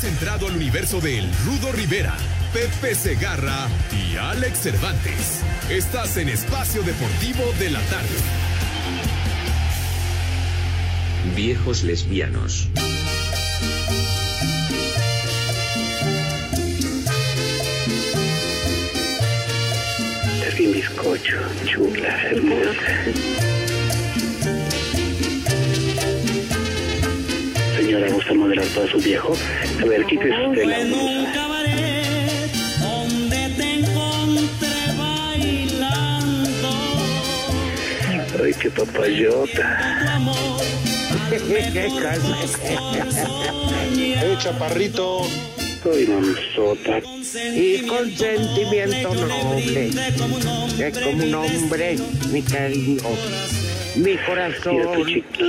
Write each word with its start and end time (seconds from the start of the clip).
Has 0.00 0.06
entrado 0.06 0.46
al 0.46 0.56
universo 0.56 0.98
de 1.02 1.18
El 1.18 1.30
Rudo 1.44 1.72
Rivera, 1.72 2.16
Pepe 2.54 2.94
Segarra 2.94 3.68
y 3.92 4.16
Alex 4.16 4.60
Cervantes. 4.60 5.42
Estás 5.68 6.16
en 6.16 6.30
Espacio 6.30 6.82
Deportivo 6.82 7.44
de 7.58 7.68
la 7.68 7.80
Tarde. 7.82 8.08
Viejos 11.36 11.82
lesbianos. 11.82 12.70
Sin 20.56 20.72
bizcocho, 20.72 21.36
chula, 21.66 22.22
hermosa. 22.22 23.59
Señora, 27.90 28.12
¿gusta 28.12 28.34
modelar 28.34 28.66
todo 28.66 28.86
su 28.86 28.98
viejo? 28.98 29.36
A 29.82 29.84
ver, 29.84 30.06
quítese 30.06 30.46
usted 30.46 30.64
la 30.64 30.78
blusa. 30.78 31.34
Ay, 38.44 38.54
qué 38.60 38.70
papayota. 38.70 40.20
Eh, 43.92 44.36
chaparrito. 44.38 45.22
Soy 45.82 46.06
mamzota. 46.06 47.00
Y 47.54 47.86
con 47.86 48.08
sentimiento 48.16 49.14
noble, 49.14 49.90
brinde 49.90 50.12
como 50.20 50.36
un 50.36 51.34
hombre 51.34 51.56
hombre, 51.56 51.98
mi 52.30 52.42
cariño, 52.42 53.02
mi 53.96 54.02
Mira 54.02 54.20
tu 54.20 54.26
corazón. 54.26 55.06
chiquito. 55.06 55.44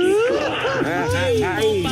Ay, 0.84 1.84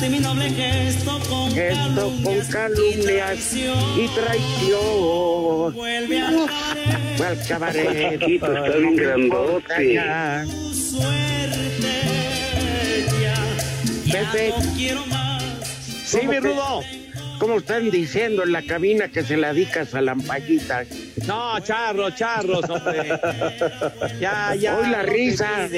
pagaste 0.00 0.08
mi 0.08 0.20
noble 0.20 0.50
gesto 0.50 1.20
con 1.28 1.58
esto 1.58 2.12
con 2.24 2.40
calumnias 2.46 3.54
y 3.54 4.08
traición. 4.08 5.74
vuelve 5.74 6.20
al 6.20 6.46
cabaret 6.46 7.16
Fue 7.16 7.26
al 7.26 7.46
cabaret. 7.46 8.22
Está 8.28 8.76
bien 8.78 8.96
grandote. 8.96 10.00
Tu 10.46 10.74
suerte 10.74 12.02
ya, 13.22 13.56
ya 14.04 14.32
Pepe. 14.32 14.54
no 14.56 14.74
quiero 14.74 15.06
más 15.06 15.42
Sí, 16.04 16.26
mi 16.26 16.38
rudo. 16.38 16.82
¿Cómo 17.38 17.56
están 17.56 17.90
diciendo 17.90 18.42
en 18.42 18.52
la 18.52 18.62
cabina 18.62 19.08
que 19.08 19.22
se 19.22 19.36
la 19.38 19.54
dicas 19.54 19.94
a 19.94 20.02
lampallita? 20.02 20.84
No, 21.26 21.58
charros, 21.60 22.14
charros, 22.14 22.68
hombre. 22.68 23.18
Ya, 24.20 24.54
ya. 24.54 24.76
Hoy 24.76 24.90
la 24.90 25.02
no 25.02 25.12
risa. 25.12 25.68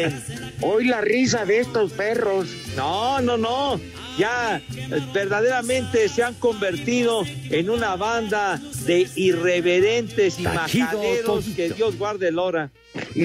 Hoy 0.60 0.86
la 0.86 1.00
risa 1.00 1.44
de 1.44 1.60
estos 1.60 1.92
perros. 1.92 2.48
No, 2.76 3.20
no, 3.20 3.36
no. 3.36 3.80
Ya 4.18 4.56
eh, 4.76 5.00
verdaderamente 5.12 6.08
se 6.08 6.22
han 6.22 6.34
convertido 6.34 7.24
en 7.50 7.70
una 7.70 7.96
banda 7.96 8.60
de 8.84 9.08
irreverentes 9.16 10.38
y 10.38 10.44
Tachido, 10.44 10.84
majaderos 10.86 11.24
todito. 11.44 11.56
que 11.56 11.70
Dios 11.70 11.96
guarde 11.96 12.28
el 12.28 12.38
hora. 12.38 12.70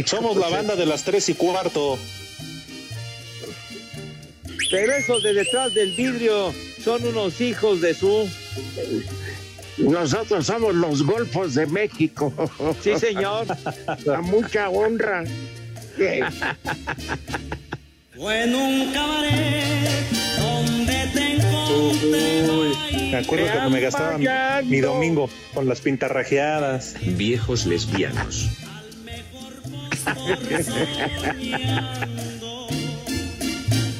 Somos 0.06 0.38
la 0.38 0.50
banda 0.50 0.76
de 0.76 0.86
las 0.86 1.04
tres 1.04 1.28
y 1.30 1.34
cuarto. 1.34 1.98
Pero 4.70 4.94
esos 4.94 5.24
de 5.24 5.34
detrás 5.34 5.74
del 5.74 5.94
vidrio 5.96 6.54
son 6.84 7.06
unos 7.06 7.40
hijos 7.42 7.82
de 7.82 7.94
su. 7.94 8.30
Nosotros 9.78 10.46
somos 10.46 10.74
los 10.76 11.04
golfos 11.04 11.54
de 11.54 11.66
México. 11.68 12.34
Sí, 12.82 12.98
señor. 12.98 13.46
A 13.86 14.22
mucha 14.22 14.70
honra. 14.70 15.24
Uy, 18.20 18.34
me 23.12 23.18
acuerdo 23.18 23.46
cuando 23.52 23.70
me 23.70 23.80
gastaba 23.80 24.18
mi, 24.18 24.26
mi 24.66 24.80
domingo 24.80 25.30
con 25.54 25.68
las 25.68 25.82
pintarrajeadas. 25.82 26.96
Viejos 27.02 27.66
lesbianos. 27.66 28.50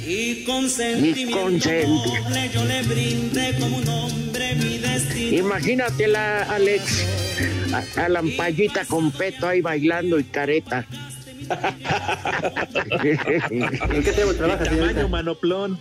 Y 0.10 0.46
con 0.46 0.70
sentimiento 0.70 1.42
consentimiento. 1.42 2.54
yo 2.54 2.64
le 2.64 2.82
brindé 2.84 3.58
como 3.60 3.76
un 3.76 3.90
hombre 3.90 4.56
mi 4.56 4.78
destino. 4.78 5.38
Imagínatela, 5.38 6.44
Alex, 6.44 7.06
a, 7.74 8.06
a 8.06 8.08
lampallita 8.08 8.86
con 8.86 9.12
peto 9.12 9.50
ahí 9.50 9.60
bailando 9.60 10.18
y 10.18 10.24
careta. 10.24 10.86
¿En 13.92 14.04
qué 14.04 14.12
tiempo 14.14 14.34
trabaja, 14.34 14.64
Tamaño 14.64 14.84
señorita? 14.84 15.08
manoplón. 15.08 15.78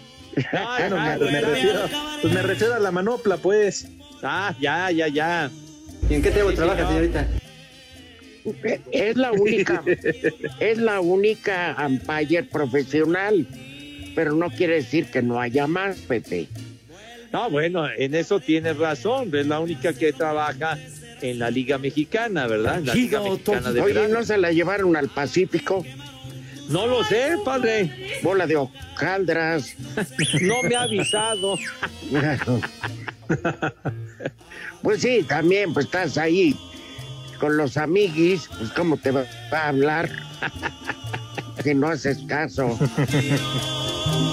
Ay, 0.52 0.88
Bueno, 0.90 0.96
ay, 1.00 1.18
me, 1.20 1.30
me 1.32 1.40
refiero, 1.40 1.80
pues 2.22 2.34
me 2.34 2.42
refiero 2.42 2.74
a 2.74 2.78
la 2.78 2.90
manopla, 2.90 3.36
pues. 3.38 3.88
Ah, 4.22 4.54
ya, 4.60 4.90
ya, 4.90 5.08
ya. 5.08 5.50
¿Y 6.10 6.14
en 6.14 6.22
qué 6.22 6.30
tiempo 6.30 6.52
trabaja, 6.52 6.86
señorita? 6.88 7.26
Es 8.92 9.16
la 9.16 9.32
única, 9.32 9.82
es 10.60 10.78
la 10.78 11.00
única 11.00 11.76
umpire 11.84 12.44
profesional, 12.44 13.46
pero 14.14 14.32
no 14.34 14.50
quiere 14.50 14.74
decir 14.74 15.06
que 15.10 15.20
no 15.22 15.40
haya 15.40 15.66
más, 15.66 15.96
Pepe. 15.96 16.46
No, 17.32 17.50
bueno, 17.50 17.88
en 17.90 18.14
eso 18.14 18.38
tienes 18.38 18.76
razón. 18.78 19.34
Es 19.34 19.46
la 19.46 19.58
única 19.58 19.92
que 19.92 20.12
trabaja 20.12 20.78
en 21.20 21.38
la 21.38 21.50
Liga 21.50 21.78
Mexicana, 21.78 22.46
¿verdad? 22.46 22.78
En 22.78 22.86
la 22.86 22.94
Liga 22.94 23.20
Mexicana 23.20 23.72
de 23.72 23.80
Oye, 23.80 23.94
Verano. 23.94 24.14
¿no 24.18 24.24
se 24.24 24.38
la 24.38 24.52
llevaron 24.52 24.96
al 24.96 25.08
Pacífico? 25.08 25.84
No 26.68 26.86
lo 26.86 27.04
sé, 27.04 27.36
padre. 27.44 28.18
Bola 28.22 28.46
de 28.46 28.56
hojaldras. 28.56 29.74
No 30.40 30.62
me 30.62 30.76
ha 30.76 30.82
avisado. 30.82 31.58
Pues 34.82 35.02
sí, 35.02 35.24
también, 35.26 35.74
pues 35.74 35.86
estás 35.86 36.16
ahí 36.16 36.56
con 37.40 37.56
los 37.56 37.76
amiguis, 37.76 38.48
pues 38.56 38.70
cómo 38.70 38.96
te 38.96 39.10
va 39.10 39.24
a 39.50 39.68
hablar 39.68 40.08
si 41.64 41.74
no 41.74 41.88
haces 41.88 42.18
caso. 42.28 42.78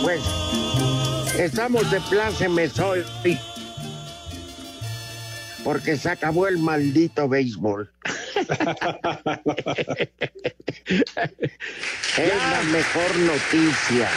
Pues 0.04 0.22
estamos 1.40 1.90
de 1.90 2.00
plácemes 2.02 2.78
hoy 2.80 3.04
porque 5.63 5.97
se 5.97 6.09
acabó 6.09 6.47
el 6.47 6.57
maldito 6.57 7.28
béisbol. 7.29 7.91
es 10.85 12.35
la 12.51 12.63
mejor 12.72 13.16
noticia. 13.19 14.09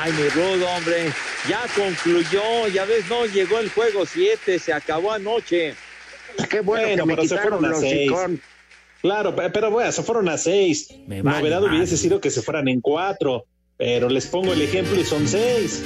Ay, 0.00 0.12
mi 0.12 0.28
rudo, 0.28 0.68
hombre. 0.68 1.12
Ya 1.48 1.62
concluyó, 1.76 2.68
ya 2.68 2.84
ves, 2.84 3.04
no 3.08 3.26
llegó 3.26 3.58
el 3.58 3.70
juego 3.70 4.06
7, 4.06 4.58
se 4.58 4.72
acabó 4.72 5.12
anoche. 5.12 5.74
Qué 6.50 6.60
bueno, 6.60 6.86
Bueno, 6.86 7.02
que 7.04 7.06
me 7.08 7.14
pero 7.16 7.22
se 7.28 7.28
quitaron 7.36 7.58
fueron 7.60 7.64
a 7.64 7.68
los. 7.68 8.40
Claro, 9.02 9.36
pe- 9.36 9.50
pero 9.50 9.70
bueno, 9.70 9.92
se 9.92 10.02
fueron 10.02 10.28
a 10.30 10.38
seis. 10.38 10.88
Me 11.06 11.22
Novedad 11.22 11.62
hubiese 11.62 11.96
sido 11.98 12.20
que 12.20 12.30
se 12.30 12.40
fueran 12.40 12.68
en 12.68 12.80
cuatro. 12.80 13.44
Pero 13.76 14.08
les 14.08 14.26
pongo 14.26 14.52
el 14.54 14.62
ejemplo 14.62 14.98
y 14.98 15.04
son 15.04 15.28
seis. 15.28 15.82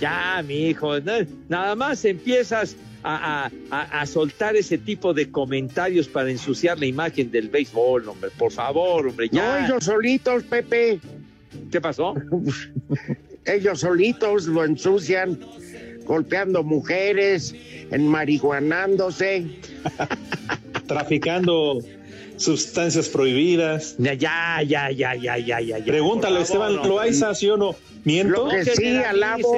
Ya, 0.00 0.42
mi 0.46 0.68
hijo, 0.68 1.00
no, 1.00 1.12
nada 1.48 1.74
más 1.74 2.04
empiezas 2.04 2.76
a, 3.02 3.44
a- 3.46 3.50
a- 3.70 4.00
a 4.00 4.06
soltar 4.06 4.56
ese 4.56 4.78
tipo 4.78 5.14
de 5.14 5.30
comentarios 5.30 6.08
para 6.08 6.30
ensuciar 6.30 6.78
la 6.78 6.86
imagen 6.86 7.30
del 7.30 7.48
béisbol, 7.48 8.08
hombre. 8.08 8.30
Por 8.36 8.50
favor, 8.52 9.06
hombre, 9.08 9.28
No, 9.32 9.38
ya. 9.38 9.66
ellos 9.66 9.84
solitos, 9.84 10.42
Pepe. 10.44 11.00
¿Qué 11.70 11.80
pasó? 11.80 12.14
Ellos 13.46 13.80
solitos 13.80 14.46
lo 14.46 14.64
ensucian, 14.64 15.38
golpeando 16.06 16.62
mujeres, 16.64 17.54
enmarihuanándose. 17.90 19.44
Traficando 20.86 21.78
sustancias 22.36 23.08
prohibidas. 23.08 23.96
Ya, 23.98 24.62
ya, 24.62 24.90
ya, 24.90 25.14
ya, 25.14 25.38
ya, 25.38 25.60
ya. 25.60 25.84
Pregúntale, 25.84 26.40
Esteban 26.42 26.72
hombre. 26.76 26.88
Loaiza, 26.88 27.34
¿sí 27.34 27.48
o 27.50 27.56
no? 27.56 27.74
¿Miento? 28.04 28.44
Lo 28.44 28.50
que 28.50 28.64
sí 28.64 28.96
alabo, 28.96 29.56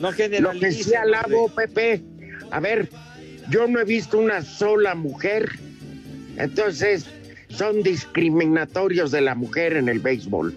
no 0.00 0.10
Lo 0.10 0.50
que 0.60 0.72
sí 0.72 0.94
alabo. 0.94 1.48
Pepe. 1.48 2.02
A 2.50 2.60
ver, 2.60 2.88
yo 3.50 3.66
no 3.66 3.80
he 3.80 3.84
visto 3.84 4.18
una 4.18 4.42
sola 4.42 4.94
mujer. 4.94 5.50
Entonces, 6.36 7.06
son 7.48 7.82
discriminatorios 7.82 9.10
de 9.10 9.20
la 9.22 9.34
mujer 9.34 9.74
en 9.76 9.88
el 9.88 10.00
béisbol. 10.00 10.54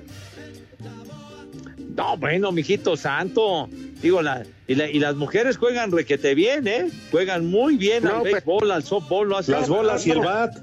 No, 1.95 2.17
bueno, 2.17 2.51
mijito 2.51 2.95
santo. 2.95 3.69
Digo, 4.01 4.21
la, 4.21 4.43
y, 4.67 4.75
la- 4.75 4.89
y 4.89 4.99
las 4.99 5.15
mujeres 5.15 5.57
juegan 5.57 5.91
requete 5.91 6.33
bien, 6.35 6.67
¿eh? 6.67 6.87
Juegan 7.11 7.45
muy 7.47 7.75
bien 7.77 8.03
No, 8.03 8.17
al 8.17 8.21
pero- 8.23 8.35
béisbol, 8.35 8.71
al 8.71 8.83
softball, 8.83 9.27
lo 9.29 9.37
hacen. 9.37 9.55
Las 9.55 9.67
bolas 9.67 10.07
y 10.07 10.11
el 10.11 10.19
bat. 10.19 10.57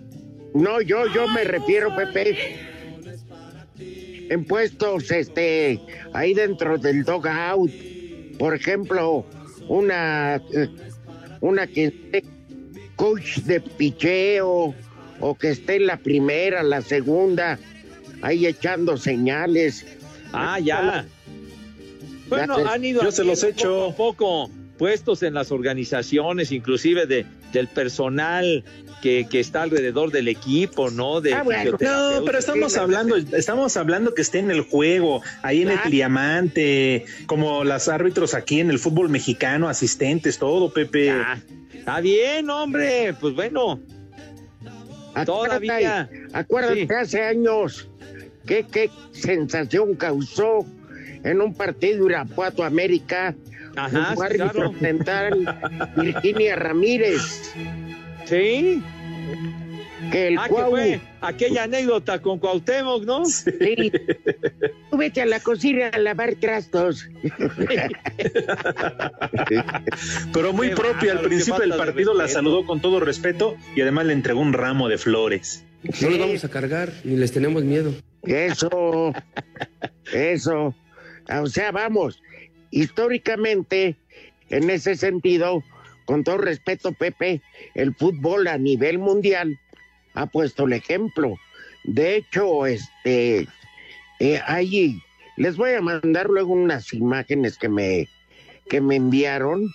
No, 0.57 0.81
yo, 0.81 1.05
yo 1.13 1.29
me 1.29 1.45
refiero, 1.45 1.95
Pepe, 1.95 2.57
en 4.31 4.45
puestos, 4.45 5.11
este, 5.11 5.79
ahí 6.15 6.33
dentro 6.33 6.79
del 6.79 7.05
dogout, 7.05 7.71
por 8.39 8.55
ejemplo, 8.55 9.27
una, 9.69 10.37
eh, 10.37 10.69
una 11.43 11.67
que 11.67 11.87
esté 11.87 12.25
coach 12.97 13.41
de 13.41 13.61
picheo, 13.61 14.75
o 15.21 15.35
que 15.35 15.51
esté 15.51 15.77
en 15.77 15.87
la 15.87 15.99
primera, 15.99 16.63
la 16.63 16.81
segunda, 16.81 17.59
ahí 18.23 18.47
echando 18.47 18.97
señales. 18.97 19.85
Ah, 20.33 20.59
ya. 20.59 21.07
Bueno, 22.29 22.57
han 22.67 22.85
ido 22.85 23.03
yo 23.03 23.13
se 23.13 23.25
los 23.25 23.45
haciendo 23.45 23.89
echo. 23.89 23.95
poco 23.97 24.45
a 24.45 24.47
poco 24.47 24.51
puestos 24.79 25.23
en 25.23 25.35
las 25.35 25.53
organizaciones, 25.53 26.51
inclusive 26.53 27.07
de, 27.07 27.27
del 27.53 27.69
personal 27.69 28.65
que, 29.03 29.27
que 29.31 29.41
está 29.41 29.63
alrededor 29.63 30.11
del 30.11 30.29
equipo, 30.29 30.91
¿no? 30.91 31.21
De 31.21 31.35
Ah, 31.35 31.43
bueno. 31.43 31.73
No, 31.81 32.25
pero 32.25 32.39
estamos 32.39 32.77
hablando, 32.77 33.17
estamos 33.17 33.77
hablando 33.77 34.15
que 34.15 34.23
esté 34.23 34.39
en 34.39 34.51
el 34.51 34.63
juego, 34.63 35.23
ahí 35.43 35.63
en 35.63 35.71
el 35.71 35.91
diamante, 35.91 37.05
como 37.27 37.65
las 37.65 37.89
árbitros 37.89 38.35
aquí 38.35 38.61
en 38.61 38.71
el 38.71 38.79
fútbol 38.79 39.09
mexicano, 39.09 39.69
asistentes, 39.69 40.39
todo, 40.39 40.73
Pepe. 40.73 41.07
Ya. 41.07 41.43
Está 41.75 42.01
bien, 42.01 42.51
hombre. 42.51 43.15
Pues 43.21 43.35
bueno, 43.35 43.81
Acuérdate, 45.15 45.67
Todavía. 45.67 46.11
Acuérdate 46.33 46.87
Sí. 46.87 46.95
hace 46.95 47.23
años 47.23 47.89
qué, 48.47 48.67
qué 48.71 48.91
sensación 49.13 49.95
causó 49.95 50.67
en 51.25 51.41
un 51.41 51.55
partido 51.55 52.07
Irapuato 52.07 52.63
América. 52.65 53.35
Ajá, 53.77 54.15
sí, 54.17 54.37
claro. 54.37 54.73
Virginia 55.97 56.57
Ramírez, 56.57 57.53
sí. 58.25 58.83
que 60.11 60.29
el 60.29 60.39
Ah, 60.39 60.49
que 60.49 60.55
fue 60.55 61.01
aquella 61.21 61.65
anécdota 61.65 62.21
con 62.21 62.39
Cuauhtémoc, 62.39 63.05
¿no? 63.05 63.25
sí, 63.25 63.93
tú 64.91 64.97
vete 64.97 65.23
a 65.23 65.27
la 65.27 65.41
cocina 65.41 65.89
a 65.89 65.99
lavar 65.99 66.35
trastos. 66.37 67.09
Pero 70.33 70.53
muy 70.53 70.69
Qué 70.71 70.77
propia, 70.77 71.13
al 71.13 71.21
principio 71.21 71.61
del 71.61 71.71
de 71.71 71.77
partido 71.77 72.15
la 72.15 72.29
saludó 72.29 72.65
con 72.65 72.81
todo 72.81 73.01
respeto 73.01 73.57
y 73.75 73.81
además 73.81 74.07
le 74.07 74.13
entregó 74.13 74.41
un 74.41 74.53
ramo 74.53 74.89
de 74.89 74.99
flores. 74.99 75.65
No 76.01 76.11
los 76.11 76.19
vamos 76.19 76.45
a 76.45 76.49
cargar, 76.49 76.93
ni 77.05 77.17
les 77.17 77.33
tenemos 77.33 77.63
miedo. 77.65 77.93
Eso, 78.23 79.13
eso. 80.13 80.75
O 81.29 81.47
sea, 81.47 81.71
vamos, 81.73 82.21
históricamente, 82.71 83.97
en 84.51 84.71
ese 84.71 84.97
sentido, 84.97 85.63
con 86.05 86.25
todo 86.25 86.39
respeto, 86.39 86.93
Pepe, 86.93 87.43
el 87.75 87.95
fútbol 87.95 88.47
a 88.47 88.59
nivel 88.59 88.99
mundial 88.99 89.59
ha 90.15 90.27
puesto 90.27 90.65
el 90.65 90.73
ejemplo. 90.73 91.37
De 91.85 92.17
hecho, 92.17 92.67
este, 92.67 93.49
eh, 94.21 94.41
ahí 94.47 95.03
les 95.37 95.57
voy 95.57 95.73
a 95.73 95.83
mandar 95.83 96.29
luego 96.29 96.53
unas 96.53 96.93
imágenes 96.95 97.59
que 97.59 97.69
me, 97.69 98.09
que 98.69 98.81
me 98.81 98.97
enviaron. 98.97 99.71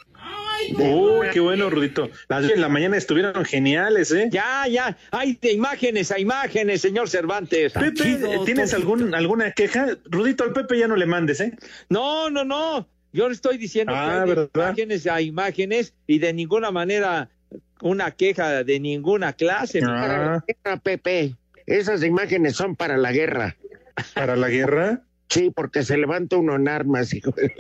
Uy, 0.78 1.28
qué 1.34 1.40
bueno, 1.40 1.70
Rudito. 1.70 2.10
Las 2.30 2.48
de 2.48 2.56
la 2.58 2.70
mañana 2.70 2.98
estuvieron 2.98 3.44
geniales, 3.46 4.12
¿eh? 4.12 4.30
Ya, 4.32 4.68
ya. 4.68 4.98
Hay 5.12 5.38
de 5.42 5.52
imágenes 5.54 6.12
a 6.12 6.20
imágenes, 6.20 6.82
señor 6.82 7.10
Cervantes. 7.10 7.74
Pepe, 7.74 8.20
¿tienes 8.46 8.74
algún, 8.74 9.14
alguna 9.16 9.52
queja? 9.52 9.98
Rudito, 10.06 10.44
al 10.44 10.54
Pepe 10.54 10.78
ya 10.80 10.88
no 10.88 10.96
le 10.96 11.06
mandes, 11.06 11.40
¿eh? 11.42 11.54
No, 11.90 12.30
no, 12.30 12.44
no. 12.44 12.88
Yo 13.14 13.28
le 13.28 13.34
estoy 13.36 13.58
diciendo 13.58 13.94
Ah, 13.96 14.24
que 14.26 14.32
hay 14.32 14.48
imágenes 14.56 15.08
a 15.08 15.22
imágenes 15.22 15.94
y 16.08 16.20
de 16.20 16.32
ninguna 16.34 16.72
manera 16.72 17.30
una 17.82 18.12
queja 18.12 18.64
de 18.64 18.80
ninguna 18.80 19.34
clase. 19.34 19.82
para 19.82 20.08
la 20.26 20.34
Ah, 20.36 20.44
guerra, 20.48 20.78
Pepe. 20.78 21.36
Esas 21.66 22.04
imágenes 22.04 22.56
son 22.56 22.76
para 22.76 22.98
la 22.98 23.12
guerra. 23.12 23.56
para 24.16 24.36
la 24.36 24.48
guerra. 24.50 25.02
Sí, 25.32 25.50
porque 25.50 25.84
se 25.84 25.96
levanta 25.96 26.36
uno 26.36 26.58
en 26.58 26.68
armas, 26.68 27.14
hijo. 27.14 27.32
de- 27.32 27.54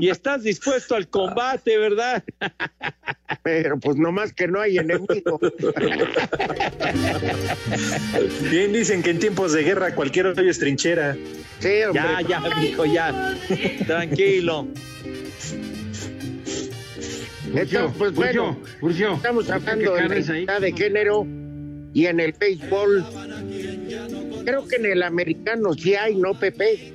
Y 0.00 0.08
estás 0.08 0.42
dispuesto 0.42 0.96
al 0.96 1.08
combate, 1.08 1.78
¿verdad? 1.78 2.24
Pero 3.44 3.78
pues 3.78 3.96
nomás 3.96 4.32
que 4.32 4.48
no 4.48 4.60
hay 4.60 4.78
enemigo. 4.78 5.38
Bien 8.50 8.72
dicen 8.72 9.04
que 9.04 9.10
en 9.10 9.20
tiempos 9.20 9.52
de 9.52 9.62
guerra 9.62 9.94
cualquier 9.94 10.26
hoyo 10.26 10.50
es 10.50 10.58
trinchera. 10.58 11.16
Sí, 11.60 11.82
hombre. 11.84 12.02
Ya, 12.02 12.20
ya, 12.28 12.40
mijo, 12.60 12.84
ya. 12.86 13.36
Tranquilo. 13.86 14.66
Entonces, 17.54 17.80
pues 17.96 18.12
bueno, 18.14 18.58
estamos 19.14 19.48
hablando 19.48 19.94
de 19.94 20.08
la 20.08 20.18
igualdad 20.18 20.60
de 20.60 20.72
género 20.72 21.24
y 21.94 22.06
en 22.06 22.18
el 22.18 22.32
béisbol. 22.32 23.04
Creo 24.44 24.66
que 24.66 24.76
en 24.76 24.86
el 24.86 25.02
americano 25.02 25.74
sí 25.74 25.94
hay, 25.94 26.14
¿no, 26.14 26.34
Pepe? 26.38 26.92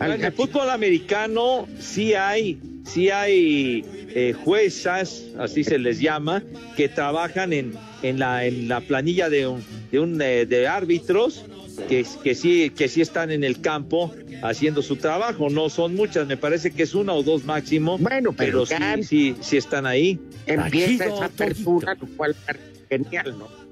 En 0.00 0.24
el 0.24 0.32
fútbol 0.32 0.70
americano 0.70 1.68
sí 1.78 2.14
hay, 2.14 2.58
sí 2.84 3.10
hay 3.10 3.84
eh, 4.14 4.32
juezas, 4.32 5.24
así 5.38 5.62
se 5.64 5.78
les 5.78 6.00
llama, 6.00 6.42
que 6.76 6.88
trabajan 6.88 7.52
en, 7.52 7.74
en, 8.02 8.18
la, 8.18 8.44
en 8.44 8.68
la 8.68 8.80
planilla 8.80 9.28
de 9.28 9.46
un, 9.46 9.64
de, 9.92 10.00
un, 10.00 10.20
eh, 10.20 10.46
de 10.46 10.66
árbitros 10.66 11.44
que, 11.88 12.04
que, 12.22 12.34
sí, 12.34 12.70
que 12.70 12.88
sí 12.88 13.00
están 13.00 13.30
en 13.30 13.44
el 13.44 13.60
campo 13.60 14.12
haciendo 14.42 14.82
su 14.82 14.96
trabajo. 14.96 15.48
No 15.48 15.68
son 15.68 15.94
muchas, 15.94 16.26
me 16.26 16.36
parece 16.36 16.70
que 16.72 16.82
es 16.82 16.94
una 16.94 17.12
o 17.12 17.22
dos 17.22 17.44
máximo, 17.44 17.96
Bueno, 17.98 18.32
pero, 18.32 18.64
pero 18.68 18.96
sí, 18.96 19.02
sí, 19.04 19.36
sí 19.40 19.56
están 19.56 19.86
ahí. 19.86 20.18
empieza 20.46 21.06
esa 21.06 21.26
apertura, 21.26 21.96
lo 22.00 22.06
cual 22.16 22.34
es 22.48 22.56
genial, 22.88 23.36
¿no? 23.38 23.63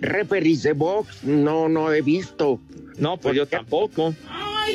Referees 0.00 0.62
de 0.62 0.72
box, 0.72 1.24
no, 1.24 1.68
no 1.68 1.92
he 1.92 2.02
visto. 2.02 2.60
No, 2.98 3.16
pues 3.16 3.34
yo 3.36 3.46
tampoco. 3.46 4.14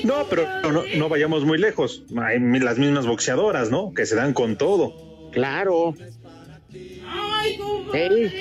No, 0.04 0.26
pero 0.30 0.48
no, 0.72 0.84
no 0.98 1.10
vayamos 1.10 1.46
muy 1.46 1.58
lejos. 1.58 2.04
Hay 2.18 2.40
las 2.40 2.78
mismas 2.78 3.06
boxeadoras, 3.06 3.70
¿no? 3.70 3.94
Que 3.94 4.06
se 4.06 4.16
dan 4.16 4.34
con 4.34 4.58
todo. 4.58 5.30
Claro. 5.32 5.96
Sí. 6.72 8.32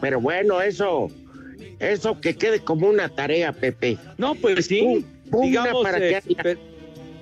Pero 0.00 0.20
bueno, 0.20 0.60
eso, 0.62 1.10
eso 1.78 2.20
que 2.20 2.36
quede 2.36 2.60
como 2.60 2.88
una 2.88 3.08
tarea, 3.08 3.52
Pepe. 3.52 3.98
No, 4.18 4.34
pues 4.34 4.66
sí, 4.66 5.04
digamos, 5.42 5.82
para 5.82 5.98
eh, 5.98 6.08
que 6.10 6.16
haya- 6.16 6.42
pe- 6.42 6.58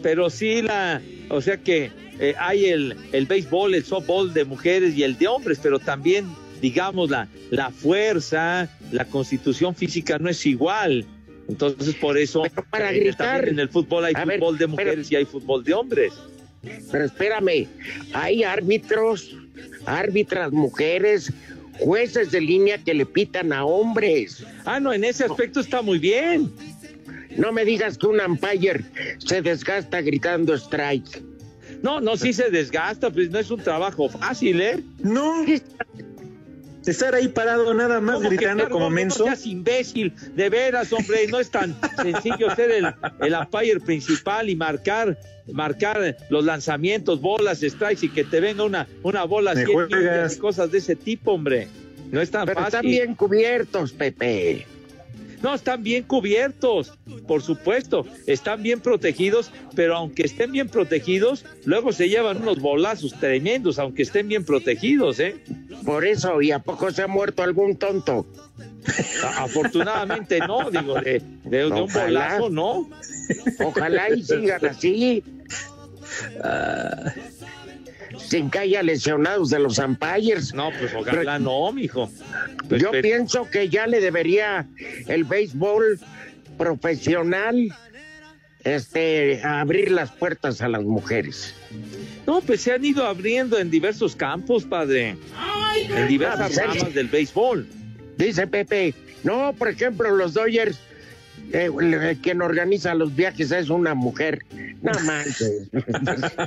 pero 0.02 0.28
sí 0.28 0.60
la, 0.60 1.00
o 1.30 1.40
sea 1.40 1.56
que 1.56 1.90
eh, 2.18 2.34
hay 2.38 2.66
el, 2.66 2.96
el 3.12 3.26
béisbol, 3.26 3.74
el 3.74 3.84
softball 3.84 4.34
de 4.34 4.44
mujeres 4.44 4.94
y 4.96 5.02
el 5.02 5.16
de 5.16 5.28
hombres, 5.28 5.58
pero 5.62 5.78
también, 5.78 6.26
digamos, 6.64 7.10
la, 7.10 7.28
la 7.50 7.70
fuerza, 7.70 8.66
la 8.90 9.04
constitución 9.04 9.74
física 9.74 10.18
no 10.18 10.30
es 10.30 10.46
igual. 10.46 11.04
Entonces, 11.46 11.94
por 11.96 12.16
eso, 12.16 12.40
Pero 12.42 12.64
para 12.70 12.90
eh, 12.90 13.00
gritar. 13.00 13.16
también 13.34 13.54
en 13.56 13.60
el 13.60 13.68
fútbol 13.68 14.06
hay 14.06 14.14
ver, 14.14 14.38
fútbol 14.38 14.54
de 14.56 14.58
pero- 14.60 14.70
mujeres 14.70 15.12
y 15.12 15.16
hay 15.16 15.26
fútbol 15.26 15.62
de 15.62 15.74
hombres. 15.74 16.14
Pero 16.90 17.04
espérame, 17.04 17.68
hay 18.14 18.44
árbitros, 18.44 19.36
árbitras 19.84 20.52
mujeres, 20.52 21.30
jueces 21.80 22.30
de 22.30 22.40
línea 22.40 22.78
que 22.78 22.94
le 22.94 23.04
pitan 23.04 23.52
a 23.52 23.66
hombres. 23.66 24.42
Ah, 24.64 24.80
no, 24.80 24.90
en 24.94 25.04
ese 25.04 25.24
aspecto 25.26 25.60
está 25.60 25.82
muy 25.82 25.98
bien. 25.98 26.50
No 27.36 27.52
me 27.52 27.66
digas 27.66 27.98
que 27.98 28.06
un 28.06 28.18
umpire 28.22 28.82
se 29.18 29.42
desgasta 29.42 30.00
gritando 30.00 30.54
strike. 30.54 31.22
No, 31.82 32.00
no, 32.00 32.16
sí 32.16 32.32
se 32.32 32.48
desgasta, 32.48 33.10
pues 33.10 33.28
no 33.28 33.38
es 33.38 33.50
un 33.50 33.60
trabajo 33.60 34.08
fácil, 34.08 34.62
¿eh? 34.62 34.82
No. 35.02 35.44
Estar 36.86 37.14
ahí 37.14 37.28
parado 37.28 37.72
nada 37.74 38.00
más 38.00 38.16
¿Cómo 38.16 38.28
que 38.28 38.36
gritando 38.36 38.68
como 38.68 38.90
menso. 38.90 39.20
No 39.20 39.24
seas 39.26 39.46
imbécil, 39.46 40.12
de 40.34 40.50
veras, 40.50 40.92
hombre, 40.92 41.26
no 41.28 41.40
es 41.40 41.50
tan 41.50 41.74
sencillo 42.02 42.54
ser 42.54 42.70
el, 42.70 42.94
el 43.20 43.34
umpire 43.34 43.80
principal 43.80 44.48
y 44.50 44.56
marcar 44.56 45.18
marcar 45.52 46.16
los 46.30 46.44
lanzamientos, 46.44 47.20
bolas, 47.20 47.60
strikes 47.60 48.06
y 48.06 48.08
que 48.08 48.24
te 48.24 48.40
venga 48.40 48.64
una, 48.64 48.86
una 49.02 49.24
bola 49.24 49.54
Me 49.54 49.64
100 49.66 49.72
juegas. 49.74 50.00
millas 50.00 50.36
y 50.36 50.38
cosas 50.38 50.70
de 50.70 50.78
ese 50.78 50.96
tipo, 50.96 51.32
hombre. 51.32 51.68
No 52.10 52.20
es 52.20 52.30
tan 52.30 52.46
Pero 52.46 52.60
fácil. 52.60 52.66
están 52.76 52.86
bien 52.90 53.14
cubiertos, 53.14 53.92
Pepe. 53.92 54.66
No, 55.44 55.54
están 55.54 55.82
bien 55.82 56.04
cubiertos, 56.04 56.94
por 57.28 57.42
supuesto, 57.42 58.06
están 58.26 58.62
bien 58.62 58.80
protegidos, 58.80 59.50
pero 59.76 59.94
aunque 59.94 60.22
estén 60.22 60.52
bien 60.52 60.70
protegidos, 60.70 61.44
luego 61.66 61.92
se 61.92 62.08
llevan 62.08 62.38
unos 62.40 62.60
bolazos 62.60 63.12
tremendos, 63.20 63.78
aunque 63.78 64.04
estén 64.04 64.26
bien 64.26 64.46
protegidos, 64.46 65.20
¿eh? 65.20 65.36
Por 65.84 66.06
eso, 66.06 66.40
¿y 66.40 66.50
a 66.50 66.60
poco 66.60 66.90
se 66.90 67.02
ha 67.02 67.08
muerto 67.08 67.42
algún 67.42 67.76
tonto? 67.76 68.26
Afortunadamente 69.36 70.38
no, 70.38 70.70
digo, 70.70 70.94
de, 70.94 71.20
de- 71.44 71.58
de 71.58 71.66
un 71.66 71.92
bolazo, 71.92 72.48
no. 72.48 72.88
Ojalá 73.62 74.08
y 74.14 74.22
sigan 74.22 74.64
así. 74.64 75.22
Sin 78.18 78.50
que 78.50 78.58
haya 78.60 78.82
lesionados 78.82 79.50
de 79.50 79.58
los 79.58 79.78
umpires. 79.78 80.54
No, 80.54 80.70
pues 80.78 80.92
ojalá 80.94 81.38
no, 81.38 81.72
mijo. 81.72 82.10
Pues, 82.68 82.82
Yo 82.82 82.90
pero- 82.90 83.02
pienso 83.02 83.48
que 83.50 83.68
ya 83.68 83.86
le 83.86 84.00
debería 84.00 84.66
el 85.06 85.24
béisbol 85.24 85.98
profesional 86.58 87.68
este, 88.64 89.42
abrir 89.44 89.90
las 89.90 90.10
puertas 90.12 90.60
a 90.62 90.68
las 90.68 90.82
mujeres. 90.84 91.54
No, 92.26 92.40
pues 92.40 92.62
se 92.62 92.72
han 92.72 92.84
ido 92.84 93.06
abriendo 93.06 93.58
en 93.58 93.70
diversos 93.70 94.16
campos, 94.16 94.64
padre. 94.64 95.16
En 95.94 96.08
diversas 96.08 96.56
ramas 96.56 96.94
del 96.94 97.08
béisbol. 97.08 97.66
Dice 98.16 98.46
Pepe, 98.46 98.94
no, 99.22 99.52
por 99.58 99.68
ejemplo, 99.68 100.10
los 100.14 100.34
Dodgers, 100.34 100.78
eh, 101.52 102.18
quien 102.22 102.42
organiza 102.42 102.94
los 102.94 103.14
viajes 103.14 103.50
es 103.52 103.70
una 103.70 103.94
mujer. 103.94 104.44
No 104.82 104.92
manches. 105.04 105.68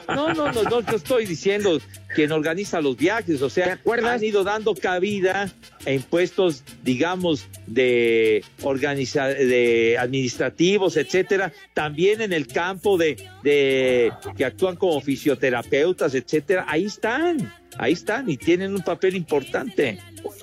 No, 0.07 0.33
no, 0.33 0.51
no, 0.51 0.63
no, 0.63 0.81
yo 0.81 0.95
estoy 0.95 1.25
diciendo 1.25 1.79
quien 2.15 2.31
organiza 2.31 2.81
los 2.81 2.97
viajes, 2.97 3.41
o 3.41 3.47
¿Te 3.47 3.53
sea, 3.53 3.73
acuerdas? 3.73 4.15
han 4.15 4.23
ido 4.23 4.43
dando 4.43 4.75
cabida 4.75 5.51
en 5.85 6.01
puestos, 6.01 6.63
digamos, 6.83 7.47
de 7.65 8.43
organiza 8.61 9.27
de 9.27 9.97
administrativos, 9.99 10.97
etcétera, 10.97 11.51
también 11.73 12.21
en 12.21 12.33
el 12.33 12.47
campo 12.47 12.97
de, 12.97 13.17
de 13.43 14.11
que 14.35 14.45
actúan 14.45 14.75
como 14.75 14.99
fisioterapeutas, 15.01 16.13
etcétera, 16.15 16.65
ahí 16.67 16.85
están, 16.85 17.53
ahí 17.77 17.93
están 17.93 18.29
y 18.29 18.37
tienen 18.37 18.75
un 18.75 18.81
papel 18.81 19.15
importante. 19.15 19.99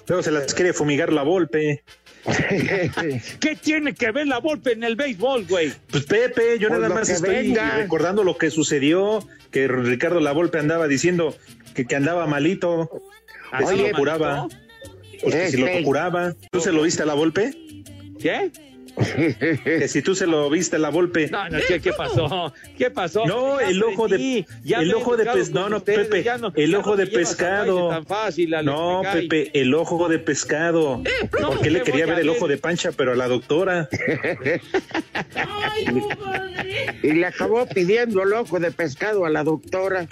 Luego 0.07 0.23
se 0.23 0.31
las 0.31 0.55
quiere 0.55 0.73
fumigar 0.73 1.13
la 1.13 1.23
Volpe. 1.23 1.83
¿Qué 3.41 3.57
tiene 3.61 3.95
que 3.95 4.11
ver 4.11 4.27
la 4.27 4.39
golpe 4.39 4.73
en 4.73 4.85
el 4.85 4.97
béisbol, 4.97 5.47
güey? 5.47 5.73
Pues 5.91 6.05
Pepe, 6.05 6.59
yo 6.59 6.69
Pues 6.69 6.81
nada 6.81 6.95
más 6.95 7.09
estoy 7.09 7.35
venga. 7.49 7.77
recordando 7.77 8.25
lo 8.25 8.39
que 8.39 8.51
sucedió, 8.51 9.27
que 9.51 9.69
Ricardo 9.69 10.21
Lavolpe 10.21 10.59
andaba 10.59 10.89
diciendo 10.89 11.37
que, 11.75 11.85
que 11.87 11.97
andaba 11.97 12.27
malito, 12.27 12.91
que 13.57 13.65
¿Así 13.65 13.77
si 13.77 13.83
lo 13.83 13.93
curaba, 13.97 14.49
pues 15.23 15.35
que 15.35 15.51
si 15.51 15.57
lo 15.59 15.67
Este. 15.67 15.83
curaba. 15.85 16.35
¿Tú 16.51 16.61
se 16.61 16.73
lo 16.73 16.83
viste 16.83 17.03
a 17.03 17.07
la 17.07 17.15
Volpe? 17.15 17.53
¿Qué? 18.21 18.51
Que 19.65 19.89
si 19.89 20.03
tú 20.03 20.15
se 20.15 20.27
lo 20.27 20.49
viste 20.51 20.79
la 20.79 20.91
Volpe. 20.91 21.29
No, 21.29 21.49
no, 21.49 21.59
¿qué, 21.67 21.81
qué 21.81 21.93
pasó? 21.93 22.53
¿Qué 22.79 22.91
pasó? 22.91 23.27
No, 23.27 23.61
Ya 23.61 23.69
el 23.69 23.83
ojo 23.83 24.09
de- 24.09 24.47
ya 24.63 24.79
el 24.81 24.95
ojo 24.95 25.17
de 25.17 25.23
educado 25.25 25.39
pes- 25.39 25.51
no, 25.53 25.69
no, 25.69 25.77
ustedes, 25.79 26.07
Pepe, 26.09 26.23
ya 26.23 26.39
no- 26.39 26.53
el 26.55 26.71
ya 26.71 26.79
ojo 26.79 26.97
de 26.97 27.07
pescado. 27.07 27.89
Tan 27.89 28.07
fácil, 28.07 28.51
No. 28.65 29.03
Pepe, 29.13 29.51
el 29.55 29.75
ojo 29.75 30.09
de 30.09 30.19
pescado. 30.19 31.03
no, 31.41 31.51
Porque 31.51 31.71
le 31.71 31.79
¿qué 31.83 31.91
quería 31.93 32.07
ver 32.07 32.21
el 32.21 32.29
ojo 32.29 32.47
de 32.49 32.57
pancha, 32.59 32.93
pero 32.93 33.13
a 33.13 33.17
la 33.17 33.29
doctora. 33.29 33.89
y 37.03 37.13
le 37.13 37.27
acabó 37.27 37.67
pidiendo 37.67 38.23
el 38.23 38.33
ojo 38.33 38.59
de 38.61 38.71
pescado 38.71 39.25
a 39.25 39.31
la 39.31 39.45
doctora. 39.45 40.07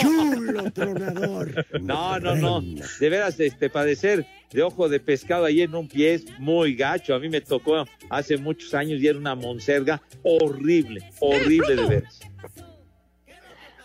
Chulo 0.00 0.70
tronador. 0.70 1.66
No, 1.80 2.18
no, 2.18 2.34
no. 2.36 2.60
De 3.00 3.08
veras, 3.08 3.38
este, 3.40 3.70
padecer 3.70 4.26
de 4.52 4.62
ojo 4.62 4.88
de 4.88 4.98
pescado 5.00 5.44
ahí 5.44 5.60
en 5.60 5.74
un 5.74 5.88
pie 5.88 6.14
es 6.14 6.24
muy 6.38 6.74
gacho. 6.74 7.14
A 7.14 7.18
mí 7.18 7.28
me 7.28 7.40
tocó 7.40 7.84
hace 8.10 8.36
muchos 8.38 8.72
años 8.74 9.00
y 9.00 9.06
era 9.06 9.18
una 9.18 9.34
monserga 9.34 10.00
horrible, 10.22 11.02
horrible 11.20 11.76
de 11.76 11.86
veras. 11.86 12.20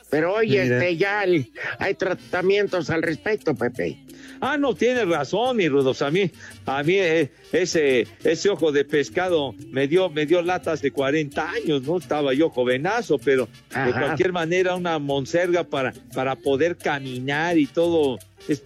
Pero 0.09 0.35
oye, 0.35 0.63
Mira. 0.63 0.77
este, 0.77 0.95
ya 0.97 1.23
el- 1.23 1.51
hay 1.79 1.95
tratamientos 1.95 2.89
al 2.91 3.01
respecto, 3.01 3.55
Pepe. 3.55 3.97
Ah, 4.45 4.57
no, 4.57 4.75
tienes 4.75 5.07
razón, 5.07 5.55
mi 5.55 5.69
Rudos. 5.69 6.01
A 6.01 6.12
mí, 6.12 6.29
a 6.65 6.83
mí 6.83 6.95
eh, 6.97 7.31
ese, 7.53 8.05
ese 8.25 8.50
ojo 8.50 8.73
de 8.73 8.83
pescado 8.83 9.55
me 9.69 9.88
dio, 9.88 10.09
me 10.09 10.25
dio 10.25 10.41
latas 10.41 10.81
de 10.81 10.91
40 10.91 11.50
años, 11.50 11.83
¿no? 11.83 11.97
Estaba 11.97 12.33
yo 12.33 12.50
jovenazo, 12.50 13.17
pero 13.19 13.47
de 13.73 13.91
cualquier 13.93 14.33
manera 14.33 14.75
una 14.75 15.00
monserga 15.00 15.63
para, 15.63 15.93
para 16.13 16.35
poder 16.35 16.75
caminar 16.75 17.57
y 17.57 17.67
todo. 17.67 18.19
Es- 18.50 18.63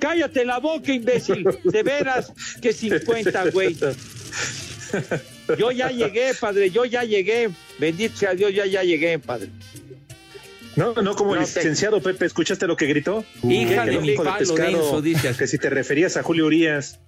Cállate 0.00 0.44
la 0.44 0.58
boca, 0.58 0.92
imbécil. 0.92 1.44
De 1.62 1.82
veras, 1.84 2.32
que 2.60 2.72
50, 2.72 3.50
güey. 3.50 3.76
Yo 5.56 5.70
ya 5.70 5.90
llegué, 5.90 6.32
padre, 6.34 6.70
yo 6.70 6.84
ya 6.84 7.04
llegué. 7.04 7.50
Bendito 7.78 8.16
sea 8.16 8.34
Dios, 8.34 8.52
ya, 8.52 8.66
ya 8.66 8.82
llegué, 8.82 9.18
padre. 9.20 9.48
No, 10.76 10.94
no 10.94 11.14
como 11.14 11.34
el 11.34 11.40
No 11.40 11.46
te- 11.46 11.60
licenciado 11.60 12.00
Pepe, 12.00 12.24
¿escuchaste 12.26 12.66
lo 12.66 12.76
que 12.76 12.86
gritó? 12.86 13.24
Hija 13.48 13.84
de 13.84 13.98
mi 13.98 14.14
ojo 14.14 14.24
de 14.24 14.30
pescado, 14.38 14.70
Lorenzo, 14.70 15.02
dice. 15.02 15.34
que 15.38 15.46
si 15.46 15.58
te 15.58 15.68
referías 15.70 16.16
a 16.16 16.22
Julio 16.22 16.46
Urias. 16.46 17.00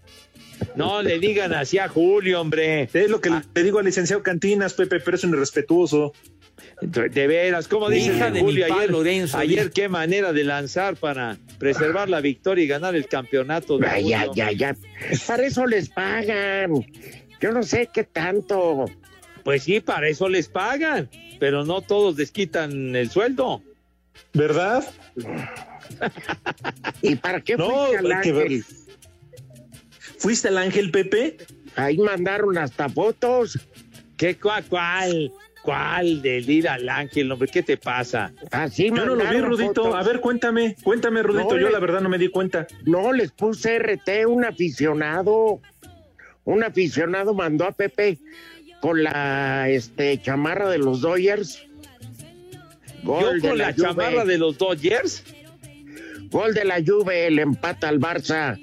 No 0.77 1.03
le 1.03 1.19
digan 1.19 1.53
así 1.53 1.79
a 1.79 1.89
Julio, 1.89 2.41
hombre. 2.41 2.89
Es 2.93 3.11
lo 3.11 3.21
que 3.21 3.29
Ah. 3.31 3.43
le 3.55 3.63
digo 3.65 3.79
al 3.81 3.85
licenciado 3.87 4.23
Cantinas, 4.23 4.75
Pepe, 4.75 5.01
pero 5.01 5.17
es 5.17 5.25
un 5.25 5.31
irrespetuoso. 5.31 6.13
De 6.81 7.27
veras, 7.27 7.67
como 7.67 7.91
dice 7.91 8.15
Hija 8.15 8.27
de 8.27 8.33
mi 8.35 8.41
Julio 8.41 8.67
ayer, 8.73 8.91
Lorenzo, 8.91 9.39
ayer 9.39 9.71
qué 9.73 9.89
manera 9.89 10.33
de 10.33 10.45
lanzar 10.45 10.97
para 10.97 11.37
preservar 11.59 12.09
la 12.09 12.21
victoria 12.21 12.65
y 12.65 12.69
ganar 12.69 12.95
el 12.95 13.09
campeonato. 13.09 13.79
de 13.79 13.87
Ay, 13.89 14.09
ya, 14.11 14.27
ya, 14.35 14.53
ya. 14.53 14.77
Para 15.27 15.45
eso 15.45 15.67
les 15.67 15.89
pagan. 15.89 16.73
Yo 17.41 17.51
no 17.53 17.63
sé 17.65 17.89
qué 17.93 18.05
tanto. 18.05 18.85
Pues 19.45 19.63
sí, 19.65 19.81
para 19.81 20.09
eso 20.09 20.29
les 20.29 20.49
pagan, 20.49 21.09
pero 21.39 21.65
no 21.65 21.83
todos 21.83 22.17
les 22.17 22.31
quitan 22.31 22.97
el 22.97 23.11
sueldo. 23.11 23.63
¿Verdad? 24.33 24.85
¿Y 27.03 27.17
para 27.17 27.41
qué 27.41 27.57
No, 27.57 27.69
fuiste 27.69 27.99
al 27.99 28.07
que- 28.23 28.31
Ángel? 28.31 28.65
¿Fuiste 30.19 30.49
al 30.49 30.59
Ángel 30.59 30.91
Pepe? 30.91 31.37
Ahí 31.77 31.99
mandaron 31.99 32.57
hasta 32.59 32.89
fotos. 32.89 33.59
¿Qué 34.17 34.37
cuál, 34.37 34.65
cuál? 34.67 35.33
¿Cuál 35.63 36.21
del 36.23 36.49
ir 36.49 36.69
al 36.69 36.89
ángel, 36.89 37.33
hombre? 37.33 37.49
¿Qué 37.51 37.63
te 37.63 37.77
pasa? 37.77 38.33
Así 38.51 38.89
Yo 38.91 38.95
no 39.07 39.15
lo 39.17 39.25
vi, 39.31 39.39
Rudito. 39.41 39.85
fotos. 39.85 39.95
A 39.95 40.03
ver, 40.03 40.21
cuéntame, 40.21 40.77
cuéntame, 40.83 41.23
Rudito. 41.23 41.55
No, 41.55 41.59
Yo 41.59 41.71
la 41.71 41.79
verdad 41.79 42.01
no 42.01 42.09
me 42.11 42.19
di 42.19 42.29
cuenta. 42.29 42.67
No, 42.85 43.13
les 43.13 43.33
puse 43.33 43.79
RT, 43.79 44.27
un 44.27 44.45
aficionado. 44.45 45.61
Un 46.45 46.63
aficionado 46.63 47.33
mandó 47.33 47.65
a 47.65 47.73
Pepe 47.73 48.19
con 48.85 49.03
la 49.03 49.67
este, 49.71 50.21
chamarra 50.21 50.69
de 50.69 50.77
los 50.77 51.01
Dodgers. 51.01 51.59
Gol 53.03 53.23
Yo 53.23 53.33
de 53.33 53.41
con 53.49 53.57
la, 53.57 53.73
Juve. 53.73 53.83
chamarra 53.83 54.25
de 54.27 54.37
los 54.37 54.59
Dodgers. 54.59 55.25
Gol 56.31 56.53
de 56.53 56.67
la 56.67 56.83
Juve, 56.87 57.29
el 57.29 57.39
empata 57.39 57.89
al 57.89 57.99
Barça 57.99 58.61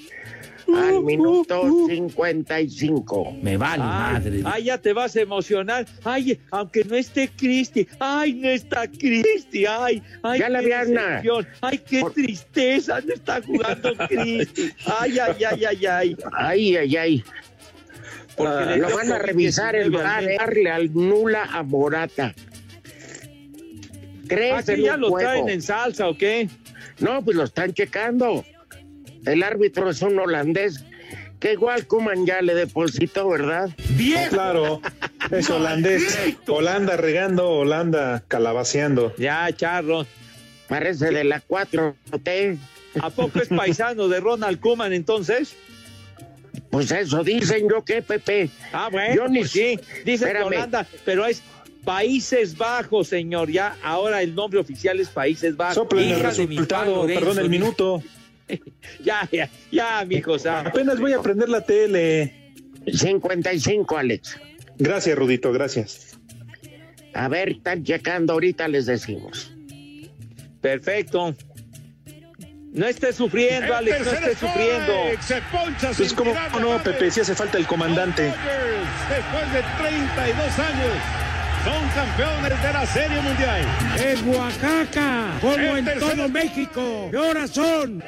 al 0.67 1.03
minuto 1.03 1.63
55. 1.87 3.37
Me 3.41 3.57
vale 3.57 3.81
Ay, 3.83 4.13
madre. 4.13 4.41
ay, 4.45 4.63
ya 4.65 4.77
te 4.77 4.93
vas 4.93 5.15
a 5.15 5.21
emocionar. 5.21 5.87
Ay, 6.03 6.39
aunque 6.51 6.83
no 6.83 6.95
esté 6.95 7.27
Cristi. 7.27 7.87
Ay, 7.99 8.33
no 8.35 8.47
está 8.47 8.87
Cristi. 8.87 9.65
Ay, 9.65 10.03
ay, 10.21 10.39
Ya 10.39 10.49
la 10.49 10.59
qué 10.59 10.65
vi, 10.67 10.71
Ana. 10.71 11.01
decepción. 11.07 11.47
Ay, 11.61 11.77
qué 11.79 11.99
Por- 12.01 12.13
tristeza. 12.13 13.01
No 13.01 13.11
está 13.11 13.41
jugando 13.41 13.95
Cristi. 14.07 14.69
Ay, 14.85 15.17
ay, 15.17 15.43
ay, 15.43 15.65
ay, 15.65 15.85
ay. 15.87 16.15
Ay, 16.31 16.75
ay, 16.77 16.95
ay. 16.95 17.23
Porque 18.35 18.53
Ah, 18.53 18.75
Lo 18.77 18.95
van 18.95 19.11
a 19.11 19.19
revisar 19.19 19.75
el 19.75 19.91
COVID-19 19.91 19.97
al 19.99 20.03
bar, 20.03 20.23
Messi. 20.23 20.37
darle 20.37 20.69
al 20.71 20.93
nula 20.93 21.43
a 21.51 21.63
Morata. 21.63 22.33
¿Crees 24.27 24.69
Aquí 24.69 24.71
en 24.71 24.79
Ah, 24.81 24.83
ya 24.85 24.97
lo 24.97 25.09
juego? 25.09 25.29
traen 25.29 25.49
en 25.49 25.61
salsa, 25.61 26.07
¿o 26.07 26.17
qué? 26.17 26.49
No, 26.99 27.23
pues 27.23 27.35
lo 27.35 27.43
están 27.43 27.73
checando. 27.73 28.45
El 29.25 29.43
árbitro 29.43 29.89
es 29.89 30.01
un 30.01 30.17
holandés 30.19 30.83
que 31.39 31.53
igual 31.53 31.85
Kuman 31.87 32.25
ya 32.25 32.41
le 32.41 32.53
depositó, 32.55 33.27
¿verdad? 33.29 33.69
Claro, 34.29 34.81
es 35.31 35.49
holandés. 35.49 36.17
Holanda 36.47 36.95
regando, 36.97 37.49
Holanda 37.49 38.23
calabaceando. 38.27 39.13
Ya, 39.17 39.49
Charro. 39.55 40.05
Parece 40.67 41.11
de 41.11 41.23
la 41.25 41.41
4T. 41.41 42.57
¿A 43.01 43.09
poco 43.09 43.39
es 43.41 43.49
paisano 43.49 44.07
de 44.07 44.19
Ronald 44.19 44.59
Koeman 44.59 44.93
entonces? 44.93 45.55
Pues 46.71 46.89
eso 46.91 47.23
dicen 47.23 47.67
yo 47.69 47.83
qué, 47.83 48.01
Pepe. 48.01 48.49
Ah, 48.71 48.89
bueno, 48.91 49.13
Yo 49.15 49.27
ni- 49.27 49.39
pues 49.39 49.51
sí. 49.51 49.77
Dice 50.05 50.05
que 50.05 50.31
Espérame. 50.31 50.45
Holanda, 50.47 50.87
pero 51.05 51.25
es 51.25 51.43
Países 51.83 52.57
Bajos, 52.57 53.07
señor. 53.09 53.51
Ya, 53.51 53.75
ahora 53.83 54.21
el 54.21 54.33
nombre 54.33 54.59
oficial 54.59 54.99
es 54.99 55.09
Países 55.09 55.57
Bajos. 55.57 55.75
Soplen 55.75 56.09
el 56.09 56.19
resultado, 56.21 57.05
perdón, 57.05 57.39
el 57.39 57.49
minuto. 57.49 58.01
Ya, 59.01 59.29
ya, 59.31 59.49
ya, 59.71 60.03
mijo. 60.05 60.37
santo. 60.37 60.71
Apenas 60.71 60.99
voy 60.99 61.13
a 61.13 61.21
prender 61.21 61.47
la 61.47 61.61
tele. 61.61 62.51
55, 62.85 63.97
Alex. 63.97 64.37
Gracias, 64.77 65.17
Rudito, 65.17 65.53
gracias. 65.53 66.19
A 67.13 67.29
ver, 67.29 67.49
están 67.49 67.83
checando, 67.85 68.33
ahorita 68.33 68.67
les 68.67 68.87
decimos. 68.87 69.53
Perfecto. 70.59 71.33
No 72.73 72.87
estés 72.87 73.17
sufriendo, 73.17 73.75
Alex, 73.75 74.05
no 74.05 74.11
estés 74.11 74.37
sufriendo. 74.37 74.93
Pues 75.97 76.13
cómo 76.13 76.33
no, 76.59 76.81
Pepe, 76.81 77.11
si 77.11 77.19
hace 77.19 77.35
falta 77.35 77.57
el 77.57 77.67
comandante. 77.67 78.23
Después 78.23 79.53
de 79.53 79.61
32 79.77 80.59
años, 80.59 80.93
son 81.65 81.89
campeones 81.89 82.63
de 82.63 82.73
la 82.73 82.85
Serie 82.85 83.21
Mundial. 83.21 83.61
En 83.99 84.29
Oaxaca, 84.29 85.37
como 85.41 85.53
El 85.53 85.77
en 85.79 85.85
tercero. 85.85 86.11
todo 86.15 86.29
México. 86.29 87.07
¿Qué 87.11 87.17
horas 87.17 87.49
son? 87.51 88.01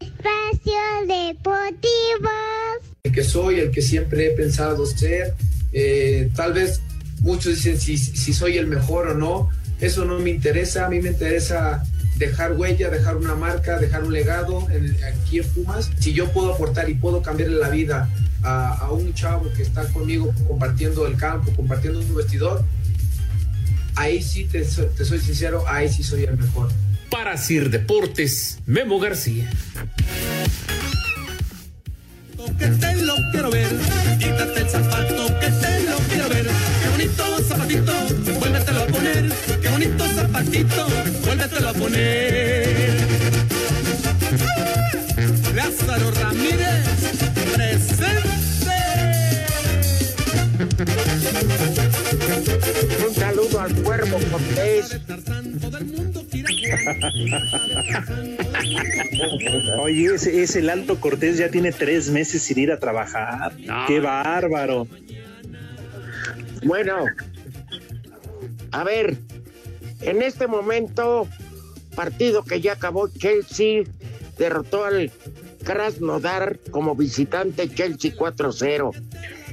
Espacio 0.00 0.80
Deportivo. 1.06 2.30
el 3.04 3.12
que 3.12 3.22
soy, 3.22 3.60
el 3.60 3.70
que 3.70 3.82
siempre 3.82 4.26
he 4.26 4.30
pensado 4.30 4.84
ser. 4.84 5.34
Eh, 5.72 6.28
tal 6.34 6.54
vez 6.54 6.82
muchos 7.20 7.54
dicen 7.54 7.78
si, 7.80 7.96
si 7.96 8.32
soy 8.32 8.58
el 8.58 8.66
mejor 8.66 9.06
o 9.08 9.14
no. 9.14 9.48
Eso 9.80 10.04
no 10.04 10.18
me 10.18 10.30
interesa. 10.30 10.86
A 10.86 10.88
mí 10.88 11.00
me 11.00 11.10
interesa 11.10 11.84
dejar 12.16 12.52
huella, 12.52 12.90
dejar 12.90 13.16
una 13.16 13.34
marca, 13.34 13.78
dejar 13.78 14.04
un 14.04 14.12
legado 14.12 14.66
aquí 15.06 15.38
en 15.38 15.48
Pumas. 15.50 15.90
Si 15.98 16.12
yo 16.12 16.32
puedo 16.32 16.54
aportar 16.54 16.90
y 16.90 16.94
puedo 16.94 17.22
cambiarle 17.22 17.56
la 17.56 17.70
vida 17.70 18.08
a, 18.42 18.90
un 18.92 19.14
chavo 19.14 19.50
que 19.56 19.62
está 19.62 19.86
conmigo 19.92 20.32
compartiendo 20.46 21.06
el 21.06 21.16
campo, 21.16 21.52
compartiendo 21.54 22.00
un 22.00 22.14
vestidor, 22.14 22.64
ahí 23.94 24.22
sí 24.22 24.44
te 24.44 24.64
soy 24.64 25.20
sincero, 25.20 25.64
ahí 25.66 25.88
sí 25.88 26.02
soy 26.02 26.24
el 26.24 26.36
mejor. 26.36 26.70
Para 27.10 27.36
Sir 27.36 27.70
Deportes, 27.70 28.58
Memo 28.66 28.98
García. 28.98 29.50
Que 32.46 32.66
te 32.68 32.94
lo 33.02 33.14
quiero 33.32 33.50
ver. 33.50 33.68
Quítate 34.18 34.60
el 34.60 34.68
zapato 34.68 35.26
que 35.40 35.50
te 35.50 35.82
lo 35.90 35.96
quiero 36.08 36.28
ver. 36.28 36.46
Qué 36.82 36.88
bonito 36.90 37.24
zapatito, 37.48 37.92
vuélvetelo 38.38 38.82
a 38.82 38.86
poner. 38.86 39.32
Qué 39.60 39.68
bonito 39.68 40.04
zapatito, 40.14 40.86
vuélvetelo 41.24 41.68
a 41.68 41.72
poner. 41.72 42.96
Lázaro 45.54 46.10
Ramírez, 46.12 46.86
presente. 47.54 48.37
Un 53.06 53.14
saludo 53.14 53.60
al 53.60 53.74
cuervo 53.82 54.18
Cortés. 54.30 55.00
Oye, 59.80 60.14
ese, 60.14 60.42
ese 60.42 60.58
el 60.60 60.70
Alto 60.70 61.00
Cortés 61.00 61.38
ya 61.38 61.50
tiene 61.50 61.72
tres 61.72 62.10
meses 62.10 62.42
sin 62.42 62.60
ir 62.60 62.70
a 62.70 62.78
trabajar. 62.78 63.56
¡Qué 63.88 63.98
bárbaro! 63.98 64.86
Bueno, 66.62 67.06
a 68.70 68.84
ver, 68.84 69.16
en 70.02 70.22
este 70.22 70.46
momento, 70.46 71.26
partido 71.96 72.44
que 72.44 72.60
ya 72.60 72.74
acabó, 72.74 73.08
Chelsea 73.08 73.82
derrotó 74.38 74.84
al 74.84 75.10
Krasnodar 75.64 76.60
como 76.70 76.94
visitante 76.94 77.68
Chelsea 77.68 78.14
4-0. 78.14 78.92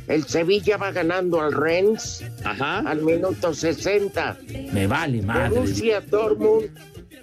El 0.08 0.26
Sevilla 0.28 0.78
va 0.78 0.92
ganando 0.92 1.42
al 1.42 1.52
Rennes 1.52 2.24
al 2.44 3.02
minuto 3.02 3.54
60. 3.54 4.38
Me 4.72 4.88
vale 4.88 5.22
madre. 5.22 5.50
Borussia 5.50 6.02
Dortmund 6.02 6.70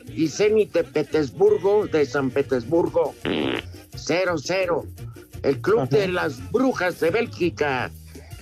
y 0.08 0.28
Zenit 0.28 0.72
de 0.72 0.84
Petersburgo, 0.84 1.86
de 1.86 2.04
San 2.04 2.30
Petersburgo, 2.30 3.14
0-0. 3.24 4.86
El 5.42 5.60
club 5.60 5.88
de 5.88 6.08
las 6.08 6.52
brujas 6.52 7.00
de 7.00 7.10
Bélgica. 7.10 7.90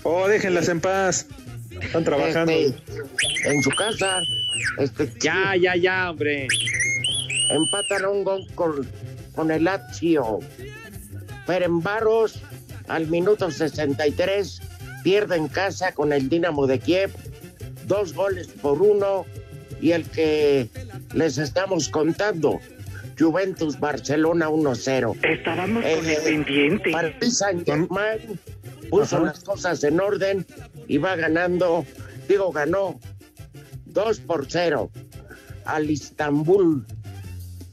Oh, 0.02 0.26
déjenlas 0.28 0.68
en 0.68 0.80
paz. 0.80 1.26
Están 1.80 2.04
trabajando. 2.04 2.52
Este, 2.52 3.00
en 3.44 3.62
su 3.62 3.70
casa. 3.70 4.20
Este, 4.78 5.11
ya, 5.20 5.54
ya, 5.56 5.76
ya, 5.76 6.11
hombre. 6.11 6.47
Empatan 7.50 8.06
un 8.06 8.25
gol 8.25 8.47
con, 8.54 8.87
con 9.35 9.50
el 9.50 9.64
Lazio. 9.64 10.40
Ferenbaros 11.47 12.40
al 12.90 13.06
minuto 13.06 13.50
63 13.50 14.61
pierde 15.04 15.37
en 15.37 15.49
casa 15.49 15.92
con 15.92 16.12
el 16.12 16.28
Dinamo 16.28 16.66
de 16.66 16.80
Kiev. 16.80 17.12
Dos 17.87 18.14
goles 18.14 18.49
por 18.49 18.82
uno. 18.82 19.25
Y 19.80 19.92
el 19.92 20.04
que 20.04 20.68
les 21.14 21.38
estamos 21.38 21.88
contando, 21.88 22.61
Juventus 23.18 23.80
Barcelona 23.80 24.50
1-0. 24.50 25.16
Estábamos 25.23 25.82
con 25.82 26.06
el 26.06 26.16
pendiente. 26.18 26.90
Paris 26.90 27.38
Saint-Germain 27.38 28.38
puso 28.90 29.16
Ajá. 29.16 29.26
las 29.26 29.40
cosas 29.40 29.82
en 29.85 30.00
orden 30.00 30.44
y 30.87 30.99
va 30.99 31.16
ganando, 31.16 31.87
digo, 32.28 32.52
ganó 32.52 33.00
2 33.87 34.20
por 34.20 34.47
0 34.49 34.90
al 35.64 35.90
Istanbul. 35.90 36.85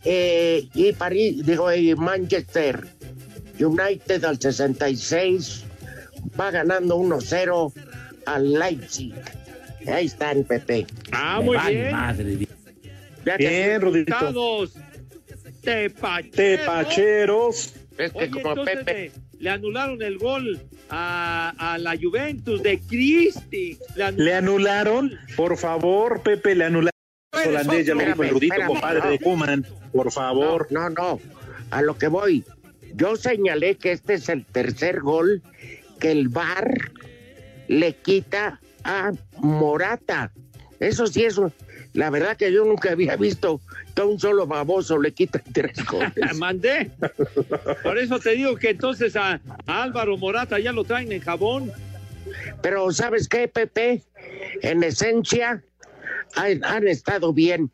Eh, 0.06 0.70
y 0.74 0.94
París, 0.94 1.46
digo, 1.46 1.74
y 1.74 1.94
Manchester 1.96 2.97
United 3.60 4.24
al 4.26 4.40
66 4.40 5.64
va 6.40 6.52
ganando 6.52 6.98
1-0 6.98 7.74
al 8.26 8.54
Leipzig. 8.54 9.14
Ahí 9.88 10.06
están, 10.08 10.44
Pepe. 10.44 10.86
Ah, 11.12 11.38
Me 11.40 11.46
muy 11.46 11.58
bien. 11.74 11.92
madre. 11.92 12.48
Ya 13.26 13.38
Bien. 13.38 13.82
Resultados. 13.82 14.74
Tepacheros. 15.62 16.32
Tepacheros. 16.32 17.74
Es 17.98 18.12
que 18.12 18.18
Oye, 18.20 18.30
como 18.32 18.50
entonces 18.50 18.76
Pepe. 18.78 19.12
le, 19.40 19.44
le 19.44 19.50
anularon 19.50 20.02
el 20.02 20.18
gol 20.18 20.60
a, 20.90 21.54
a 21.58 21.78
la 21.78 21.96
Juventus 21.98 22.62
de 22.64 22.80
Cristi. 22.80 23.78
Le 23.96 24.04
anularon. 24.04 24.26
Le 24.26 24.34
anularon, 24.36 25.12
por 25.36 25.58
favor, 25.58 26.22
Pepe, 26.22 26.56
le 26.56 26.66
anularon. 26.66 26.92
Holandés, 27.34 27.86
ya 27.86 27.94
lo 27.96 28.06
dijo 28.06 28.24
el 28.24 28.30
Rudito, 28.30 28.54
espérame, 28.54 28.68
compadre 28.68 29.00
no. 29.04 29.10
de 29.10 29.20
Kuman. 29.20 29.66
Por 29.92 30.12
favor. 30.12 30.68
No, 30.70 30.90
no, 30.90 31.20
a 31.72 31.82
lo 31.82 31.98
que 31.98 32.08
voy. 32.08 32.44
Yo 32.98 33.16
señalé 33.16 33.76
que 33.76 33.92
este 33.92 34.16
es 34.16 34.28
el 34.28 34.44
tercer 34.46 35.02
gol 35.02 35.44
que 36.00 36.12
el 36.12 36.30
VAR 36.30 36.92
le 37.68 37.94
quita 37.94 38.60
a 38.84 39.12
Morata. 39.38 40.32
Eso 40.80 41.06
sí 41.06 41.24
es, 41.24 41.40
la 41.94 42.10
verdad 42.10 42.38
que 42.38 42.52
yo 42.52 42.66
nunca 42.66 42.92
había 42.92 43.16
visto 43.16 43.62
que 43.96 44.02
a 44.02 44.06
un 44.06 44.20
solo 44.20 44.48
baboso 44.48 45.00
le 45.00 45.12
quitan 45.14 45.44
tres 45.54 45.86
goles. 45.86 46.14
Mandé. 46.38 46.90
Por 47.84 48.00
eso 48.00 48.20
te 48.20 48.32
digo 48.32 48.56
que 48.56 48.72
entonces 48.72 49.16
a, 49.16 49.40
a 49.68 49.84
Álvaro 49.84 50.18
Morata 50.18 50.58
ya 50.58 50.72
lo 50.72 50.84
traen 50.84 51.12
en 51.12 51.22
jabón. 51.22 51.72
Pero 52.64 52.92
¿sabes 52.92 53.28
qué, 53.28 53.48
Pepe? 53.48 54.04
En 54.64 54.84
esencia 54.84 55.64
han, 56.36 56.64
han 56.64 56.88
estado 56.88 57.32
bien. 57.32 57.72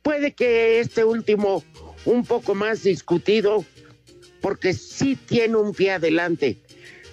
Puede 0.00 0.32
que 0.32 0.80
este 0.80 1.04
último 1.04 1.62
un 2.04 2.24
poco 2.24 2.54
más 2.54 2.82
discutido, 2.82 3.64
porque 4.42 4.74
sí 4.74 5.16
tiene 5.16 5.56
un 5.56 5.72
pie 5.72 5.92
adelante, 5.92 6.58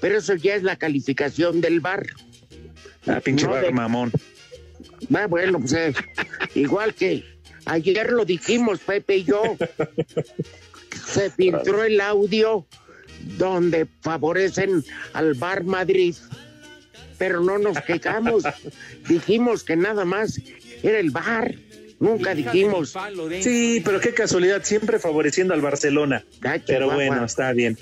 pero 0.02 0.18
eso 0.18 0.36
ya 0.36 0.56
es 0.56 0.64
la 0.64 0.76
calificación 0.76 1.62
del 1.62 1.80
bar. 1.80 2.06
Ah, 3.08 3.22
pinche 3.24 3.46
No, 3.46 3.52
bar 3.52 3.64
de- 3.64 3.72
mamón. 3.72 4.12
Ah, 5.14 5.28
bueno, 5.28 5.60
pues 5.60 5.74
eh, 5.74 5.94
igual 6.56 6.94
que 6.94 7.24
ayer 7.66 8.12
lo 8.12 8.26
dijimos, 8.26 8.80
Pepe 8.80 9.18
y 9.18 9.24
yo, 9.24 9.42
se 11.08 11.30
filtró 11.32 11.84
el 11.84 12.02
audio 12.02 12.66
donde 13.38 13.88
favorecen 14.02 14.84
al 15.14 15.34
Bar 15.36 15.64
Madrid, 15.64 16.16
pero 17.18 17.42
no 17.42 17.58
nos 17.58 17.80
quejamos. 17.82 18.44
dijimos 19.10 19.64
que 19.64 19.76
nada 19.76 20.06
más 20.06 20.40
era 20.84 21.00
el 21.00 21.12
Bar, 21.12 21.56
nunca 22.00 22.34
dijimos. 22.34 22.96
Sí, 23.42 23.82
pero 23.84 24.00
qué 24.00 24.14
casualidad, 24.14 24.64
siempre 24.64 25.00
favoreciendo 25.00 25.54
al 25.54 25.62
Barcelona. 25.62 26.24
Pero 26.66 26.92
bueno, 26.92 27.26
está 27.26 27.52
bien. 27.54 27.78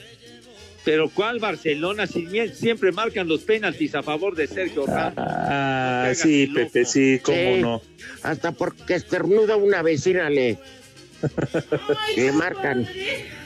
Pero 0.88 1.10
¿cuál 1.10 1.40
Barcelona? 1.40 2.08
Si 2.08 2.26
bien 2.26 2.56
siempre 2.56 2.94
marcan 2.94 3.28
los 3.28 3.42
penaltis 3.42 3.94
a 3.94 4.04
favor 4.04 4.38
de 4.38 4.48
Sergio 4.48 4.86
Ramos. 4.86 5.16
Ah, 5.18 6.14
sí. 6.16 6.48
Pepe, 6.48 6.86
sí, 6.86 7.20
cómo 7.22 7.38
Sí, 7.38 7.62
no. 7.62 7.82
Hasta 8.24 8.54
porque 8.54 8.96
estornuda 8.96 9.58
una 9.58 9.82
vecina 9.82 10.30
le, 10.30 10.58
le 12.16 12.32
marcan, 12.32 12.88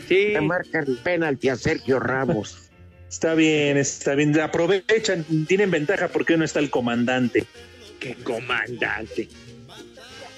Sí, 0.08 0.28
le 0.28 0.42
marcan 0.42 0.86
penalti 1.04 1.50
a 1.50 1.56
Sergio 1.56 2.00
Ramos. 2.00 2.70
Está 3.10 3.34
bien, 3.34 3.76
está 3.78 4.14
bien. 4.14 4.40
Aprovechan, 4.40 5.26
tienen 5.48 5.72
ventaja 5.72 6.10
porque 6.10 6.38
no 6.38 6.46
está 6.46 6.60
el 6.60 6.70
comandante. 6.70 7.46
qué 8.00 8.14
comandante. 8.24 9.30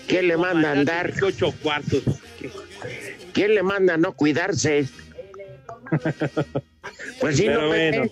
¿Quién 0.07 0.27
le 0.27 0.37
manda 0.37 0.69
a 0.69 0.71
andar? 0.73 1.11
18 1.13 1.53
cuartos. 1.61 2.03
¿Quién 3.33 3.55
le 3.55 3.63
manda 3.63 3.95
a 3.95 3.97
no 3.97 4.13
cuidarse? 4.13 4.87
Pues 7.21 7.37
sí, 7.37 7.43
Pero 7.45 7.61
no, 7.61 7.67
bueno. 7.67 8.09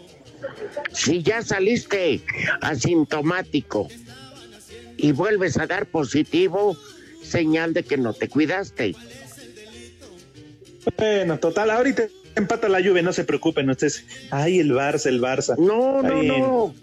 Si 0.94 1.22
ya 1.24 1.42
saliste 1.42 2.22
asintomático 2.62 3.90
y 4.96 5.12
vuelves 5.12 5.58
a 5.58 5.68
dar 5.68 5.86
positivo, 5.88 6.78
señal 7.22 7.74
de 7.74 7.84
que 7.84 7.98
no 7.98 8.14
te 8.14 8.30
cuidaste. 8.30 8.96
Bueno, 10.98 11.38
total, 11.40 11.70
ahorita 11.72 12.04
empata 12.36 12.70
la 12.70 12.80
lluvia, 12.80 13.02
no 13.02 13.12
se 13.14 13.24
preocupen 13.26 13.70
ustedes. 13.70 14.06
Ay, 14.30 14.60
el 14.60 14.72
Barça, 14.72 15.08
el 15.08 15.22
Barça. 15.22 15.58
No, 15.58 15.98
Está 15.98 16.10
no, 16.10 16.20
bien. 16.22 16.40
no. 16.40 16.76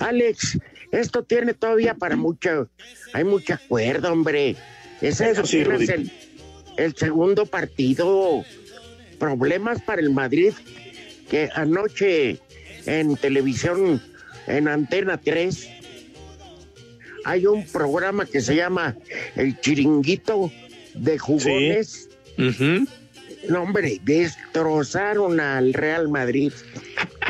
Alex, 0.00 0.58
esto 0.92 1.22
tiene 1.22 1.54
todavía 1.54 1.94
para 1.94 2.16
mucho. 2.16 2.68
Hay 3.12 3.24
mucha 3.24 3.58
cuerda, 3.68 4.12
hombre. 4.12 4.56
Ese 5.00 5.30
Eso 5.30 5.42
es 5.42 5.48
sí, 5.50 5.64
Rudito. 5.64 5.92
el, 5.92 6.10
el 6.76 6.96
segundo 6.96 7.46
partido. 7.46 8.44
Problemas 9.18 9.82
para 9.82 10.00
el 10.00 10.10
Madrid, 10.10 10.52
que 11.28 11.50
anoche 11.54 12.38
en 12.86 13.16
televisión, 13.16 14.02
en 14.46 14.66
Antena 14.68 15.18
3, 15.18 15.68
hay 17.24 17.46
un 17.46 17.66
programa 17.66 18.24
que 18.24 18.40
se 18.40 18.56
llama 18.56 18.96
El 19.36 19.60
Chiringuito 19.60 20.50
de 20.94 21.18
Jugones. 21.18 22.08
No, 23.48 23.62
hombre, 23.62 24.00
destrozaron 24.02 25.40
al 25.40 25.72
Real 25.74 26.08
Madrid. 26.08 26.52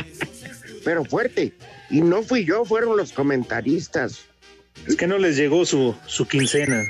Pero 0.85 1.03
fuerte. 1.05 1.53
Y 1.91 2.01
no 2.01 2.23
fui 2.23 2.45
yo, 2.45 2.63
fueron 2.65 2.97
los 2.97 3.11
comentaristas. 3.11 4.25
Es 4.87 4.95
que 4.95 5.07
no 5.07 5.17
les 5.17 5.35
llegó 5.37 5.65
su, 5.65 5.93
su 6.07 6.27
quincena. 6.27 6.83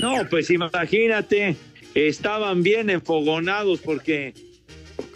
No, 0.00 0.14
pues 0.30 0.48
imagínate, 0.50 1.56
estaban 1.94 2.62
bien 2.62 2.88
enfogonados 2.90 3.80
porque 3.80 4.32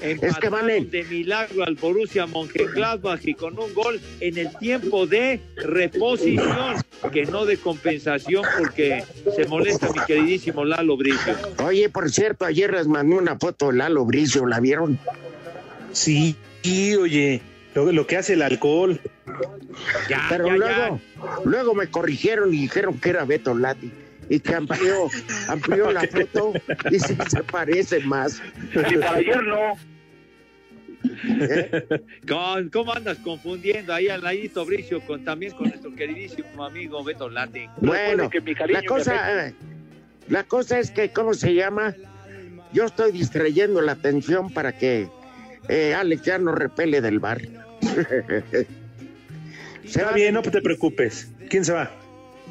Es 0.01 0.37
que 0.39 0.49
van 0.49 0.69
en- 0.69 0.91
de 0.91 1.05
milagro 1.05 1.65
al 1.65 1.75
Borussia 1.77 2.27
Mönchengladbach 2.27 3.25
y 3.27 3.35
con 3.35 3.59
un 3.59 3.73
gol 3.73 3.99
en 4.21 4.37
el 4.37 4.55
tiempo 4.59 5.07
de 5.07 5.41
reposición, 5.57 6.77
que 7.13 7.25
no 7.25 7.47
de 7.47 7.57
compensación, 7.57 8.45
porque 8.59 9.05
se 9.35 9.47
molesta 9.47 9.91
mi 9.93 10.01
queridísimo 10.07 10.65
Lalo 10.65 10.97
Bricio. 10.97 11.35
Oye, 11.65 11.89
por 11.89 12.11
cierto, 12.11 12.45
ayer 12.45 12.73
les 12.73 12.87
mandé 12.89 13.15
una 13.17 13.39
foto 13.39 13.69
de 13.71 13.79
Lalo 13.79 14.05
Bricio, 14.05 14.45
¿la 14.47 14.61
vieron? 14.61 14.99
Sí, 15.93 16.37
y 16.63 16.95
oye, 16.97 17.41
lo, 17.85 17.93
lo 17.93 18.07
que 18.07 18.17
hace 18.17 18.33
el 18.33 18.43
alcohol. 18.43 19.01
Ya, 20.09 20.27
Pero 20.29 20.47
ya, 20.47 20.57
luego, 20.57 21.01
luego 21.45 21.75
me 21.75 21.89
corrigieron 21.89 22.53
y 22.55 22.63
dijeron 22.63 22.99
que 22.99 23.11
era 23.11 23.25
Beto 23.25 23.55
Lati. 23.55 23.93
Y 24.29 24.41
que 24.41 24.55
amplió, 24.55 25.09
amplió 25.49 25.93
la 25.93 26.03
foto 26.03 26.53
y 26.91 26.99
sí 26.99 27.17
se 27.29 27.43
parece 27.45 28.01
más. 28.01 28.43
Para 28.75 29.13
ayer 29.13 29.43
no. 29.45 29.75
¿Eh? 31.29 31.87
Con- 32.27 32.69
¿Cómo 32.71 32.93
andas 32.93 33.19
confundiendo 33.19 33.95
ahí 33.95 34.09
al 34.09 34.23
ladito 34.23 34.65
Bricio 34.65 35.01
con, 35.03 35.23
también 35.25 35.53
con 35.53 35.69
nuestro 35.69 35.95
queridísimo 35.95 36.65
amigo 36.65 37.05
Beto 37.05 37.29
Lati? 37.29 37.69
Bueno, 37.81 38.29
que 38.29 38.41
mi 38.41 38.55
la 38.55 38.67
me 38.67 38.85
cosa, 38.85 39.47
eh, 39.47 39.55
la 40.29 40.43
cosa 40.43 40.81
es 40.81 40.91
que, 40.91 41.11
¿cómo 41.11 41.33
se 41.35 41.55
llama? 41.55 41.95
Yo 42.73 42.85
estoy 42.85 43.13
distrayendo 43.13 43.81
la 43.81 43.93
atención 43.93 44.51
para 44.53 44.77
que 44.77 45.09
eh, 45.69 45.95
Alex 45.95 46.23
ya 46.23 46.39
no 46.39 46.53
repele 46.53 47.01
del 47.01 47.21
bar. 47.21 47.43
se 48.47 48.67
Está 49.85 50.05
va 50.07 50.13
bien, 50.13 50.35
no 50.35 50.43
te 50.43 50.61
preocupes. 50.61 51.29
¿Quién 51.49 51.65
se 51.65 51.73
va? 51.73 51.91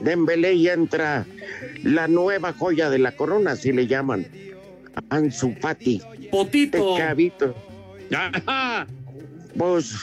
Dembélé 0.02 0.54
y 0.54 0.68
entra 0.70 1.26
la 1.84 2.08
nueva 2.08 2.54
joya 2.54 2.90
de 2.90 3.00
la 3.00 3.14
corona, 3.14 3.52
así 3.52 3.72
le 3.72 3.88
llaman. 3.88 4.26
Ansu 5.10 5.54
Fati. 5.60 6.02
Potito. 6.32 6.98
Chavito. 6.98 7.56
Ajá. 8.14 8.88
Pues 9.58 9.94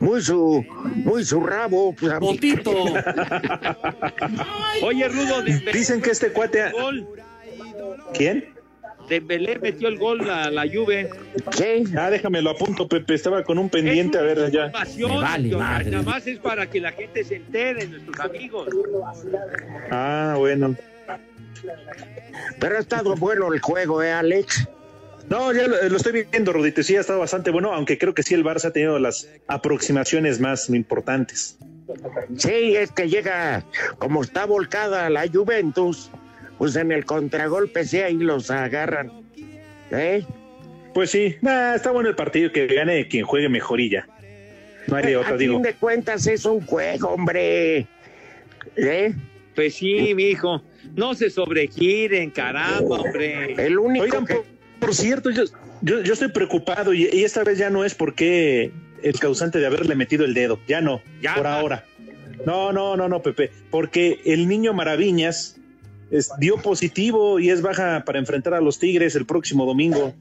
muy 0.00 0.22
su, 0.22 0.64
muy 1.04 1.24
su 1.24 1.40
rabo. 1.40 1.94
pues. 1.94 2.12
Potito. 2.14 2.72
Oye, 4.82 5.08
Rudo, 5.08 5.42
Dicen 5.72 6.00
que 6.00 6.10
este 6.10 6.32
cuate. 6.32 6.70
gol. 6.72 7.06
¿Quién? 8.14 8.51
Dembélé 9.08 9.58
metió 9.58 9.88
el 9.88 9.98
gol 9.98 10.28
a 10.30 10.50
la 10.50 10.62
Juve. 10.66 11.10
Sí, 11.52 11.84
Ah, 11.96 12.10
déjame 12.10 12.40
lo 12.42 12.50
apunto, 12.50 12.88
Pepe. 12.88 13.14
Estaba 13.14 13.42
con 13.44 13.58
un 13.58 13.68
pendiente, 13.68 14.18
a 14.18 14.22
ver 14.22 14.38
Me 14.38 15.06
vale 15.06 15.56
madre. 15.56 15.90
Nada 15.90 16.02
más 16.02 16.26
es 16.26 16.38
para 16.38 16.68
que 16.68 16.80
la 16.80 16.92
gente 16.92 17.24
se 17.24 17.36
entere, 17.36 17.86
nuestros 17.86 18.20
amigos. 18.20 18.68
Ah, 19.90 20.36
bueno. 20.38 20.76
pero 22.58 22.76
ha 22.76 22.80
estado 22.80 23.14
bueno 23.16 23.52
el 23.52 23.60
juego, 23.60 24.02
¿eh, 24.02 24.12
Alex? 24.12 24.68
No, 25.28 25.52
ya 25.52 25.66
lo, 25.68 25.88
lo 25.88 25.96
estoy 25.96 26.26
viendo, 26.30 26.52
Rudito. 26.52 26.82
Sí, 26.82 26.96
ha 26.96 27.00
estado 27.00 27.20
bastante 27.20 27.50
bueno, 27.50 27.72
aunque 27.72 27.96
creo 27.98 28.14
que 28.14 28.22
sí 28.22 28.34
el 28.34 28.44
Barça 28.44 28.66
ha 28.66 28.72
tenido 28.72 28.98
las 28.98 29.28
aproximaciones 29.46 30.40
más 30.40 30.68
importantes. 30.68 31.58
Sí, 32.36 32.76
es 32.76 32.90
que 32.92 33.08
llega, 33.08 33.64
como 33.98 34.22
está 34.22 34.46
volcada 34.46 35.10
la 35.10 35.26
Juventus, 35.28 36.10
pues 36.62 36.76
en 36.76 36.92
el 36.92 37.04
contragolpe 37.04 37.84
sí 37.84 37.98
ahí 37.98 38.14
los 38.14 38.48
agarran. 38.48 39.10
¿Eh? 39.90 40.24
Pues 40.94 41.10
sí, 41.10 41.34
nah, 41.40 41.74
está 41.74 41.90
bueno 41.90 42.08
el 42.08 42.14
partido, 42.14 42.52
que 42.52 42.68
gane 42.68 43.08
quien 43.08 43.24
juegue 43.24 43.48
mejor 43.48 43.80
y 43.80 43.90
ya. 43.90 44.06
No 44.86 44.94
hay 44.94 45.06
de 45.06 45.14
a 45.14 45.18
otra, 45.18 45.30
fin 45.30 45.38
digo. 45.38 45.58
de 45.58 45.74
cuentas 45.74 46.24
es 46.28 46.44
un 46.44 46.60
juego, 46.64 47.08
hombre. 47.08 47.88
¿Eh? 48.76 49.12
Pues 49.56 49.74
sí, 49.74 50.14
mi 50.14 50.26
hijo. 50.26 50.62
No 50.94 51.14
se 51.14 51.30
sobregiren, 51.30 52.30
caramba, 52.30 53.00
hombre. 53.00 53.54
El 53.54 53.76
único 53.80 54.04
Oigan, 54.04 54.24
que... 54.24 54.34
por, 54.36 54.44
por 54.78 54.94
cierto, 54.94 55.30
yo, 55.30 55.42
yo, 55.80 56.00
yo 56.02 56.12
estoy 56.12 56.28
preocupado 56.28 56.94
y, 56.94 57.08
y 57.12 57.24
esta 57.24 57.42
vez 57.42 57.58
ya 57.58 57.70
no 57.70 57.84
es 57.84 57.96
porque 57.96 58.70
el 59.02 59.18
causante 59.18 59.58
de 59.58 59.66
haberle 59.66 59.96
metido 59.96 60.24
el 60.24 60.32
dedo, 60.32 60.60
ya 60.68 60.80
no, 60.80 61.02
Ya. 61.20 61.34
por 61.34 61.48
ahora. 61.48 61.84
No, 62.46 62.72
no, 62.72 62.96
no, 62.96 63.08
no, 63.08 63.20
Pepe, 63.20 63.50
porque 63.68 64.20
el 64.24 64.46
niño 64.46 64.72
Maraviñas 64.74 65.58
es- 66.12 66.30
dio 66.38 66.56
positivo 66.58 67.40
y 67.40 67.50
es 67.50 67.60
baja 67.62 68.04
para 68.04 68.18
enfrentar 68.20 68.54
a 68.54 68.60
los 68.60 68.78
Tigres 68.78 69.16
el 69.16 69.26
próximo 69.26 69.66
domingo. 69.66 70.14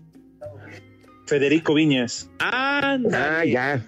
Federico 1.27 1.73
Viñas. 1.75 2.29
Anda. 2.39 3.39
Ah, 3.39 3.45
ya. 3.45 3.85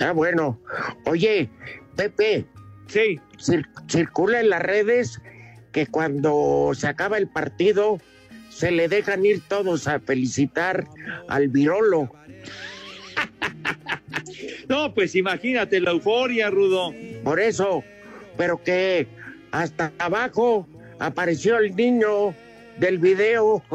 Ah, 0.00 0.12
bueno. 0.12 0.58
Oye, 1.04 1.50
Pepe, 1.94 2.46
Sí. 2.88 3.20
cir- 3.38 3.66
circula 3.88 4.40
en 4.40 4.50
las 4.50 4.62
redes 4.62 5.20
que 5.72 5.86
cuando 5.86 6.70
se 6.74 6.86
acaba 6.88 7.18
el 7.18 7.28
partido 7.28 8.00
se 8.48 8.70
le 8.70 8.88
dejan 8.88 9.24
ir 9.26 9.42
todos 9.46 9.86
a 9.86 10.00
felicitar 10.00 10.86
al 11.28 11.48
virolo. 11.48 12.10
No, 14.68 14.92
pues 14.94 15.14
imagínate 15.14 15.80
la 15.80 15.92
euforia, 15.92 16.50
Rudo. 16.50 16.92
Por 17.22 17.38
eso, 17.40 17.84
pero 18.36 18.62
que 18.62 19.06
hasta 19.52 19.92
abajo 19.98 20.66
apareció 20.98 21.58
el 21.58 21.74
niño 21.74 22.34
del 22.78 22.98
video 22.98 23.62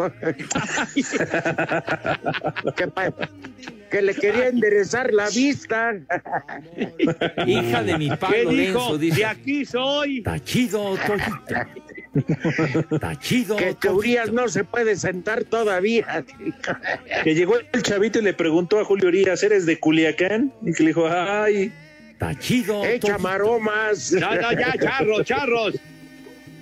que, 3.89 4.01
le 4.01 4.13
quería 4.13 4.47
enderezar 4.47 5.13
la 5.13 5.29
vista. 5.29 5.93
Hija 7.47 7.83
de 7.83 7.97
mi 7.97 8.09
¿Qué 8.09 8.17
padre 8.17 8.45
dijo? 8.45 8.51
Lorenzo, 8.51 8.97
De 8.97 9.05
dice. 9.05 9.25
aquí 9.25 9.65
soy. 9.65 10.19
Está 10.19 10.39
chido, 10.39 10.95
Toyito. 11.07 11.55
Está 12.95 13.19
chido. 13.19 13.55
Que. 13.55 13.75
Urias 13.89 14.31
no 14.31 14.47
se 14.47 14.63
puede 14.63 14.95
sentar 14.95 15.43
todavía. 15.45 16.23
Que 17.23 17.33
llegó 17.33 17.55
el 17.57 17.81
chavito 17.81 18.19
y 18.19 18.21
le 18.21 18.33
preguntó 18.33 18.79
a 18.79 18.85
Julio 18.85 19.07
Urias, 19.07 19.41
¿eres 19.43 19.65
de 19.65 19.79
Culiacán? 19.79 20.53
Y 20.61 20.73
que 20.73 20.83
le 20.83 20.89
dijo, 20.89 21.07
ay, 21.07 21.73
Está 22.21 22.37
chido, 22.37 22.85
Echa 22.85 23.17
maromas. 23.17 24.11
No, 24.11 24.35
no, 24.35 24.51
ya, 24.51 24.75
charros, 24.79 25.25
charros. 25.25 25.73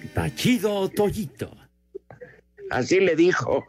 Está 0.09 0.33
chido, 0.33 0.89
Toyito. 0.89 1.55
Así 2.71 2.99
le 2.99 3.15
dijo. 3.15 3.63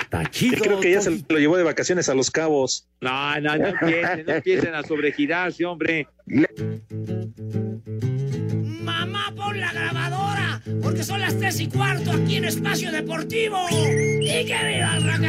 Está 0.00 0.22
yo 0.30 0.52
creo 0.58 0.80
que 0.80 0.92
ya 0.92 1.02
se 1.02 1.22
lo 1.28 1.38
llevó 1.38 1.58
de 1.58 1.64
vacaciones 1.64 2.08
a 2.08 2.14
Los 2.14 2.30
Cabos. 2.30 2.88
No, 3.02 3.38
no, 3.40 3.58
no 3.58 3.66
empiecen, 3.68 4.24
no 4.26 4.32
empiecen 4.32 4.74
a 4.74 4.82
sobregirarse, 4.84 5.66
hombre. 5.66 6.08
Mamá, 8.80 9.34
pon 9.36 9.60
la 9.60 9.70
grabadora, 9.70 10.62
porque 10.82 11.04
son 11.04 11.20
las 11.20 11.38
tres 11.38 11.60
y 11.60 11.68
cuarto 11.68 12.12
aquí 12.12 12.36
en 12.36 12.46
Espacio 12.46 12.90
Deportivo. 12.90 13.58
¡Y 13.70 14.46
que 14.46 14.58
viva 14.66 14.96
el 14.96 15.04
rock! 15.04 15.20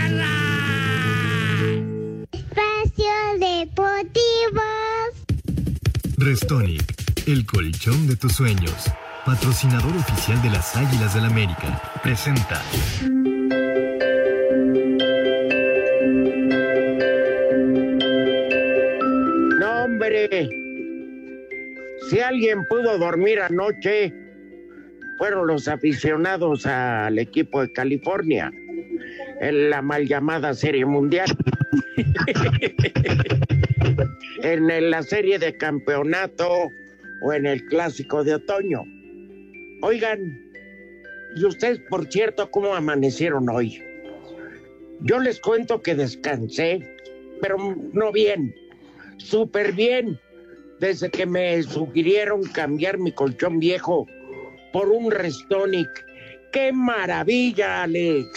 Espacio 2.31 3.13
Deportivo. 3.37 4.61
Restonic, 6.17 7.02
el 7.27 7.45
colchón 7.45 8.07
de 8.07 8.15
tus 8.15 8.33
sueños. 8.33 8.91
Patrocinador 9.25 9.95
oficial 9.95 10.41
de 10.41 10.49
las 10.49 10.75
Águilas 10.75 11.13
del 11.13 11.25
América. 11.25 11.81
Presenta. 12.01 12.61
No, 19.59 19.83
hombre. 19.83 20.49
Si 22.09 22.19
alguien 22.19 22.65
pudo 22.67 22.97
dormir 22.97 23.39
anoche, 23.39 24.13
fueron 25.17 25.47
los 25.47 25.67
aficionados 25.67 26.65
al 26.65 27.19
equipo 27.19 27.61
de 27.61 27.71
California 27.71 28.51
en 29.39 29.69
la 29.69 29.81
mal 29.81 30.07
llamada 30.07 30.53
Serie 30.53 30.85
Mundial. 30.85 31.27
en 34.41 34.91
la 34.91 35.03
serie 35.03 35.39
de 35.39 35.55
campeonato 35.55 36.69
o 37.23 37.33
en 37.33 37.45
el 37.45 37.65
clásico 37.65 38.23
de 38.23 38.35
otoño. 38.35 38.83
Oigan, 39.81 40.51
¿y 41.35 41.45
ustedes, 41.45 41.79
por 41.89 42.11
cierto, 42.11 42.51
cómo 42.51 42.75
amanecieron 42.75 43.49
hoy? 43.49 43.81
Yo 45.01 45.19
les 45.19 45.39
cuento 45.39 45.81
que 45.81 45.95
descansé, 45.95 46.79
pero 47.41 47.57
no 47.93 48.11
bien, 48.11 48.55
súper 49.17 49.73
bien, 49.73 50.19
desde 50.79 51.09
que 51.09 51.25
me 51.25 51.61
sugirieron 51.63 52.43
cambiar 52.43 52.97
mi 52.97 53.11
colchón 53.11 53.59
viejo 53.59 54.07
por 54.71 54.89
un 54.89 55.11
Restonic. 55.11 55.89
¡Qué 56.51 56.71
maravilla, 56.71 57.83
Alex! 57.83 58.27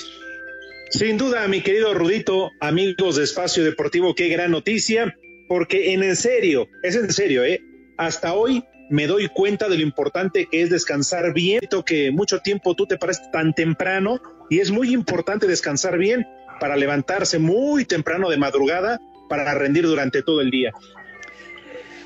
Sin 0.90 1.18
duda, 1.18 1.46
mi 1.48 1.62
querido 1.62 1.92
Rudito, 1.94 2.50
amigos 2.60 3.16
de 3.16 3.24
Espacio 3.24 3.64
Deportivo, 3.64 4.14
qué 4.14 4.28
gran 4.28 4.52
noticia, 4.52 5.16
porque 5.48 5.92
en 5.92 6.16
serio, 6.16 6.68
es 6.82 6.94
en 6.96 7.12
serio, 7.12 7.44
¿eh? 7.44 7.60
Hasta 7.98 8.34
hoy 8.34 8.64
me 8.88 9.06
doy 9.06 9.28
cuenta 9.28 9.68
de 9.68 9.76
lo 9.76 9.82
importante 9.82 10.48
que 10.50 10.62
es 10.62 10.70
descansar 10.70 11.32
bien, 11.32 11.60
que 11.84 12.10
mucho 12.10 12.40
tiempo 12.40 12.74
tú 12.74 12.86
te 12.86 12.98
paras 12.98 13.30
tan 13.30 13.52
temprano 13.52 14.20
y 14.48 14.60
es 14.60 14.70
muy 14.70 14.92
importante 14.92 15.46
descansar 15.46 15.98
bien 15.98 16.26
para 16.60 16.76
levantarse 16.76 17.38
muy 17.38 17.84
temprano 17.84 18.30
de 18.30 18.36
madrugada 18.36 19.00
para 19.28 19.54
rendir 19.54 19.84
durante 19.86 20.22
todo 20.22 20.40
el 20.40 20.50
día. 20.50 20.72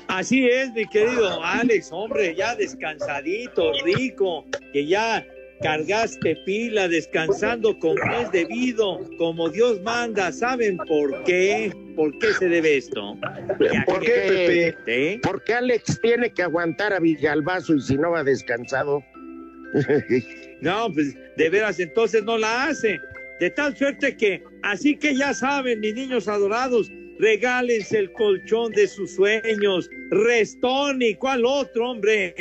Así 0.07 0.45
es, 0.45 0.73
mi 0.73 0.85
querido 0.87 1.41
Alex, 1.43 1.89
hombre, 1.91 2.35
ya 2.35 2.55
descansadito, 2.55 3.71
rico, 3.85 4.45
que 4.73 4.85
ya 4.85 5.25
cargaste 5.61 6.35
pila, 6.45 6.87
descansando 6.87 7.77
como 7.79 8.01
es 8.19 8.31
debido, 8.31 8.99
como 9.17 9.49
Dios 9.49 9.81
manda. 9.81 10.31
¿Saben 10.31 10.77
por 10.77 11.23
qué? 11.23 11.71
¿Por 11.95 12.17
qué 12.19 12.33
se 12.33 12.49
debe 12.49 12.77
esto? 12.77 13.17
¿Por 13.85 13.99
qué, 14.01 14.73
Pepe? 14.85 15.19
Porque 15.23 15.53
Alex 15.53 15.99
tiene 16.01 16.31
que 16.31 16.43
aguantar 16.43 16.93
a 16.93 16.99
Villalbazo 16.99 17.75
y 17.75 17.81
si 17.81 17.97
no 17.97 18.11
va 18.11 18.23
descansado. 18.23 19.03
No, 20.61 20.93
pues 20.93 21.15
de 21.37 21.49
veras 21.49 21.79
entonces 21.79 22.23
no 22.23 22.37
la 22.37 22.65
hace. 22.65 22.99
De 23.39 23.49
tal 23.49 23.75
suerte 23.75 24.15
que, 24.15 24.43
así 24.61 24.95
que 24.95 25.15
ya 25.15 25.33
saben, 25.33 25.79
mis 25.79 25.95
niños 25.95 26.27
adorados, 26.27 26.87
regálense 27.17 27.97
el 27.97 28.11
colchón 28.11 28.71
de 28.73 28.87
sus 28.87 29.15
sueños. 29.15 29.89
Restoni, 30.11 31.15
¿cuál 31.15 31.45
otro 31.45 31.89
hombre? 31.89 32.35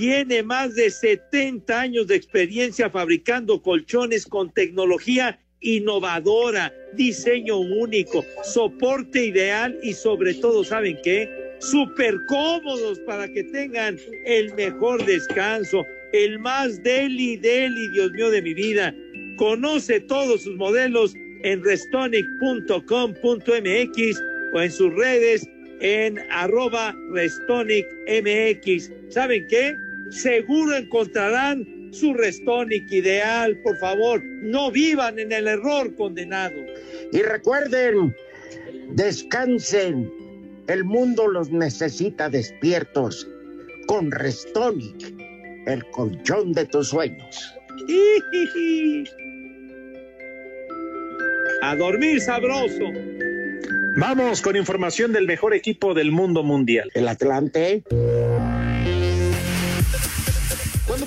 Tiene 0.00 0.42
más 0.42 0.74
de 0.76 0.88
70 0.88 1.78
años 1.78 2.06
de 2.06 2.16
experiencia 2.16 2.88
fabricando 2.88 3.60
colchones 3.60 4.24
con 4.24 4.50
tecnología 4.50 5.38
innovadora, 5.60 6.72
diseño 6.94 7.58
único, 7.58 8.24
soporte 8.42 9.26
ideal 9.26 9.78
y 9.82 9.92
sobre 9.92 10.32
todo, 10.32 10.64
¿saben 10.64 10.96
qué? 11.04 11.28
Súper 11.58 12.14
cómodos 12.28 12.98
para 13.00 13.28
que 13.28 13.44
tengan 13.44 13.98
el 14.24 14.54
mejor 14.54 15.04
descanso, 15.04 15.84
el 16.14 16.38
más 16.38 16.82
deli, 16.82 17.36
deli, 17.36 17.90
Dios 17.90 18.10
mío 18.12 18.30
de 18.30 18.40
mi 18.40 18.54
vida. 18.54 18.94
Conoce 19.36 20.00
todos 20.00 20.44
sus 20.44 20.56
modelos 20.56 21.12
en 21.44 21.62
restonic.com.mx 21.62 24.22
o 24.54 24.60
en 24.62 24.72
sus 24.72 24.94
redes 24.94 25.46
en 25.82 26.18
arroba 26.30 26.96
restonicmx. 27.12 28.90
¿Saben 29.10 29.46
qué? 29.46 29.76
Seguro 30.10 30.76
encontrarán 30.76 31.90
su 31.92 32.14
Restonic 32.14 32.90
ideal. 32.90 33.56
Por 33.62 33.76
favor, 33.78 34.22
no 34.24 34.70
vivan 34.70 35.18
en 35.18 35.32
el 35.32 35.48
error 35.48 35.94
condenado. 35.96 36.56
Y 37.12 37.22
recuerden, 37.22 38.14
descansen. 38.90 40.10
El 40.66 40.84
mundo 40.84 41.26
los 41.26 41.50
necesita 41.50 42.28
despiertos. 42.28 43.26
Con 43.86 44.10
Restonic, 44.10 45.14
el 45.66 45.84
colchón 45.90 46.52
de 46.52 46.66
tus 46.66 46.88
sueños. 46.88 47.54
A 51.62 51.76
dormir 51.76 52.20
sabroso. 52.20 52.84
Vamos 53.96 54.40
con 54.40 54.56
información 54.56 55.12
del 55.12 55.26
mejor 55.26 55.52
equipo 55.54 55.92
del 55.92 56.10
mundo 56.10 56.42
mundial. 56.42 56.90
El 56.94 57.06
Atlante. 57.08 57.82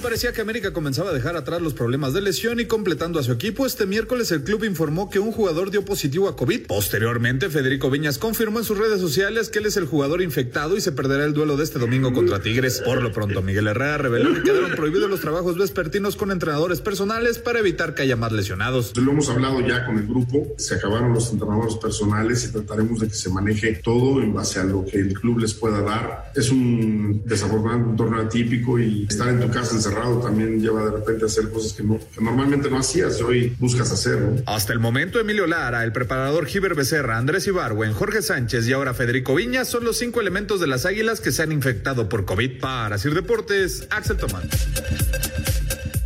Parecía 0.03 0.33
que 0.33 0.41
América 0.41 0.73
comenzaba 0.73 1.11
a 1.11 1.13
dejar 1.13 1.37
atrás 1.37 1.61
los 1.61 1.73
problemas 1.73 2.13
de 2.13 2.21
lesión 2.21 2.59
y 2.59 2.65
completando 2.65 3.19
a 3.19 3.23
su 3.23 3.31
equipo, 3.31 3.65
este 3.65 3.85
miércoles 3.85 4.29
el 4.31 4.43
club 4.43 4.65
informó 4.65 5.09
que 5.09 5.19
un 5.19 5.31
jugador 5.31 5.71
dio 5.71 5.85
positivo 5.85 6.27
a 6.27 6.35
COVID. 6.35 6.67
Posteriormente, 6.67 7.49
Federico 7.49 7.89
Viñas 7.89 8.17
confirmó 8.17 8.59
en 8.59 8.65
sus 8.65 8.77
redes 8.77 8.99
sociales 8.99 9.47
que 9.47 9.59
él 9.59 9.65
es 9.65 9.77
el 9.77 9.85
jugador 9.85 10.21
infectado 10.21 10.75
y 10.75 10.81
se 10.81 10.91
perderá 10.91 11.23
el 11.23 11.33
duelo 11.33 11.55
de 11.55 11.63
este 11.63 11.79
domingo 11.79 12.11
contra 12.11 12.41
Tigres. 12.41 12.81
Por 12.81 13.01
lo 13.01 13.13
pronto, 13.13 13.41
Miguel 13.41 13.67
Herrera 13.67 13.97
reveló 13.97 14.33
que 14.33 14.43
quedaron 14.43 14.71
prohibidos 14.71 15.09
los 15.09 15.21
trabajos 15.21 15.57
vespertinos 15.57 16.17
con 16.17 16.31
entrenadores 16.31 16.81
personales 16.81 17.39
para 17.39 17.59
evitar 17.59 17.95
que 17.95 18.01
haya 18.01 18.17
más 18.17 18.33
lesionados. 18.33 18.91
Lo 18.97 19.13
hemos 19.13 19.29
hablado 19.29 19.61
ya 19.61 19.85
con 19.85 19.97
el 19.97 20.05
grupo, 20.05 20.53
se 20.57 20.75
acabaron 20.75 21.13
los 21.13 21.31
entrenadores 21.31 21.75
personales 21.77 22.43
y 22.43 22.51
trataremos 22.51 22.99
de 22.99 23.07
que 23.07 23.15
se 23.15 23.29
maneje 23.29 23.79
todo 23.81 24.21
en 24.21 24.33
base 24.33 24.59
a 24.59 24.65
lo 24.65 24.83
que 24.83 24.97
el 24.97 25.13
club 25.13 25.39
les 25.39 25.53
pueda 25.53 25.79
dar. 25.79 26.33
Es 26.35 26.51
un 26.51 27.23
desafortunado 27.25 27.77
un 27.77 27.95
torneo 27.95 28.21
atípico 28.21 28.77
y 28.77 29.07
estar 29.09 29.29
en 29.29 29.39
tu 29.39 29.49
casa 29.49 29.73
encerrado 29.75 29.92
también 30.21 30.61
lleva 30.61 30.83
de 30.85 30.91
repente 30.91 31.23
a 31.23 31.27
hacer 31.27 31.49
cosas 31.49 31.73
que, 31.73 31.83
no, 31.83 31.97
que 31.97 32.21
normalmente 32.21 32.69
no 32.69 32.79
hacías 32.79 33.19
y 33.19 33.23
hoy 33.23 33.55
buscas 33.59 33.91
hacer. 33.91 34.19
¿no? 34.19 34.41
Hasta 34.45 34.73
el 34.73 34.79
momento, 34.79 35.19
Emilio 35.19 35.47
Lara, 35.47 35.83
el 35.83 35.91
preparador 35.91 36.45
Giver 36.45 36.75
Becerra, 36.75 37.17
Andrés 37.17 37.47
Ibarwen, 37.47 37.93
Jorge 37.93 38.21
Sánchez 38.21 38.67
y 38.67 38.73
ahora 38.73 38.93
Federico 38.93 39.35
Viña 39.35 39.65
son 39.65 39.83
los 39.83 39.97
cinco 39.97 40.21
elementos 40.21 40.59
de 40.59 40.67
las 40.67 40.85
águilas 40.85 41.21
que 41.21 41.31
se 41.31 41.43
han 41.43 41.51
infectado 41.51 42.09
por 42.09 42.25
COVID. 42.25 42.59
Para 42.59 42.97
Sir 42.97 43.13
Deportes, 43.13 43.87
Axel 43.89 44.17
Tomás. 44.17 44.45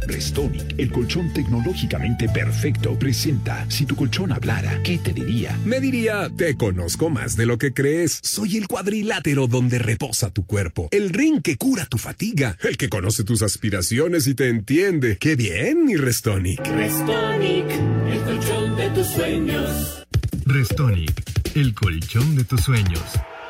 Restonic, 0.07 0.75
el 0.77 0.91
colchón 0.91 1.31
tecnológicamente 1.33 2.29
perfecto, 2.29 2.97
presenta 2.97 3.65
Si 3.69 3.85
tu 3.85 3.95
colchón 3.95 4.31
hablara, 4.31 4.81
¿qué 4.83 4.97
te 4.97 5.13
diría? 5.13 5.57
Me 5.65 5.79
diría, 5.79 6.29
te 6.35 6.55
conozco 6.55 7.09
más 7.09 7.35
de 7.35 7.45
lo 7.45 7.57
que 7.57 7.73
crees. 7.73 8.19
Soy 8.23 8.57
el 8.57 8.67
cuadrilátero 8.67 9.47
donde 9.47 9.79
reposa 9.79 10.31
tu 10.31 10.45
cuerpo, 10.45 10.87
el 10.91 11.09
ring 11.09 11.41
que 11.41 11.57
cura 11.57 11.85
tu 11.85 11.97
fatiga, 11.97 12.57
el 12.63 12.77
que 12.77 12.89
conoce 12.89 13.23
tus 13.23 13.41
aspiraciones 13.41 14.27
y 14.27 14.33
te 14.33 14.49
entiende. 14.49 15.17
¡Qué 15.17 15.35
bien, 15.35 15.85
mi 15.85 15.95
Restonic! 15.95 16.65
Restonic, 16.65 17.69
el 18.09 18.21
colchón 18.21 18.75
de 18.77 18.89
tus 18.91 19.07
sueños. 19.07 20.07
Restonic, 20.45 21.23
el 21.55 21.73
colchón 21.73 22.35
de 22.35 22.43
tus 22.45 22.61
sueños. 22.61 23.03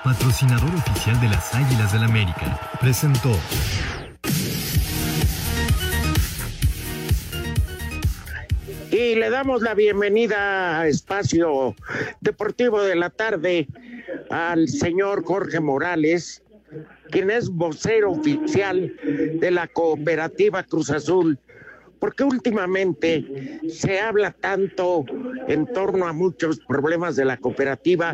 Patrocinador 0.03 0.73
oficial 0.73 1.19
de 1.21 1.27
las 1.27 1.53
Águilas 1.53 1.93
del 1.93 2.03
América. 2.03 2.59
Presentó. 2.79 3.37
Y 8.91 9.15
le 9.15 9.29
damos 9.29 9.61
la 9.61 9.73
bienvenida 9.73 10.79
a 10.79 10.87
Espacio 10.87 11.75
Deportivo 12.21 12.81
de 12.81 12.95
la 12.95 13.09
Tarde 13.09 13.67
al 14.29 14.69
señor 14.69 15.25
Jorge 15.25 15.59
Morales, 15.59 16.41
quien 17.11 17.29
es 17.29 17.49
vocero 17.49 18.11
oficial 18.11 18.93
de 19.03 19.51
la 19.51 19.67
cooperativa 19.67 20.63
Cruz 20.63 20.89
Azul. 20.89 21.37
Porque 21.99 22.23
últimamente 22.23 23.59
se 23.67 23.99
habla 23.99 24.31
tanto 24.31 25.03
en 25.47 25.65
torno 25.73 26.07
a 26.07 26.13
muchos 26.13 26.59
problemas 26.59 27.15
de 27.15 27.25
la 27.25 27.37
cooperativa, 27.37 28.13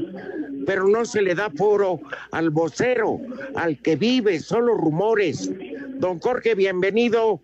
pero 0.66 0.88
no 0.88 1.06
se 1.06 1.22
le 1.22 1.36
da 1.36 1.52
foro 1.52 2.00
al 2.32 2.50
vocero, 2.50 3.20
al 3.56 3.80
que 3.82 3.96
vive, 3.96 4.40
solo 4.40 4.76
rumores. 4.76 5.52
Don 6.00 6.20
Jorge, 6.20 6.56
bienvenido. 6.56 7.42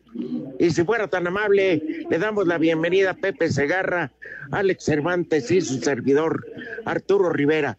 Y 0.59 0.71
si 0.71 0.83
fuera 0.83 1.07
tan 1.07 1.25
amable, 1.25 1.81
le 2.09 2.19
damos 2.19 2.45
la 2.45 2.57
bienvenida 2.57 3.11
a 3.11 3.13
Pepe 3.13 3.47
Segarra, 3.47 4.11
Alex 4.51 4.83
Cervantes 4.83 5.49
y 5.51 5.61
su 5.61 5.75
servidor 5.75 6.45
Arturo 6.83 7.29
Rivera. 7.29 7.77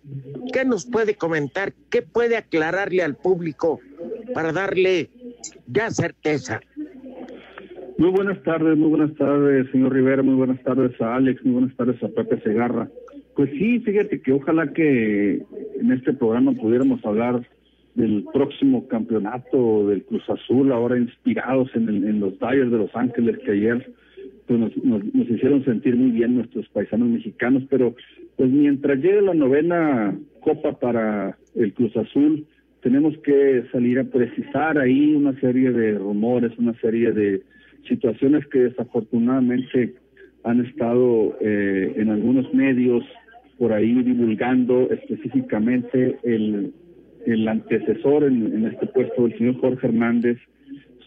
¿Qué 0.51 0.65
nos 0.65 0.87
puede 0.87 1.15
comentar? 1.15 1.75
¿Qué 1.91 2.01
puede 2.01 2.39
aclararle 2.39 3.03
al 3.03 3.17
público 3.17 3.81
para 4.33 4.53
darle 4.53 5.11
ya 5.67 5.91
certeza? 5.91 6.61
Muy 7.99 8.11
buenas 8.13 8.43
tardes, 8.45 8.79
muy 8.79 8.89
buenas 8.89 9.15
tardes, 9.17 9.71
señor 9.73 9.93
Rivera, 9.93 10.23
muy 10.23 10.35
buenas 10.35 10.63
tardes 10.63 10.99
a 11.03 11.17
Alex, 11.17 11.45
muy 11.45 11.53
buenas 11.53 11.77
tardes 11.77 12.03
a 12.03 12.09
Pepe 12.09 12.41
Segarra. 12.41 12.89
Pues 13.37 13.51
sí, 13.51 13.81
fíjate 13.81 14.23
que 14.23 14.33
ojalá 14.33 14.73
que 14.73 15.43
en 15.79 15.93
este 15.93 16.15
programa 16.15 16.53
pudiéramos 16.53 17.05
hablar 17.05 17.47
del 18.01 18.25
próximo 18.33 18.89
campeonato 18.89 19.89
del 19.89 20.03
Cruz 20.05 20.29
Azul, 20.31 20.73
ahora 20.73 20.99
inspirados 20.99 21.71
en, 21.75 22.19
los 22.19 22.39
Dyers 22.39 22.71
de 22.71 22.79
Los 22.79 22.97
Ángeles 22.97 23.39
que 23.45 23.53
ayer 23.53 23.93
pues 24.47 24.59
nos 24.83 25.31
hicieron 25.31 25.65
sentir 25.65 25.95
muy 25.95 26.11
bien 26.11 26.35
nuestros 26.35 26.69
paisanos 26.71 27.09
mexicanos, 27.09 27.63
pero 27.71 27.95
pues 28.37 28.51
mientras 28.51 28.99
llegue 28.99 29.23
la 29.23 29.35
novena 29.35 30.19
copa 30.41 30.73
para 30.73 31.37
el 31.55 31.73
Cruz 31.73 31.97
Azul, 31.97 32.47
tenemos 32.83 33.17
que 33.19 33.65
salir 33.71 33.99
a 33.99 34.05
precisar 34.05 34.79
ahí 34.79 35.15
una 35.15 35.39
serie 35.39 35.71
de 35.71 35.99
rumores, 35.99 36.53
una 36.59 36.75
serie 36.81 37.13
de 37.13 37.43
situaciones 37.87 38.47
que 38.47 38.61
desafortunadamente 38.61 39.95
han 40.43 40.65
estado 40.65 41.37
eh, 41.41 41.93
en 41.97 42.09
algunos 42.11 42.53
medios 42.55 43.05
por 43.59 43.73
ahí 43.75 43.93
divulgando 44.03 44.91
específicamente 44.91 46.17
el, 46.23 46.73
el 47.27 47.47
antecesor 47.49 48.25
en, 48.25 48.65
este 48.67 48.87
puesto 48.87 49.25
del 49.25 49.37
señor 49.39 49.61
Jorge 49.61 49.87
Hernández 49.89 50.39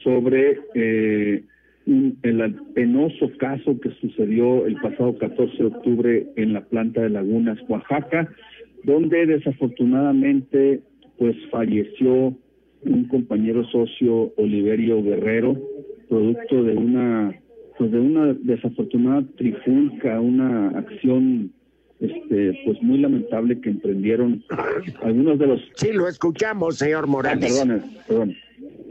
sobre 0.03 0.59
eh, 0.75 1.43
un- 1.85 2.17
el 2.23 2.55
penoso 2.73 3.31
caso 3.37 3.79
que 3.79 3.89
sucedió 4.01 4.65
el 4.65 4.75
pasado 4.75 5.17
14 5.17 5.57
de 5.57 5.65
octubre 5.65 6.27
en 6.35 6.53
la 6.53 6.61
planta 6.61 7.01
de 7.01 7.09
Lagunas, 7.09 7.59
Oaxaca, 7.67 8.29
donde 8.83 9.25
desafortunadamente 9.25 10.81
pues 11.17 11.35
falleció 11.51 12.33
un 12.85 13.05
compañero 13.07 13.63
socio 13.65 14.33
Oliverio 14.37 15.01
Guerrero, 15.03 15.57
producto 16.09 16.63
de 16.63 16.73
una 16.75 17.33
pues 17.77 17.91
de 17.91 17.99
una 17.99 18.33
desafortunada 18.33 19.23
trifulca, 19.35 20.19
una 20.21 20.69
acción 20.77 21.51
este 22.03 22.59
pues 22.65 22.81
muy 22.81 22.97
lamentable 22.99 23.59
que 23.61 23.69
emprendieron 23.69 24.43
algunos 25.01 25.39
de 25.39 25.47
los 25.47 25.61
Sí, 25.75 25.91
lo 25.93 26.07
escuchamos, 26.07 26.77
señor 26.77 27.07
Morales. 27.07 27.59
Ah, 27.59 27.65
perdón, 27.65 27.91
perdón. 28.07 28.35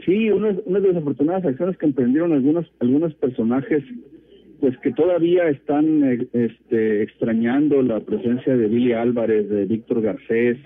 Sí, 0.05 0.29
unas, 0.29 0.57
unas 0.65 0.83
desafortunadas 0.83 1.45
acciones 1.45 1.77
que 1.77 1.85
emprendieron 1.85 2.33
algunos, 2.33 2.65
algunos 2.79 3.13
personajes, 3.15 3.83
pues 4.59 4.77
que 4.79 4.91
todavía 4.91 5.47
están 5.47 6.03
eh, 6.03 6.27
este, 6.33 7.03
extrañando 7.03 7.81
la 7.81 8.01
presencia 8.01 8.55
de 8.55 8.67
Billy 8.67 8.93
Álvarez, 8.93 9.49
de 9.49 9.65
Víctor 9.65 10.01
Garcés, 10.01 10.57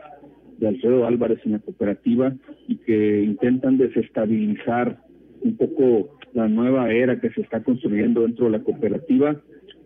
de 0.57 0.67
Alfredo 0.67 1.05
Álvarez 1.05 1.39
en 1.45 1.53
la 1.53 1.59
cooperativa 1.59 2.33
y 2.67 2.77
que 2.77 3.21
intentan 3.23 3.77
desestabilizar 3.77 4.99
un 5.41 5.55
poco 5.55 6.17
la 6.33 6.47
nueva 6.47 6.91
era 6.91 7.19
que 7.19 7.29
se 7.31 7.41
está 7.41 7.63
construyendo 7.63 8.21
dentro 8.21 8.45
de 8.45 8.51
la 8.51 8.63
cooperativa. 8.63 9.35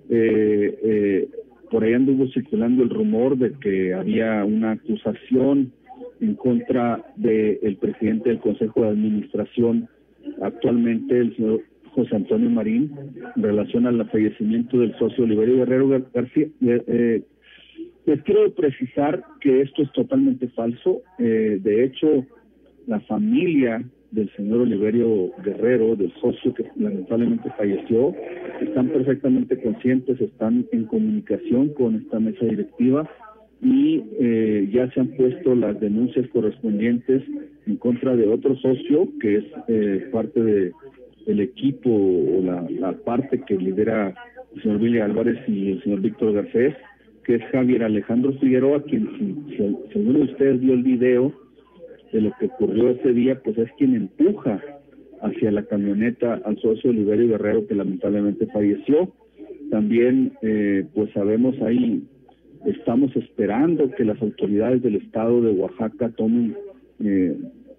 Eh, 0.09 0.79
eh, 0.83 1.29
por 1.71 1.83
ahí 1.85 1.93
anduvo 1.93 2.27
circulando 2.27 2.83
el 2.83 2.89
rumor 2.89 3.37
de 3.37 3.53
que 3.53 3.93
había 3.93 4.43
una 4.43 4.71
acusación 4.71 5.71
en 6.19 6.35
contra 6.35 7.03
del 7.15 7.77
presidente 7.77 8.29
del 8.29 8.39
Consejo 8.39 8.83
de 8.83 8.89
Administración, 8.89 9.87
actualmente 10.41 11.17
el 11.17 11.35
señor 11.35 11.61
José 11.95 12.15
Antonio 12.15 12.49
Marín, 12.49 12.91
en 13.35 13.43
relación 13.43 13.87
al 13.87 14.07
fallecimiento 14.09 14.79
del 14.79 14.97
socio 14.99 15.23
Oliverio 15.23 15.57
Guerrero 15.57 15.87
García. 16.13 16.47
Eh, 16.61 16.83
eh, 16.87 17.21
les 18.05 18.21
quiero 18.23 18.51
precisar 18.53 19.23
que 19.39 19.61
esto 19.61 19.81
es 19.83 19.91
totalmente 19.93 20.49
falso. 20.49 21.01
Eh, 21.19 21.59
de 21.61 21.85
hecho, 21.85 22.25
la 22.87 22.99
familia 23.01 23.83
del 24.11 24.29
señor 24.35 24.61
Oliverio 24.61 25.31
Guerrero, 25.43 25.95
del 25.95 26.11
socio 26.19 26.53
que 26.53 26.65
lamentablemente 26.75 27.49
falleció, 27.57 28.13
están 28.59 28.89
perfectamente 28.89 29.61
conscientes, 29.61 30.19
están 30.19 30.65
en 30.71 30.85
comunicación 30.85 31.69
con 31.69 31.95
esta 31.95 32.19
mesa 32.19 32.45
directiva 32.45 33.09
y 33.61 34.03
eh, 34.19 34.69
ya 34.71 34.91
se 34.91 34.99
han 34.99 35.09
puesto 35.09 35.55
las 35.55 35.79
denuncias 35.79 36.27
correspondientes 36.29 37.23
en 37.67 37.77
contra 37.77 38.15
de 38.15 38.27
otro 38.27 38.55
socio 38.57 39.07
que 39.19 39.37
es 39.37 39.45
eh, 39.67 40.09
parte 40.11 40.41
de 40.41 40.71
el 41.27 41.39
equipo 41.39 41.89
o 41.89 42.41
la, 42.41 42.93
parte 43.05 43.41
que 43.47 43.55
lidera 43.55 44.13
el 44.55 44.61
señor 44.61 44.81
Willy 44.81 44.99
Álvarez 44.99 45.37
y 45.47 45.73
el 45.73 45.83
señor 45.83 46.01
Víctor 46.01 46.33
Garcés, 46.33 46.75
que 47.23 47.35
es 47.35 47.43
Javier 47.51 47.83
Alejandro 47.83 48.33
Figueroa, 48.39 48.81
quien 48.83 49.07
si, 49.17 49.55
si, 49.55 49.77
si 49.93 49.99
alguno 49.99 50.19
de 50.19 50.25
ustedes 50.25 50.59
vio 50.59 50.73
el 50.73 50.83
video 50.83 51.31
de 52.11 52.21
lo 52.21 52.31
que 52.39 52.47
ocurrió 52.47 52.89
ese 52.89 53.13
día, 53.13 53.41
pues 53.41 53.57
es 53.57 53.69
quien 53.77 53.95
empuja 53.95 54.61
hacia 55.21 55.51
la 55.51 55.63
camioneta 55.63 56.41
al 56.45 56.57
socio 56.59 56.89
Oliverio 56.89 57.29
Guerrero 57.29 57.67
que 57.67 57.75
lamentablemente 57.75 58.47
falleció. 58.47 59.13
También 59.69 60.33
eh, 60.41 60.85
pues 60.93 61.11
sabemos 61.13 61.55
ahí 61.61 62.03
estamos 62.65 63.15
esperando 63.15 63.89
que 63.91 64.05
las 64.05 64.21
autoridades 64.21 64.81
del 64.81 64.95
estado 64.95 65.41
de 65.41 65.51
Oaxaca 65.51 66.09
tomen 66.09 66.55
eh, 67.03 67.35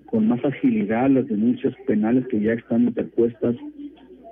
con 0.06 0.28
más 0.28 0.44
agilidad 0.44 1.10
las 1.10 1.26
denuncias 1.26 1.74
penales 1.86 2.26
que 2.28 2.40
ya 2.40 2.52
están 2.52 2.84
interpuestas 2.84 3.56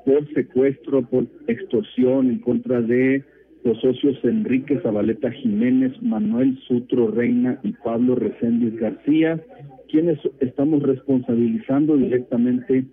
por 0.04 0.26
secuestro, 0.34 1.02
por 1.02 1.26
extorsión 1.46 2.30
en 2.30 2.38
contra 2.40 2.80
de 2.80 3.24
los 3.64 3.80
socios 3.80 4.18
Enrique 4.24 4.80
Zabaleta 4.82 5.30
Jiménez, 5.30 5.92
Manuel 6.02 6.58
Sutro 6.66 7.10
Reina 7.10 7.60
y 7.62 7.72
Pablo 7.72 8.14
Reséndiz 8.14 8.74
García, 8.76 9.40
quienes 9.90 10.18
estamos 10.40 10.83
responsabilizando 10.83 11.96
directamente 11.96 12.85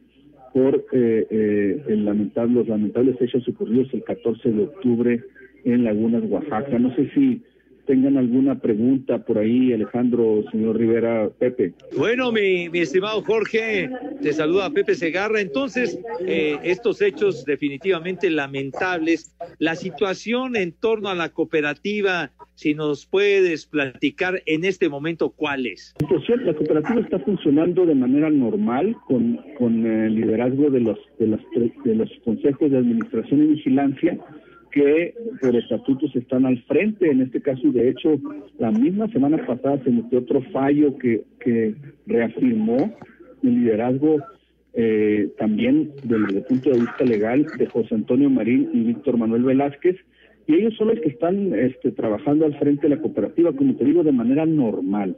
por 0.54 0.76
eh, 0.92 1.28
eh, 1.30 1.84
el 1.88 2.06
lamentable, 2.06 2.56
los 2.56 2.68
lamentables 2.68 3.22
hechos 3.22 3.48
ocurridos 3.48 3.94
el 3.94 4.04
14 4.04 4.52
de 4.52 4.64
octubre 4.64 5.24
en 5.66 5.84
Lagunas, 5.84 6.24
Oaxaca. 6.28 6.80
No 6.80 6.96
sé 6.96 7.10
si 7.14 7.42
tengan 7.88 8.18
alguna 8.18 8.60
pregunta 8.60 9.20
por 9.20 9.40
ahí, 9.40 9.74
Alejandro, 9.74 10.44
señor 10.52 10.78
Rivera, 10.78 11.30
Pepe. 11.40 11.74
Bueno, 11.98 12.32
mi, 12.32 12.70
mi 12.70 12.80
estimado 12.80 13.24
Jorge, 13.24 13.90
te 14.22 14.34
saluda 14.34 14.70
Pepe 14.70 14.94
Segarra. 14.94 15.40
Entonces, 15.42 16.00
eh, 16.20 16.58
estos 16.64 17.02
hechos 17.02 17.46
definitivamente 17.46 18.30
lamentables, 18.30 19.36
la 19.58 19.76
situación 19.76 20.56
en 20.56 20.74
torno 20.74 21.10
a 21.10 21.16
la 21.16 21.30
cooperativa, 21.30 22.32
si 22.56 22.74
nos 22.74 23.06
puedes 23.06 23.66
platicar 23.66 24.42
en 24.46 24.66
este 24.66 24.90
momento 24.90 25.30
cuál 25.30 25.66
es. 25.66 25.96
La 26.44 26.54
cooperativa 26.54 27.02
está 27.02 27.20
funcionando 27.20 27.86
de 27.86 27.96
manera 27.96 28.30
normal 28.30 28.96
con, 29.08 29.40
con 29.58 29.86
el 29.86 30.16
liderazgo 30.16 30.70
de 30.70 30.82
los, 30.82 31.00
de, 31.20 31.28
los, 31.28 31.40
de 31.86 31.96
los 31.96 32.10
consejos 32.26 32.70
de 32.70 32.78
administración 32.78 33.44
y 33.44 33.48
vigilancia 33.48 34.20
que 34.78 35.16
por 35.42 35.56
estatutos 35.56 36.16
están 36.16 36.46
al 36.46 36.62
frente. 36.64 37.10
En 37.10 37.22
este 37.22 37.42
caso, 37.42 37.72
de 37.72 37.90
hecho, 37.90 38.20
la 38.60 38.72
misma 38.72 39.08
semana 39.08 39.44
pasada 39.46 39.82
se 39.84 39.90
metió 39.90 40.20
otro 40.20 40.42
fallo 40.54 40.98
que, 40.98 41.24
que 41.40 41.74
reafirmó 42.06 42.94
el 43.44 43.56
liderazgo 43.56 44.18
eh, 44.74 45.30
también 45.40 45.94
desde 46.04 46.38
el 46.38 46.44
punto 46.44 46.70
de 46.70 46.80
vista 46.82 47.04
legal 47.04 47.48
de 47.58 47.66
José 47.66 47.96
Antonio 47.96 48.30
Marín 48.30 48.70
y 48.72 48.84
Víctor 48.84 49.18
Manuel 49.18 49.44
Velázquez. 49.44 49.96
Y 50.46 50.54
ellos 50.54 50.76
son 50.78 50.90
los 50.90 51.00
que 51.00 51.10
están 51.10 51.54
este, 51.56 51.92
trabajando 51.92 52.46
al 52.46 52.58
frente 52.60 52.88
de 52.88 52.96
la 52.96 53.02
cooperativa, 53.02 53.52
como 53.54 53.76
te 53.76 53.84
digo, 53.84 54.04
de 54.04 54.12
manera 54.12 54.46
normal. 54.46 55.18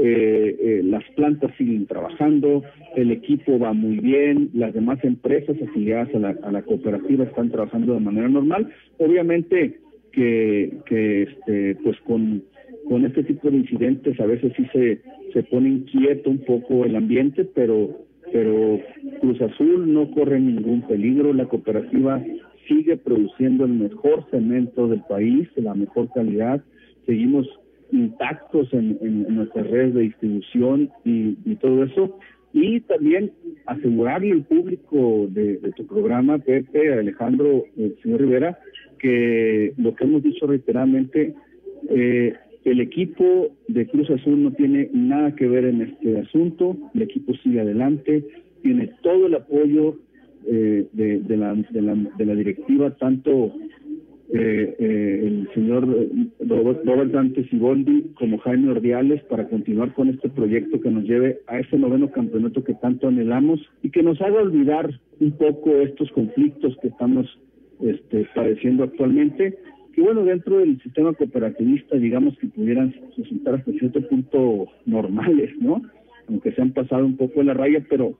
Eh, 0.00 0.56
eh, 0.60 0.82
las 0.84 1.02
plantas 1.16 1.50
siguen 1.58 1.86
trabajando, 1.86 2.62
el 2.94 3.10
equipo 3.10 3.58
va 3.58 3.72
muy 3.72 3.98
bien, 3.98 4.48
las 4.54 4.72
demás 4.72 5.02
empresas 5.02 5.56
afiliadas 5.60 6.08
a 6.14 6.52
la, 6.52 6.62
cooperativa 6.62 7.24
están 7.24 7.50
trabajando 7.50 7.94
de 7.94 8.00
manera 8.00 8.28
normal. 8.28 8.70
Obviamente 8.98 9.80
que, 10.12 11.22
este, 11.22 11.76
pues 11.82 11.98
con, 12.02 12.44
con 12.88 13.04
este 13.04 13.24
tipo 13.24 13.50
de 13.50 13.56
incidentes 13.56 14.20
a 14.20 14.26
veces 14.26 14.52
sí 14.56 14.66
se, 14.72 15.00
se 15.32 15.42
pone 15.42 15.68
inquieto 15.68 16.30
un 16.30 16.38
poco 16.38 16.84
el 16.84 16.94
ambiente, 16.94 17.44
pero, 17.44 18.06
pero 18.32 18.80
Cruz 19.20 19.40
Azul 19.42 19.92
no 19.92 20.12
corre 20.12 20.38
ningún 20.38 20.82
peligro, 20.82 21.32
la 21.32 21.46
cooperativa 21.46 22.22
sigue 22.68 22.96
produciendo 22.96 23.64
el 23.64 23.72
mejor 23.72 24.26
cemento 24.30 24.86
del 24.86 25.02
país, 25.08 25.48
de 25.56 25.62
la 25.62 25.74
mejor 25.74 26.08
calidad, 26.12 26.62
seguimos 27.04 27.48
intactos 27.92 28.72
en, 28.72 28.98
en, 29.00 29.26
en 29.26 29.36
nuestras 29.36 29.68
redes 29.68 29.94
de 29.94 30.02
distribución 30.02 30.90
y, 31.04 31.34
todo 31.56 31.84
eso. 31.84 32.18
Y 32.52 32.80
también 32.80 33.32
asegurarle 33.66 34.32
al 34.32 34.44
público 34.44 35.26
de, 35.30 35.58
de 35.58 35.72
tu 35.72 35.86
programa, 35.86 36.38
Pepe, 36.38 36.92
Alejandro, 36.92 37.64
el 37.76 37.96
señor 38.02 38.20
Rivera, 38.20 38.58
que 38.98 39.74
lo 39.76 39.94
que 39.94 40.04
hemos 40.04 40.22
dicho 40.22 40.46
reiteradamente, 40.46 41.34
eh, 41.90 42.34
el 42.64 42.80
equipo 42.80 43.56
de 43.68 43.86
Cruz 43.86 44.10
Azul 44.10 44.42
no 44.42 44.52
tiene 44.52 44.90
nada 44.92 45.34
que 45.34 45.46
ver 45.46 45.64
en 45.64 45.82
este 45.82 46.18
asunto, 46.18 46.76
el 46.94 47.02
equipo 47.02 47.34
sigue 47.42 47.60
adelante, 47.60 48.24
tiene 48.62 48.90
todo 49.02 49.26
el 49.26 49.34
apoyo 49.34 49.96
eh, 50.46 50.86
de, 50.92 51.36
la, 51.36 51.54
de, 51.54 51.82
la, 51.82 51.94
de 51.94 52.26
la 52.26 52.34
directiva, 52.34 52.90
tanto 52.96 53.52
eh, 54.30 54.76
eh, 54.78 55.20
el 55.26 55.48
señor 55.54 55.88
Robert, 56.40 56.84
Robert 56.84 57.12
Dante 57.12 57.48
Siboldi 57.48 58.10
como 58.18 58.36
Jaime 58.38 58.72
Ordiales 58.72 59.22
para 59.24 59.48
continuar 59.48 59.94
con 59.94 60.10
este 60.10 60.28
proyecto 60.28 60.80
que 60.80 60.90
nos 60.90 61.04
lleve 61.04 61.40
a 61.46 61.58
ese 61.60 61.78
noveno 61.78 62.10
campeonato 62.10 62.62
que 62.62 62.74
tanto 62.74 63.08
anhelamos 63.08 63.60
y 63.82 63.88
que 63.88 64.02
nos 64.02 64.20
haga 64.20 64.42
olvidar 64.42 65.00
un 65.20 65.32
poco 65.32 65.70
estos 65.76 66.10
conflictos 66.12 66.76
que 66.82 66.88
estamos 66.88 67.26
este, 67.80 68.28
padeciendo 68.34 68.84
actualmente 68.84 69.56
que 69.94 70.02
bueno, 70.02 70.24
dentro 70.24 70.58
del 70.58 70.80
sistema 70.82 71.12
cooperativista 71.14 71.96
digamos 71.96 72.36
que 72.38 72.48
pudieran 72.48 72.94
resultar 73.16 73.54
hasta 73.54 73.72
cierto 73.72 74.06
punto 74.08 74.66
normales, 74.84 75.50
¿no? 75.58 75.82
Aunque 76.28 76.52
se 76.52 76.60
han 76.60 76.72
pasado 76.72 77.04
un 77.04 77.16
poco 77.16 77.40
de 77.40 77.46
la 77.46 77.54
raya, 77.54 77.84
pero 77.88 78.18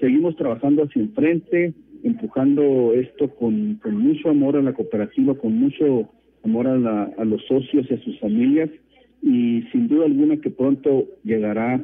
seguimos 0.00 0.34
trabajando 0.36 0.82
hacia 0.84 1.02
enfrente, 1.02 1.74
empujando 2.02 2.92
esto 2.94 3.28
con, 3.34 3.80
mucho 3.84 4.30
amor 4.30 4.56
a 4.56 4.62
la 4.62 4.72
cooperativa, 4.72 5.34
con 5.34 5.54
mucho 5.54 6.10
amor 6.44 6.66
a, 6.66 6.78
la, 6.78 7.10
a 7.16 7.24
los 7.24 7.44
socios 7.46 7.86
y 7.90 7.94
a 7.94 8.02
sus 8.02 8.18
familias 8.20 8.70
y 9.22 9.62
sin 9.72 9.88
duda 9.88 10.06
alguna 10.06 10.38
que 10.38 10.50
pronto 10.50 11.06
llegará 11.24 11.80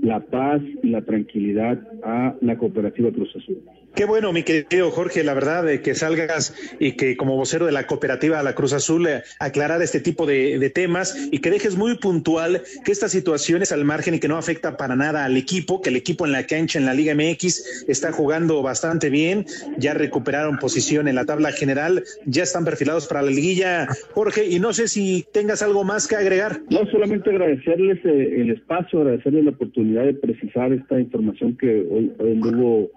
la 0.00 0.20
paz 0.20 0.62
y 0.82 0.88
la 0.88 1.02
tranquilidad 1.02 1.80
a 2.02 2.34
la 2.40 2.56
cooperativa 2.56 3.10
Cruz 3.12 3.34
Azul. 3.36 3.62
Qué 3.94 4.06
bueno, 4.06 4.32
mi 4.32 4.42
querido 4.42 4.90
Jorge, 4.90 5.22
la 5.22 5.34
verdad, 5.34 5.64
de 5.64 5.82
que 5.82 5.94
salgas 5.94 6.54
y 6.80 6.92
que 6.92 7.14
como 7.14 7.36
vocero 7.36 7.66
de 7.66 7.72
la 7.72 7.86
cooperativa 7.86 8.42
La 8.42 8.54
Cruz 8.54 8.72
Azul 8.72 9.06
eh, 9.06 9.22
aclarar 9.38 9.82
este 9.82 10.00
tipo 10.00 10.24
de, 10.24 10.70
temas 10.74 11.28
y 11.30 11.40
que 11.40 11.50
dejes 11.50 11.76
muy 11.76 11.98
puntual 11.98 12.62
que 12.84 12.92
estas 12.92 13.12
situaciones 13.12 13.70
al 13.70 13.84
margen 13.84 14.14
y 14.14 14.18
que 14.18 14.28
no 14.28 14.38
afecta 14.38 14.78
para 14.78 14.96
nada 14.96 15.26
al 15.26 15.36
equipo, 15.36 15.82
que 15.82 15.90
el 15.90 15.96
equipo 15.96 16.24
en 16.24 16.32
la 16.32 16.46
cancha 16.46 16.78
en 16.78 16.86
la 16.86 16.94
Liga 16.94 17.14
MX 17.14 17.84
está 17.86 18.12
jugando 18.12 18.62
bastante 18.62 19.10
bien, 19.10 19.44
ya 19.76 19.92
recuperaron 19.92 20.56
posición 20.56 21.06
en 21.06 21.16
la 21.16 21.26
tabla 21.26 21.52
general, 21.52 22.02
ya 22.24 22.44
están 22.44 22.64
perfilados 22.64 23.06
para 23.06 23.20
la 23.20 23.30
liguilla, 23.30 23.88
Jorge, 24.12 24.46
y 24.46 24.58
no 24.58 24.72
sé 24.72 24.88
si 24.88 25.26
tengas 25.32 25.62
algo 25.62 25.84
más 25.84 26.08
que 26.08 26.16
agregar. 26.16 26.60
No, 26.70 26.86
solamente 26.90 27.28
agradecerles 27.28 27.98
eh, 28.06 28.40
el 28.40 28.50
espacio, 28.52 29.00
agradecerles 29.00 29.44
la 29.44 29.50
oportunidad 29.50 30.04
de 30.04 30.14
precisar 30.14 30.72
esta 30.72 30.98
información 30.98 31.58
que 31.58 31.86
hoy, 31.90 32.12
hoy 32.18 32.40
hubo 32.42 32.90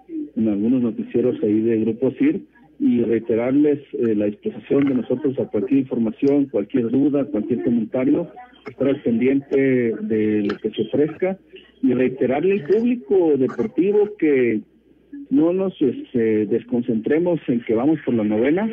noticieros 1.16 1.42
ahí 1.42 1.60
de 1.60 1.80
Grupo 1.80 2.10
CIR 2.18 2.40
y 2.78 3.02
reiterarles 3.02 3.80
eh, 3.94 4.14
la 4.14 4.26
disposición 4.26 4.84
de 4.84 4.94
nosotros 4.96 5.38
a 5.38 5.46
cualquier 5.46 5.80
información, 5.80 6.46
cualquier 6.46 6.90
duda, 6.90 7.24
cualquier 7.24 7.62
comentario, 7.64 8.30
estar 8.68 8.88
al 8.88 9.02
pendiente 9.02 9.56
de 9.56 10.42
lo 10.42 10.56
que 10.58 10.70
se 10.70 10.82
ofrezca 10.82 11.38
y 11.82 11.94
reiterarle 11.94 12.60
al 12.60 12.68
público 12.68 13.34
deportivo 13.38 14.10
que 14.18 14.60
no 15.30 15.52
nos 15.52 15.74
este, 15.80 16.46
desconcentremos 16.46 17.40
en 17.48 17.62
que 17.62 17.74
vamos 17.74 17.98
por 18.04 18.14
la 18.14 18.24
novena 18.24 18.70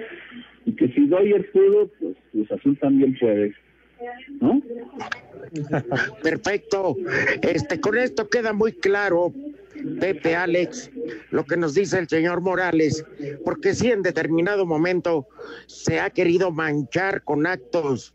y 0.66 0.74
que 0.74 0.89
si 0.89 1.08
Doyer 1.08 1.50
pudo, 1.52 1.89
pues 2.34 2.52
Azul 2.52 2.78
también 2.78 3.16
puede. 3.20 3.54
¿No? 4.39 4.62
Perfecto. 6.24 6.95
Este, 7.41 7.80
con 7.80 7.97
esto 7.97 8.30
queda 8.30 8.54
muy 8.54 8.74
claro, 8.74 9.34
Pepe, 9.99 10.36
Alex, 10.36 10.89
lo 11.32 11.45
que 11.45 11.58
nos 11.58 11.74
dice 11.74 11.99
el 11.99 12.08
señor 12.08 12.41
Morales, 12.41 13.06
porque 13.43 13.74
sí 13.74 13.91
en 13.91 14.01
determinado 14.01 14.66
momento 14.66 15.28
se 15.68 15.99
ha 15.99 16.10
querido 16.10 16.51
manchar 16.51 17.24
con 17.24 17.45
actos 17.45 18.14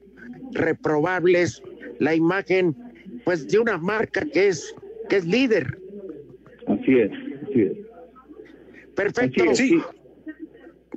reprobables 0.53 1.63
la 1.99 2.15
imagen 2.15 2.77
pues 3.25 3.49
de 3.49 3.59
una 3.59 3.79
marca 3.79 4.25
que 4.33 4.49
es 4.49 4.75
que 5.09 5.17
es 5.17 5.27
líder. 5.27 5.79
Así 6.67 6.99
es, 6.99 7.11
así 7.43 7.63
es. 7.63 7.73
Perfecto. 8.95 9.51
Así 9.51 9.51
es, 9.51 9.59
sí. 9.59 9.83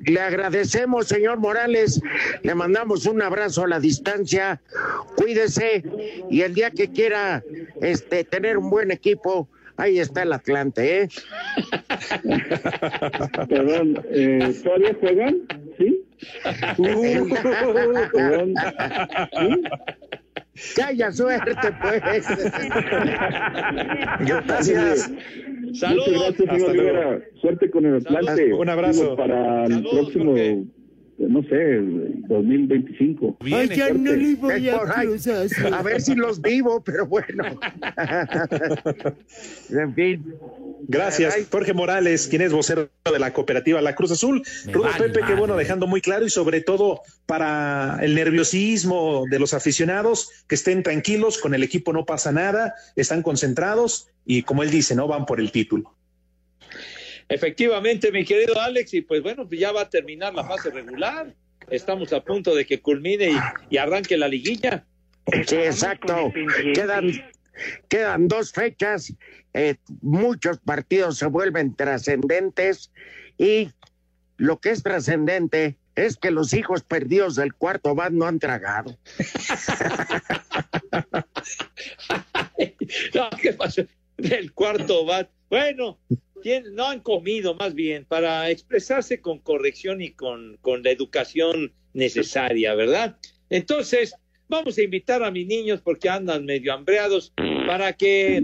Le 0.06 0.20
agradecemos, 0.20 1.08
señor 1.08 1.39
Morales. 1.39 2.02
Le 2.43 2.56
mandamos 2.56 3.06
un 3.06 3.22
abrazo 3.22 3.64
a 3.64 3.68
la 3.68 3.80
distancia. 3.80 4.62
Cuídese 5.16 5.84
y 6.30 6.41
el 6.41 6.54
día 6.54 6.72
que 6.72 6.89
quiera 6.89 7.43
este, 7.82 8.24
tener 8.24 8.58
un 8.58 8.70
buen 8.70 8.91
equipo, 8.91 9.47
ahí 9.78 9.99
está 9.99 10.24
el 10.24 10.34
Atlante, 10.34 11.04
¿eh? 11.04 11.10
Perdón, 13.49 14.04
eh, 14.10 14.54
¿todavía 14.64 14.95
juegan? 14.99 15.38
¿Sí? 15.78 16.04
Perdón. 18.14 18.54
¿Sí? 19.39 19.64
Calla 20.76 21.12
suerte, 21.12 21.56
pues. 21.82 22.02
Gracias. 24.20 25.12
Saludos. 25.74 26.10
Gracias, 26.12 26.49
señor 26.49 26.72
Rivera. 26.72 27.22
Suerte 27.39 27.72
con 27.72 27.86
el 27.86 27.95
Atlante. 27.95 28.54
Un 28.54 28.70
abrazo. 28.70 29.02
Digo, 29.02 29.16
Para 29.16 29.66
el 29.66 29.72
Saludos, 29.72 30.12
próximo, 30.12 30.36
no 31.18 31.43
sé, 31.43 31.76
el 31.76 32.24
2025. 32.28 33.38
Ay, 33.41 33.70
ya 33.70 33.93
no 33.93 34.12
le 34.12 34.36
voy 34.36 34.70
a 34.70 34.80
cruzar. 34.80 35.47
A 35.74 35.82
ver 35.84 36.02
si 36.02 36.16
los 36.16 36.41
vivo, 36.41 36.84
pero 36.84 37.06
bueno. 37.06 37.45
en 39.70 39.95
fin. 39.95 40.34
Gracias, 40.88 41.48
Jorge 41.52 41.74
Morales, 41.74 42.28
quien 42.28 42.42
es 42.42 42.52
vocero 42.52 42.90
de 43.04 43.20
la 43.20 43.34
cooperativa 43.34 43.82
La 43.82 43.96
Cruz 43.96 44.12
Azul. 44.12 44.44
Me 44.66 44.74
Rudo 44.74 44.86
vale 44.86 45.06
Pepe, 45.06 45.14
que 45.14 45.22
madre. 45.22 45.36
bueno, 45.36 45.56
dejando 45.56 45.88
muy 45.88 46.02
claro 46.02 46.26
y 46.26 46.30
sobre 46.30 46.62
todo 46.62 47.02
para 47.26 48.00
el 48.02 48.16
nerviosismo 48.16 49.26
de 49.30 49.40
los 49.40 49.54
aficionados, 49.54 50.30
que 50.48 50.56
estén 50.56 50.84
tranquilos, 50.84 51.38
con 51.38 51.54
el 51.54 51.64
equipo 51.64 51.94
no 51.94 52.06
pasa 52.06 52.32
nada, 52.32 52.76
están 52.96 53.22
concentrados 53.24 54.08
y 54.26 54.44
como 54.44 54.64
él 54.64 54.72
dice, 54.72 54.96
no 54.96 55.08
van 55.08 55.26
por 55.26 55.40
el 55.40 55.52
título. 55.52 55.96
Efectivamente, 57.30 58.12
mi 58.12 58.26
querido 58.26 58.60
Alex, 58.60 58.94
y 58.94 59.02
pues 59.02 59.22
bueno, 59.22 59.48
ya 59.50 59.72
va 59.72 59.82
a 59.82 59.90
terminar 59.90 60.34
la 60.34 60.44
fase 60.44 60.70
regular. 60.70 61.34
Estamos 61.70 62.12
a 62.12 62.22
punto 62.24 62.54
de 62.54 62.66
que 62.66 62.82
culmine 62.82 63.32
y, 63.32 63.38
y 63.70 63.78
arranque 63.78 64.18
la 64.18 64.28
liguilla. 64.28 64.86
Sí, 65.48 65.56
exacto. 65.56 66.34
Quedan, 66.74 67.12
quedan 67.88 68.28
dos 68.28 68.52
fechas, 68.52 69.14
eh, 69.54 69.78
muchos 70.02 70.60
partidos 70.60 71.18
se 71.18 71.28
vuelven 71.28 71.76
trascendentes 71.76 72.91
y 73.38 73.72
lo 74.38 74.60
que 74.60 74.72
es 74.72 74.84
trascendente 74.84 75.78
es 75.95 76.18
que 76.18 76.32
los 76.32 76.54
hijos 76.54 76.84
perdidos 76.84 77.36
del 77.36 77.54
cuarto 77.54 77.95
van 77.95 78.18
no 78.18 78.26
han 78.26 78.39
tragado. 78.39 78.97
¿qué 83.41 83.54
pasó? 83.54 83.84
Del 84.18 84.54
cuarto 84.54 85.06
bat. 85.06 85.30
Bueno, 85.49 85.99
no 86.72 86.88
han 86.88 87.02
comido 87.02 87.56
más 87.56 87.74
bien 87.74 88.06
para 88.06 88.49
expresarse 88.49 89.22
con 89.22 89.39
corrección 89.39 90.02
y 90.02 90.12
con, 90.12 90.58
con 90.62 90.84
la 90.84 90.91
educación 90.91 91.74
necesaria, 91.93 92.74
¿verdad? 92.74 93.18
Entonces, 93.49 94.16
vamos 94.52 94.78
a 94.78 94.82
invitar 94.84 95.24
a 95.24 95.32
mis 95.32 95.47
niños 95.47 95.82
porque 95.82 96.08
andan 96.10 96.45
medio 96.45 96.74
hambreados 96.74 97.34
para 97.66 97.93
que... 97.93 98.43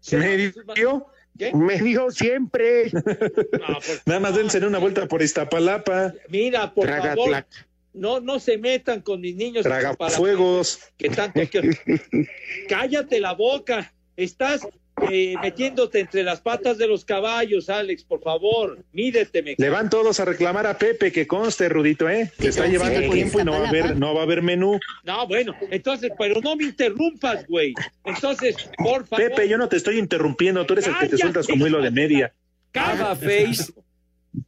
se. 0.00 0.18
¿Medio? 0.18 1.06
¿Qué? 1.38 1.52
Me 1.54 1.80
dio 1.80 2.10
siempre. 2.10 2.90
No, 2.92 3.00
por- 3.80 4.02
Nada 4.04 4.20
más 4.20 4.36
dense 4.36 4.58
una 4.64 4.78
vuelta 4.78 5.08
por 5.08 5.22
Iztapalapa, 5.22 6.12
Mira, 6.28 6.72
por 6.74 6.84
Traga 6.86 7.16
favor, 7.16 7.46
no, 7.94 8.20
no 8.20 8.38
se 8.38 8.58
metan 8.58 9.00
con 9.00 9.20
mis 9.20 9.34
niños. 9.36 9.62
traga 9.64 9.96
fuegos. 10.10 10.80
que 10.96 11.08
tanto 11.08 11.40
que... 11.48 11.70
Cállate 12.68 13.20
la 13.20 13.32
boca. 13.32 13.92
Estás 14.16 14.66
eh, 15.10 15.34
metiéndote 15.42 16.00
entre 16.00 16.22
las 16.22 16.40
patas 16.40 16.78
de 16.78 16.86
los 16.86 17.04
caballos, 17.04 17.68
Alex, 17.68 18.04
por 18.04 18.22
favor. 18.22 18.78
Mídete, 18.92 19.42
me 19.42 19.54
Le 19.58 19.68
van 19.68 19.90
todos 19.90 20.20
a 20.20 20.24
reclamar 20.24 20.66
a 20.66 20.78
Pepe 20.78 21.10
que 21.10 21.26
conste, 21.26 21.68
Rudito, 21.68 22.08
¿eh? 22.08 22.30
Que 22.38 22.48
está 22.48 22.66
llevando 22.66 23.00
sí, 23.00 23.04
el 23.06 23.10
tiempo 23.10 23.40
y 23.40 23.44
no 23.44 23.52
va 23.52 23.66
a 23.66 23.68
haber, 23.68 23.96
no 23.96 24.14
va 24.14 24.20
a 24.20 24.24
haber 24.24 24.42
menú. 24.42 24.78
No, 25.02 25.26
bueno, 25.26 25.54
entonces, 25.70 26.12
pero 26.16 26.40
no 26.40 26.54
me 26.56 26.64
interrumpas, 26.64 27.46
güey. 27.48 27.74
Entonces, 28.04 28.56
por 28.76 29.06
favor. 29.06 29.28
Pepe, 29.28 29.48
yo 29.48 29.58
no 29.58 29.68
te 29.68 29.76
estoy 29.76 29.98
interrumpiendo, 29.98 30.64
tú 30.64 30.74
eres 30.74 30.86
el 30.86 30.96
que 30.98 31.08
te 31.08 31.18
sueltas 31.18 31.46
como 31.46 31.66
hilo 31.66 31.82
de 31.82 31.90
media. 31.90 32.32
Cállate. 32.70 33.46
face. 33.46 33.72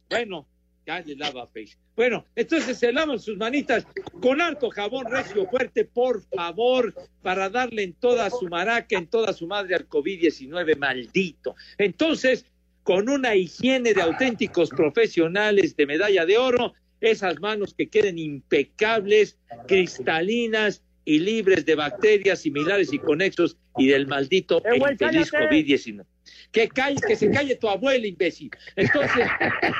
Bueno, 0.09 0.47
ya 0.87 1.01
le 1.01 1.15
lava 1.15 1.47
face. 1.47 1.77
Bueno, 1.95 2.25
entonces 2.35 2.77
se 2.77 2.91
lavan 2.93 3.19
sus 3.19 3.37
manitas 3.37 3.85
con 4.21 4.39
harto 4.41 4.69
jabón 4.69 5.05
recio 5.11 5.45
fuerte, 5.47 5.83
por 5.83 6.23
favor, 6.23 6.93
para 7.21 7.49
darle 7.49 7.83
en 7.83 7.93
toda 7.93 8.29
su 8.29 8.47
maraca, 8.47 8.97
en 8.97 9.07
toda 9.07 9.33
su 9.33 9.47
madre 9.47 9.75
al 9.75 9.89
COVID-19 9.89 10.77
maldito. 10.77 11.55
Entonces, 11.77 12.45
con 12.83 13.09
una 13.09 13.35
higiene 13.35 13.93
de 13.93 14.01
auténticos 14.01 14.69
profesionales 14.69 15.75
de 15.75 15.85
medalla 15.85 16.25
de 16.25 16.37
oro, 16.37 16.73
esas 17.01 17.39
manos 17.41 17.73
que 17.73 17.89
queden 17.89 18.17
impecables, 18.17 19.37
cristalinas 19.67 20.81
y 21.03 21.19
libres 21.19 21.65
de 21.65 21.75
bacterias 21.75 22.39
similares 22.39 22.91
y 22.93 22.99
conexos 22.99 23.57
y 23.77 23.87
del 23.87 24.07
maldito 24.07 24.61
e 24.65 24.77
infeliz 24.77 25.31
COVID-19. 25.31 26.05
Que, 26.51 26.67
calle, 26.69 26.97
que 27.05 27.15
se 27.15 27.29
calle 27.29 27.55
tu 27.55 27.69
abuela, 27.69 28.07
imbécil. 28.07 28.51
Entonces, 28.75 29.27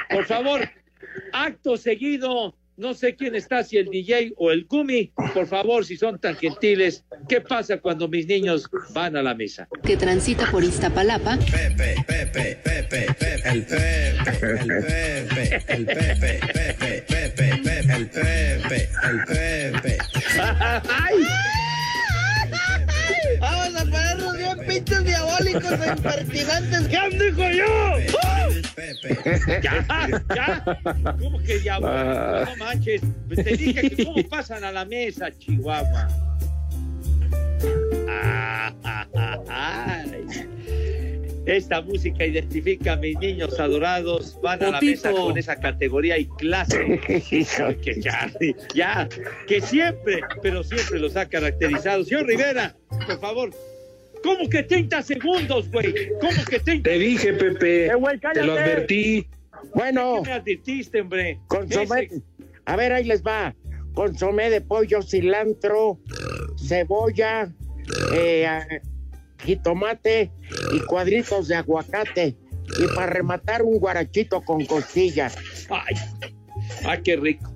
por 0.09 0.25
favor, 0.25 0.69
acto 1.33 1.77
seguido, 1.77 2.55
no 2.77 2.93
sé 2.93 3.15
quién 3.15 3.35
está, 3.35 3.63
si 3.63 3.77
el 3.77 3.89
DJ 3.89 4.33
o 4.37 4.51
el 4.51 4.65
Gumi, 4.65 5.11
por 5.33 5.47
favor, 5.47 5.85
si 5.85 5.97
son 5.97 6.19
tan 6.19 6.35
gentiles, 6.35 7.03
¿qué 7.27 7.41
pasa 7.41 7.79
cuando 7.79 8.07
mis 8.07 8.27
niños 8.27 8.69
van 8.93 9.15
a 9.15 9.23
la 9.23 9.33
mesa? 9.33 9.67
que 9.83 9.97
transita 9.97 10.49
por 10.51 10.63
Iztapalapa, 10.63 11.37
Pepe, 11.37 11.95
Pepe, 12.07 12.59
Pepe, 12.63 13.07
Pepe, 13.19 13.49
el 13.49 13.65
Pepe, 13.65 14.43
el 14.59 14.75
Pepe, 14.77 15.65
el 15.67 15.85
Pepe, 15.85 16.39
Pepe, 16.53 17.01
Pepe, 17.07 17.61
Pepe, 17.63 17.93
el 17.95 18.09
Pepe, 18.09 18.89
el 19.03 19.23
Pepe. 19.25 19.97
Vamos 20.37 21.66
diabólicos 24.85 25.71
e 25.71 25.89
impertinentes. 25.89 26.87
¿Qué 26.87 27.17
dijo 27.17 27.49
yo? 27.51 27.65
Pepe. 28.75 29.61
Ya, 29.61 29.85
ya. 30.35 30.79
¿Cómo 31.19 31.39
que 31.39 31.61
ya? 31.61 31.79
No 31.79 32.55
manches. 32.57 33.01
Te 33.33 33.43
dije 33.43 33.89
que 33.89 34.05
cómo 34.05 34.23
pasan 34.29 34.63
a 34.63 34.71
la 34.71 34.85
mesa, 34.85 35.29
Chihuahua. 35.37 36.07
Ah, 38.09 38.73
ah, 38.83 39.07
ah, 39.15 40.03
ay. 40.03 40.25
Esta 41.45 41.81
música 41.81 42.25
identifica 42.25 42.93
a 42.93 42.95
mis 42.97 43.17
niños 43.19 43.57
adorados. 43.57 44.37
Van 44.41 44.61
a 44.63 44.71
la 44.71 44.81
mesa 44.81 45.11
con 45.11 45.37
esa 45.37 45.55
categoría 45.55 46.17
y 46.17 46.25
clase. 46.27 46.99
que 47.07 48.01
ya, 48.01 48.29
ya, 48.75 49.09
que 49.47 49.61
siempre, 49.61 50.19
pero 50.41 50.61
siempre 50.63 50.99
los 50.99 51.15
ha 51.15 51.25
caracterizado. 51.25 52.03
Señor 52.03 52.27
Rivera, 52.27 52.75
por 52.89 53.19
favor. 53.21 53.51
¿Cómo 54.27 54.49
que 54.49 54.61
30 54.63 55.01
segundos, 55.03 55.71
güey? 55.71 55.93
¿Cómo 56.19 56.43
que 56.49 56.59
30? 56.59 56.89
Te 56.89 56.99
dije, 56.99 57.31
Pepe, 57.33 57.85
Eh, 57.87 57.95
güey, 57.95 58.19
te 58.19 58.43
lo 58.43 58.53
advertí. 58.53 59.25
Bueno, 59.73 60.21
¿Qué 60.21 60.29
me 60.29 60.35
advirtiste, 60.35 60.99
hombre? 61.01 61.39
consomé. 61.47 62.03
Ese- 62.03 62.21
A 62.65 62.75
ver, 62.75 62.91
ahí 62.91 63.05
les 63.05 63.23
va. 63.23 63.55
Consomé 63.93 64.49
de 64.49 64.59
pollo, 64.59 65.01
cilantro, 65.01 65.99
cebolla, 66.57 67.53
eh, 68.13 68.81
jitomate 69.45 70.29
y 70.73 70.79
cuadritos 70.81 71.47
de 71.47 71.55
aguacate. 71.55 72.35
Y 72.79 72.95
para 72.95 73.07
rematar 73.07 73.63
un 73.63 73.79
guarachito 73.79 74.41
con 74.41 74.65
costillas. 74.65 75.37
Ay, 75.69 75.95
ay, 76.85 77.01
qué 77.01 77.15
rico. 77.15 77.53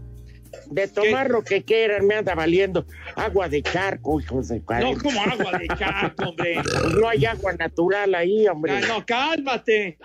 De 0.72 0.88
tomar 0.88 1.30
lo 1.30 1.44
que 1.44 1.64
quieran, 1.64 2.08
me 2.08 2.16
anda 2.16 2.34
valiendo. 2.34 2.86
Agua 3.16 3.50
de 3.50 3.62
charco, 3.62 4.22
hijos 4.22 4.48
de 4.48 4.62
No 4.80 4.98
como 4.98 5.22
agua 5.22 5.58
de 5.60 5.68
charco, 5.68 6.30
hombre. 6.30 6.56
Pues 6.64 6.94
no 6.94 7.10
hay 7.10 7.26
agua 7.26 7.54
natural 7.54 8.16
ahí, 8.16 8.48
hombre. 8.48 8.74
Ah, 8.78 8.82
no, 8.88 9.06
cálmate. 9.06 9.98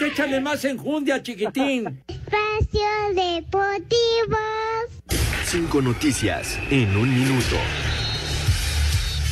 Échale 0.00 0.40
más 0.40 0.64
enjundia, 0.64 1.22
chiquitín. 1.22 2.02
Espacio 2.08 2.82
Deportivo. 3.14 4.38
Cinco 5.44 5.80
noticias 5.80 6.58
en 6.70 6.94
un 6.96 7.08
minuto. 7.14 7.56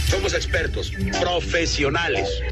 Somos 0.06 0.34
expertos, 0.34 0.92
profesionales. 1.20 2.42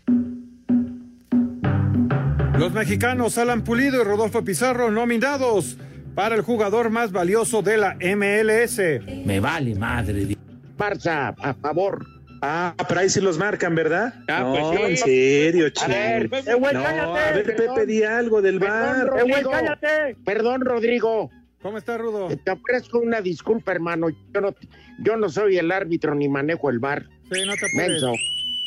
Los 2.58 2.72
mexicanos 2.72 3.38
Alan 3.38 3.62
Pulido 3.62 4.00
y 4.02 4.04
Rodolfo 4.04 4.44
Pizarro 4.44 4.90
nominados 4.90 5.76
para 6.18 6.34
el 6.34 6.42
jugador 6.42 6.90
más 6.90 7.12
valioso 7.12 7.62
de 7.62 7.76
la 7.78 7.94
MLS. 7.94 8.80
Me 9.24 9.38
vale 9.38 9.76
madre. 9.76 10.36
Barça, 10.76 11.32
a 11.38 11.54
favor. 11.54 12.04
Ah, 12.42 12.74
pero 12.88 12.98
ahí 13.00 13.08
sí 13.08 13.20
los 13.20 13.38
marcan, 13.38 13.76
¿verdad? 13.76 14.14
Ah, 14.26 14.40
no, 14.40 14.52
pues 14.52 14.66
sí. 14.78 14.82
en 14.82 14.96
serio, 14.96 15.66
A 15.66 15.70
chico. 15.70 15.88
ver, 15.92 16.24
eh, 16.32 16.54
güey, 16.54 16.74
no, 16.74 16.82
cállate, 16.82 17.18
a 17.20 17.32
ver, 17.36 17.44
perdón. 17.44 17.74
Pepe, 17.76 17.86
di 17.86 18.02
algo 18.02 18.42
del 18.42 18.58
Perdón, 18.58 18.80
bar. 18.80 19.06
Rodrigo. 19.06 19.50
Perdón, 20.24 20.60
Rodrigo. 20.62 21.30
¿Cómo 21.62 21.78
está, 21.78 21.96
Rudo? 21.98 22.26
Te 22.36 22.50
ofrezco 22.50 22.98
una 22.98 23.20
disculpa, 23.20 23.70
hermano. 23.70 24.08
Yo 24.34 24.40
no, 24.40 24.54
yo 25.00 25.16
no 25.16 25.28
soy 25.28 25.56
el 25.56 25.70
árbitro 25.70 26.16
ni 26.16 26.28
manejo 26.28 26.68
el 26.68 26.80
bar. 26.80 27.04
Sí, 27.32 27.42
no 27.46 27.52
te 27.54 27.66
apures. 27.66 28.02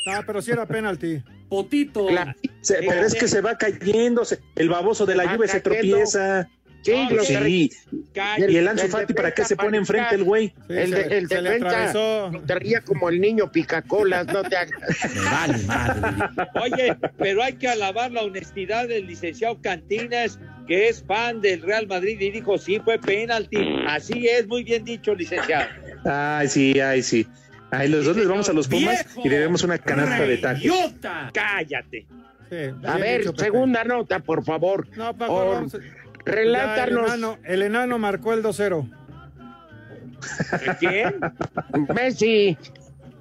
Ah, 0.07 0.23
pero 0.25 0.41
sí 0.41 0.51
era 0.51 0.65
penalti. 0.65 1.21
Potito. 1.49 2.09
La- 2.09 2.33
Se- 2.61 2.77
pero 2.79 3.05
es 3.05 3.13
que 3.13 3.27
se 3.27 3.41
va 3.41 3.57
cayendo, 3.57 4.23
se- 4.23 4.39
el 4.55 4.69
baboso 4.69 5.05
de 5.05 5.15
la 5.15 5.33
lluvia 5.33 5.49
se 5.49 5.61
cayendo. 5.61 5.97
tropieza. 5.97 6.47
Sí, 6.83 6.91
No, 6.93 7.09
lo 7.11 7.23
Sí, 7.23 7.69
y 8.37 8.55
el 8.57 8.67
Ansu 8.67 8.87
Fati, 8.87 9.13
¿para 9.13 9.31
qué 9.31 9.45
se 9.45 9.55
pone 9.55 9.77
enfrente 9.77 10.15
el 10.15 10.23
güey? 10.23 10.47
Sí, 10.67 10.73
el, 10.73 10.91
de- 10.91 11.17
el 11.17 11.27
defensa 11.27 11.67
atravesó. 11.67 12.31
te 12.47 12.55
ría 12.55 12.81
como 12.81 13.09
el 13.09 13.21
niño 13.21 13.51
picacolas, 13.51 14.25
no 14.27 14.41
te 14.43 14.55
hagas. 14.57 14.73
Vale 15.31 15.57
madre. 15.65 16.47
Oye, 16.61 16.95
pero 17.17 17.43
hay 17.43 17.53
que 17.53 17.67
alabar 17.67 18.11
la 18.11 18.21
honestidad 18.23 18.87
del 18.87 19.05
licenciado 19.05 19.61
Cantinas, 19.61 20.39
que 20.67 20.89
es 20.89 21.03
fan 21.03 21.39
del 21.41 21.61
Real 21.61 21.85
Madrid 21.87 22.19
y 22.19 22.31
dijo, 22.31 22.57
sí, 22.57 22.79
fue 22.83 22.97
penalti. 22.97 23.57
Así 23.87 24.27
es, 24.27 24.47
muy 24.47 24.63
bien 24.63 24.83
dicho, 24.83 25.13
licenciado. 25.13 25.67
Ay, 26.05 26.47
sí, 26.47 26.79
ay, 26.79 27.03
sí. 27.03 27.27
Ay, 27.69 27.87
los 27.89 28.05
dos 28.05 28.17
les 28.17 28.27
vamos 28.27 28.49
a 28.49 28.53
los 28.53 28.67
Pumas 28.67 29.05
y 29.23 29.29
debemos 29.29 29.63
una 29.63 29.77
canasta 29.77 30.23
de 30.25 30.37
tacos. 30.37 30.63
¡Idiota! 30.63 31.29
Cállate. 31.33 32.05
Sí, 32.49 32.57
A 32.85 32.97
ver, 32.97 33.23
segunda 33.37 33.83
nota, 33.85 34.19
por 34.19 34.43
favor. 34.43 34.85
No, 34.97 35.15
Paco, 35.15 35.33
Por- 35.35 35.53
vamos 35.53 35.75
a- 35.75 35.77
Ya, 36.25 36.31
el, 36.31 36.37
Relátanos, 36.37 37.05
enano, 37.07 37.37
el 37.43 37.61
enano 37.61 37.99
marcó 37.99 38.33
el 38.33 38.41
2-0. 38.43 38.89
¿Quién? 40.79 41.15
Messi. 41.93 42.57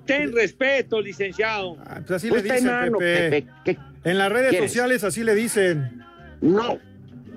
Ten 0.07 0.33
respeto, 0.35 1.01
licenciado. 1.01 1.77
Ah, 1.87 1.97
pues 2.01 2.11
así 2.13 2.31
le 2.31 2.39
Usted 2.39 2.55
dicen, 2.55 2.69
enano, 2.69 2.99
Pepe. 2.99 3.43
Pepe. 3.43 3.53
¿Qué? 3.65 3.79
En 4.11 4.19
las 4.19 4.33
redes 4.33 4.51
¿Quieres? 4.51 4.71
sociales 4.71 5.05
así 5.05 5.23
le 5.23 5.35
dicen. 5.35 6.03
No. 6.41 6.79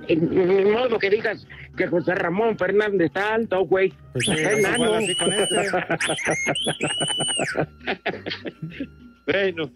Ni 0.07 0.65
modo 0.65 0.97
que 0.99 1.09
digas 1.09 1.45
que 1.77 1.87
José 1.87 2.15
Ramón 2.15 2.57
Fernández 2.57 3.07
está 3.07 3.35
alto, 3.35 3.65
güey. 3.65 3.93
Pues 4.13 4.25
sí, 4.25 4.31
enano. 4.31 4.93
así 4.95 5.15
con 5.15 5.33
este. 5.33 5.55
Bueno, 9.25 9.71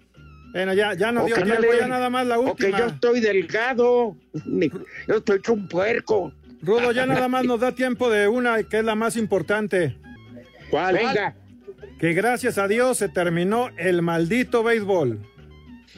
Bueno, 0.58 0.74
ya, 0.74 0.94
ya 0.96 1.12
no 1.12 1.24
O 1.24 1.26
dio 1.28 1.36
tiempo, 1.36 1.62
le- 1.62 1.78
ya 1.80 1.88
nada 1.88 2.10
más 2.10 2.26
la 2.26 2.40
última. 2.40 2.80
yo 2.80 2.86
estoy 2.88 3.20
delgado. 3.20 4.18
Yo 5.08 5.16
estoy 5.18 5.38
hecho 5.38 5.54
un 5.54 5.68
puerco. 5.68 6.34
Rudo, 6.64 6.92
ya 6.92 7.06
nada 7.06 7.28
más 7.28 7.46
nos 7.46 7.60
da 7.60 7.74
tiempo 7.74 8.10
de 8.10 8.28
una 8.28 8.64
que 8.64 8.80
es 8.80 8.84
la 8.84 8.96
más 8.96 9.18
importante. 9.18 9.98
¿Cuál? 10.72 10.96
Venga, 10.96 11.36
Que 12.00 12.14
gracias 12.14 12.58
a 12.58 12.68
Dios 12.68 12.98
se 12.98 13.08
terminó 13.10 13.70
el 13.78 14.02
maldito 14.02 14.64
béisbol. 14.64 15.20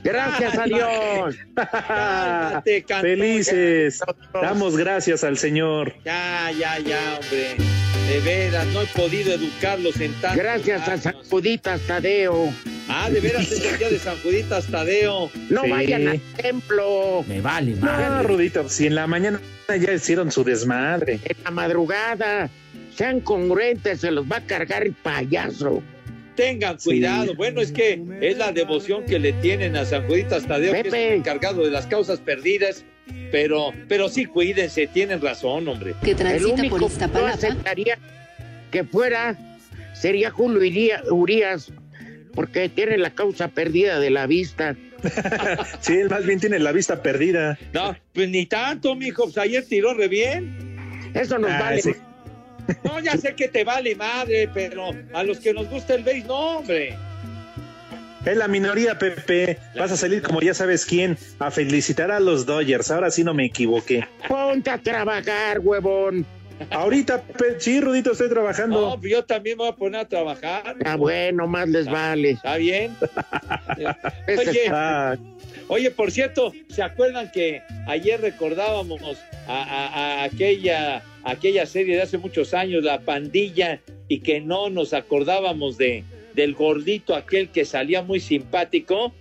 gracias 0.03 0.57
a 0.57 0.63
Dios. 0.65 1.35
cállate, 1.55 2.83
cantón. 2.83 3.09
Felices. 3.09 4.01
Damos 4.33 4.75
gracias 4.75 5.23
al 5.23 5.37
Señor. 5.37 5.93
Ya, 6.03 6.51
ya, 6.51 6.79
ya, 6.79 6.99
hombre. 7.21 7.55
De 8.09 8.19
veras, 8.21 8.65
no 8.67 8.81
he 8.81 8.85
podido 8.87 9.33
educarlos 9.33 9.99
en 10.01 10.13
tanto. 10.19 10.39
Gracias 10.41 10.87
a 10.87 10.97
Sacuditas 10.97 11.79
Tadeo. 11.81 12.51
Ah, 12.87 13.07
de 13.11 13.19
veras 13.19 13.51
es 13.51 13.63
el 13.63 13.77
día 13.77 13.89
de 13.89 13.99
San 13.99 14.17
Juditas 14.23 14.65
Tadeo. 14.65 15.29
No 15.49 15.63
Sí. 15.63 15.69
vayan 15.69 16.07
al 16.07 16.19
templo. 16.37 17.23
Me 17.27 17.39
vale 17.39 17.73
No, 17.75 17.85
madre. 17.85 18.27
Rudito, 18.27 18.67
si 18.67 18.87
en 18.87 18.95
la 18.95 19.05
mañana 19.05 19.39
ya 19.67 19.93
hicieron 19.93 20.31
su 20.31 20.43
desmadre. 20.43 21.19
En 21.23 21.37
la 21.43 21.51
madrugada. 21.51 22.49
Sean 22.95 23.19
congruentes, 23.21 24.01
se 24.01 24.09
los 24.09 24.25
va 24.25 24.37
a 24.37 24.41
cargar 24.45 24.81
el 24.83 24.93
payaso. 24.93 25.83
Tengan 26.35 26.77
cuidado. 26.77 27.35
Bueno, 27.35 27.61
es 27.61 27.71
que 27.71 28.01
es 28.21 28.37
la 28.37 28.51
devoción 28.51 29.05
que 29.05 29.19
le 29.19 29.33
tienen 29.33 29.75
a 29.77 29.85
San 29.85 30.07
Juditas 30.07 30.47
Tadeo, 30.47 30.71
que 30.73 30.79
es 30.79 30.83
Pepe. 30.85 31.07
el 31.09 31.13
encargado 31.19 31.63
de 31.63 31.69
las 31.69 31.85
causas 31.85 32.19
perdidas. 32.19 32.83
Pero, 33.31 33.71
pero 33.87 34.09
sí, 34.09 34.25
cuídense, 34.25 34.87
tienen 34.87 35.21
razón, 35.21 35.67
hombre. 35.67 35.93
que 36.03 36.11
El 36.11 36.17
transita 36.17 36.55
por 36.69 36.79
que 36.79 36.85
no 36.85 36.87
Iztapalapa, 36.87 37.33
aceptaría 37.33 37.97
que 38.71 38.83
fuera 38.83 39.35
sería 39.93 40.31
Julio 40.31 40.63
Iría- 40.63 41.01
Urias, 41.11 41.71
porque 42.33 42.69
tiene 42.69 42.97
la 42.97 43.11
causa 43.11 43.47
perdida 43.49 43.99
de 43.99 44.09
la 44.09 44.25
vista. 44.27 44.75
Sí, 45.79 45.93
él 45.93 46.09
más 46.09 46.25
bien 46.25 46.39
tiene 46.39 46.59
la 46.59 46.71
vista 46.73 47.01
perdida. 47.01 47.57
No, 47.73 47.95
pues 48.13 48.29
ni 48.29 48.45
tanto, 48.45 48.95
mijo. 48.95 49.23
Pues 49.23 49.37
ayer 49.37 49.63
tiró 49.65 49.93
re 49.93 50.07
bien. 50.09 51.11
Eso 51.13 51.37
nos 51.39 51.51
Ah, 51.51 51.59
vale. 51.59 51.81
sí. 51.81 51.91
No, 52.83 52.99
ya 52.99 53.15
sé 53.17 53.33
que 53.33 53.47
te 53.47 53.63
vale 53.63 53.95
madre, 53.95 54.49
pero 54.53 54.91
a 55.13 55.23
los 55.23 55.39
que 55.39 55.53
nos 55.53 55.67
gusta 55.69 55.95
el 55.95 56.03
béis, 56.03 56.25
no, 56.25 56.57
hombre. 56.59 56.95
Es 58.25 58.35
la 58.37 58.47
minoría, 58.47 58.97
Pepe. 58.99 59.57
Vas 59.77 59.91
a 59.91 59.97
salir 59.97 60.21
como 60.21 60.41
ya 60.41 60.53
sabes 60.53 60.85
quién, 60.85 61.17
a 61.39 61.51
felicitar 61.51 62.11
a 62.11 62.19
los 62.19 62.45
Dodgers. 62.45 62.91
Ahora 62.91 63.11
sí 63.11 63.23
no 63.23 63.33
me 63.33 63.45
equivoqué. 63.45 64.05
Ponte 64.27 64.69
a 64.69 64.77
trabajar, 64.77 65.59
huevón. 65.59 66.25
Ahorita, 66.71 67.21
Pe- 67.21 67.55
sí, 67.59 67.79
Rudito, 67.79 68.11
estoy 68.11 68.27
trabajando. 68.29 68.81
No, 68.89 68.99
pues 68.99 69.13
yo 69.13 69.23
también 69.23 69.57
me 69.57 69.63
voy 69.63 69.71
a 69.71 69.75
poner 69.75 70.01
a 70.01 70.05
trabajar. 70.05 70.75
Ah, 70.83 70.95
bueno, 70.97 71.47
más 71.47 71.69
les 71.69 71.85
vale. 71.85 72.31
¿Está 72.31 72.57
bien? 72.57 72.93
Ese 74.27 74.49
Oye, 74.49 74.61
Ah, 74.69 75.15
oye, 75.69 75.89
por 75.91 76.11
cierto, 76.11 76.51
¿se 76.69 76.83
acuerdan 76.83 77.31
que 77.31 77.61
ayer 77.87 78.19
recordábamos 78.19 79.01
a, 79.47 79.53
a- 79.63 79.87
a 79.87 80.23
aquella, 80.25 81.01
aquella 81.23 81.65
serie 81.65 81.95
de 81.95 82.01
hace 82.01 82.17
muchos 82.17 82.53
años, 82.53 82.83
La 82.83 82.99
Pandilla, 82.99 83.79
y 84.09 84.19
que 84.19 84.41
no 84.41 84.69
nos 84.69 84.93
acordábamos 84.93 85.77
de 85.77 86.03
del 86.35 86.53
gordito 86.53 87.15
aquel 87.15 87.49
que 87.49 87.65
salía 87.65 88.01
muy 88.01 88.19
simpático? 88.19 89.13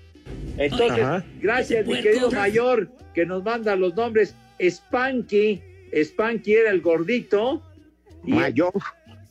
Entonces, 0.56 1.04
Ajá. 1.04 1.24
gracias, 1.40 1.86
mi 1.86 2.00
querido 2.00 2.30
mayor, 2.30 2.88
que 3.14 3.24
nos 3.24 3.42
manda 3.44 3.76
los 3.76 3.94
nombres. 3.94 4.34
Spanky, 4.60 5.62
Spanky 5.94 6.54
era 6.54 6.70
el 6.70 6.80
gordito. 6.80 7.62
Y, 8.24 8.32
Mayor. 8.32 8.72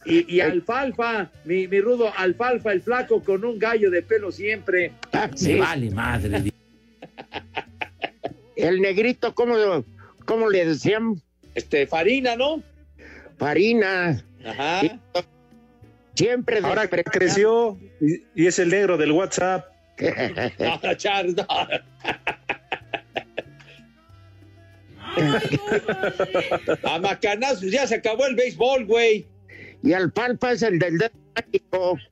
y, 0.05 0.35
y 0.35 0.39
Alfalfa, 0.39 1.29
mi, 1.43 1.67
mi 1.67 1.81
rudo 1.81 2.11
Alfalfa, 2.15 2.71
el 2.71 2.81
flaco 2.81 3.21
con 3.21 3.43
un 3.43 3.59
gallo 3.59 3.91
de 3.91 4.01
pelo 4.01 4.31
siempre. 4.31 4.93
Ah, 5.11 5.29
sí. 5.35 5.55
vale 5.55 5.91
madre. 5.91 6.51
El 8.55 8.81
negrito, 8.81 9.35
¿cómo, 9.35 9.55
cómo 10.25 10.49
le 10.49 10.65
decían? 10.65 11.21
Este, 11.53 11.85
Farina, 11.85 12.35
¿no? 12.35 12.63
Farina. 13.37 14.23
Ajá. 14.45 14.81
Siempre 16.17 16.59
ahora 16.63 16.87
creció 16.87 17.77
y, 18.01 18.23
y 18.35 18.47
es 18.47 18.57
el 18.59 18.69
negro 18.69 18.97
del 18.97 19.11
WhatsApp. 19.11 19.65
No, 20.59 20.93
Charles, 20.95 21.35
no. 21.35 21.45
A 26.83 26.99
macanazos, 26.99 27.71
ya 27.71 27.87
se 27.87 27.95
acabó 27.95 28.25
el 28.25 28.35
béisbol, 28.35 28.85
güey. 28.85 29.25
Y 29.83 29.93
Alfalfa 29.93 30.51
es 30.53 30.61
el 30.63 30.79
del 30.79 30.97
dedo 30.97 31.11
mágico. 31.35 31.99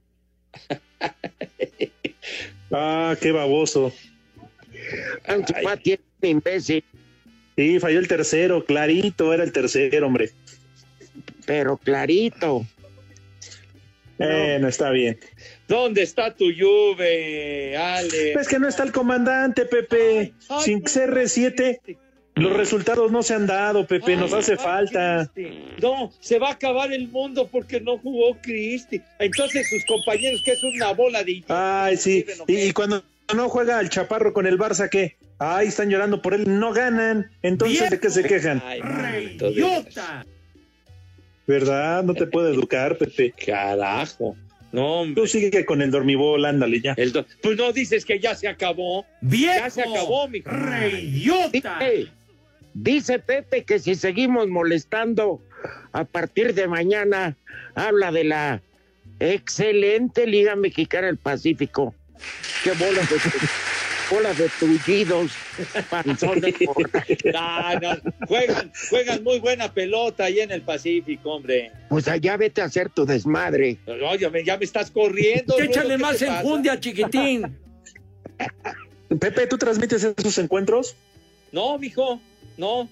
Ah, 2.71 3.15
qué 3.21 3.31
baboso. 3.31 3.93
Ansu 5.27 5.53
Fati 5.63 5.93
es 5.93 5.99
un 6.21 6.29
imbécil, 6.29 6.83
Sí, 7.55 7.79
falló 7.79 7.99
el 7.99 8.07
tercero, 8.07 8.65
clarito, 8.65 9.31
era 9.33 9.43
el 9.43 9.51
tercero, 9.51 10.07
hombre. 10.07 10.31
pero 11.45 11.77
clarito. 11.77 12.65
Bueno, 14.17 14.67
está 14.67 14.89
bien. 14.91 15.19
¿Dónde 15.67 16.03
está 16.03 16.33
tu 16.33 16.45
Juve, 16.45 17.75
Ale? 17.77 18.33
Es 18.33 18.47
que 18.47 18.59
no 18.59 18.67
está 18.67 18.83
el 18.83 18.91
comandante, 18.91 19.65
Pepe. 19.65 20.33
Ay, 20.49 20.63
Sin 20.63 20.79
no. 20.79 20.85
CR7, 20.85 21.97
los 22.35 22.53
resultados 22.53 23.11
no 23.11 23.23
se 23.23 23.33
han 23.33 23.47
dado, 23.47 23.85
Pepe. 23.85 24.15
Nos 24.15 24.33
Ay, 24.33 24.39
hace 24.39 24.51
ay, 24.53 24.57
falta. 24.57 25.31
No, 25.81 26.11
se 26.19 26.39
va 26.39 26.49
a 26.49 26.53
acabar 26.53 26.91
el 26.93 27.07
mundo 27.09 27.47
porque 27.51 27.79
no 27.81 27.97
jugó 27.97 28.37
Cristi. 28.41 29.01
Entonces 29.19 29.69
sus 29.69 29.85
compañeros, 29.85 30.41
que 30.43 30.51
es 30.51 30.63
una 30.63 30.91
bola 30.93 31.23
de... 31.23 31.43
Ay, 31.47 31.97
sí. 31.97 32.25
Y, 32.47 32.57
y 32.57 32.71
cuando 32.71 33.03
no 33.33 33.49
juega 33.49 33.79
el 33.79 33.89
chaparro 33.89 34.33
con 34.33 34.47
el 34.47 34.57
Barça, 34.57 34.89
¿qué? 34.89 35.15
Ay, 35.39 35.67
están 35.67 35.89
llorando 35.89 36.21
por 36.21 36.33
él. 36.33 36.43
No 36.59 36.71
ganan. 36.71 37.29
Entonces, 37.41 37.89
¿de 37.89 37.99
qué 37.99 38.09
se 38.09 38.23
quejan? 38.23 38.61
Ay. 38.65 39.37
¡Idiota! 39.41 40.25
¿Verdad? 41.47 42.03
No 42.03 42.13
te 42.13 42.25
puedo 42.25 42.49
educar, 42.49 42.97
Pepe. 42.97 43.33
Carajo. 43.45 44.35
No, 44.71 45.01
hombre. 45.01 45.21
Tú 45.21 45.27
sigue 45.27 45.63
con 45.65 45.81
el 45.81 45.91
dormibol, 45.91 46.43
ándale 46.45 46.81
ya. 46.81 46.93
El 46.97 47.11
do- 47.13 47.25
Pues 47.41 47.55
no 47.57 47.71
dices 47.71 48.03
que 48.03 48.19
ya 48.19 48.35
se 48.35 48.47
acabó. 48.47 49.05
¡Viejo! 49.21 49.53
Ya 49.57 49.69
se 49.69 49.81
acabó, 49.83 50.27
mijo. 50.27 50.49
¡Idiota! 50.51 51.79
Dice, 51.79 52.07
dice 52.73 53.19
Pepe 53.19 53.63
que 53.63 53.79
si 53.79 53.95
seguimos 53.95 54.47
molestando 54.47 55.41
a 55.93 56.03
partir 56.03 56.53
de 56.55 56.67
mañana, 56.67 57.37
habla 57.75 58.11
de 58.11 58.23
la 58.25 58.61
excelente 59.19 60.27
Liga 60.27 60.55
Mexicana 60.55 61.07
del 61.07 61.17
Pacífico. 61.17 61.95
Qué 62.63 62.71
bola 62.71 63.01
de... 64.09 64.15
bola 64.15 64.33
de 64.33 64.49
tullidos. 64.59 65.31
No, 67.33 67.79
no, 67.79 68.01
juegan, 68.27 68.71
juegan 68.89 69.23
muy 69.23 69.39
buena 69.39 69.73
pelota 69.73 70.25
ahí 70.25 70.39
en 70.39 70.51
el 70.51 70.61
Pacífico, 70.61 71.35
hombre. 71.35 71.71
Pues 71.89 72.07
allá 72.07 72.37
vete 72.37 72.61
a 72.61 72.65
hacer 72.65 72.89
tu 72.89 73.05
desmadre. 73.05 73.77
Oye, 74.09 74.29
me- 74.29 74.43
ya 74.43 74.57
me 74.57 74.65
estás 74.65 74.91
corriendo. 74.91 75.59
Échale 75.59 75.97
Rudo, 75.97 75.97
¿qué 75.97 75.97
más 75.97 76.21
enjundia, 76.21 76.79
chiquitín. 76.79 77.57
Pepe, 79.19 79.47
¿tú 79.47 79.57
transmites 79.57 80.03
esos 80.03 80.37
encuentros? 80.37 80.95
No, 81.51 81.77
mijo, 81.77 82.19
no. 82.57 82.89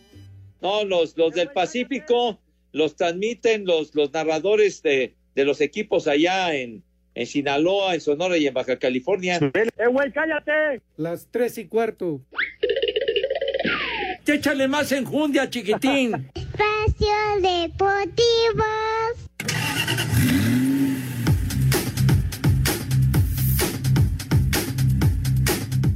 No, 0.62 0.86
los, 0.86 1.18
los 1.18 1.34
del 1.34 1.50
Pacífico 1.50 2.40
los 2.72 2.96
transmiten 2.96 3.66
los, 3.66 3.94
los 3.94 4.12
narradores 4.14 4.82
de, 4.82 5.14
de 5.36 5.46
los 5.46 5.60
equipos 5.60 6.08
allá 6.08 6.56
en, 6.56 6.84
en 7.16 7.26
Sinaloa, 7.26 7.96
en 7.96 8.02
Sonora 8.02 8.38
y 8.38 8.48
en 8.48 8.54
Baja 8.54 8.78
California. 8.78 9.40
¡Eh, 9.54 9.88
güey, 9.92 10.12
cállate! 10.12 10.82
Las 10.98 11.28
tres 11.30 11.58
y 11.58 11.66
cuarto. 11.66 12.22
Échale 14.26 14.68
más 14.68 14.92
enjundia, 14.92 15.50
chiquitín. 15.50 16.30
Espacio 16.34 17.42
Deportivo. 17.42 18.64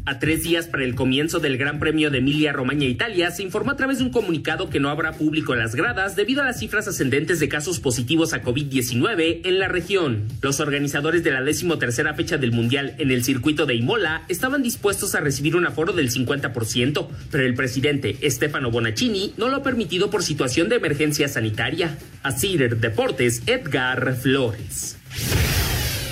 A 0.08 0.20
tres 0.20 0.42
días 0.42 0.68
para 0.68 0.86
el 0.86 0.96
comienzo 0.96 1.40
del 1.40 1.58
Gran 1.58 1.80
Premio 1.80 2.10
de 2.10 2.20
Emilia 2.20 2.54
Romagna 2.54 2.86
Italia, 2.86 3.30
se 3.30 3.44
informó 3.44 3.72
a 3.72 3.76
través 3.76 3.98
de 3.98 4.06
un 4.06 4.10
comunicado 4.10 4.70
que 4.70 4.80
no 4.80 4.88
habrá 4.90 5.12
público 5.12 5.52
en 5.52 5.60
las 5.60 5.76
gradas 5.76 6.16
debido 6.16 6.42
a 6.42 6.46
las 6.46 6.60
cifras 6.60 6.88
ascendentes 6.88 7.42
de 7.42 7.50
casos 7.50 7.82
positivos 7.82 8.32
a 8.32 8.42
COVID-19 8.42 9.42
en 9.44 9.60
la 9.60 9.68
región. 9.68 10.24
Los 10.42 10.62
organizadores 10.62 11.26
de 11.26 11.32
la 11.32 11.42
decimotercera 11.42 12.14
fecha 12.14 12.38
del 12.38 12.54
Mundial 12.54 12.96
en 13.00 13.12
el 13.12 13.26
circuito 13.26 13.66
de 13.66 13.76
Imola 13.76 14.24
estaban 14.30 14.64
dispuestos 14.64 15.14
a 15.14 15.20
recibir 15.20 15.58
un 15.58 15.66
aforo 15.66 15.92
del 15.92 16.10
50%, 16.10 17.08
pero 17.30 17.44
el 17.44 17.56
presidente 17.56 18.18
Stefano 18.32 18.72
Bonaccini 18.72 19.34
no 19.36 19.50
lo 19.50 19.58
ha 19.58 19.64
permitido 19.64 20.10
por 20.10 20.24
situación 20.24 20.70
de 20.70 20.78
emergencia 20.78 21.28
sanitaria. 21.28 21.98
A 22.24 22.32
Cider 22.32 22.78
Deportes, 22.78 23.44
Edgar 23.46 24.16
Flores. 24.16 24.96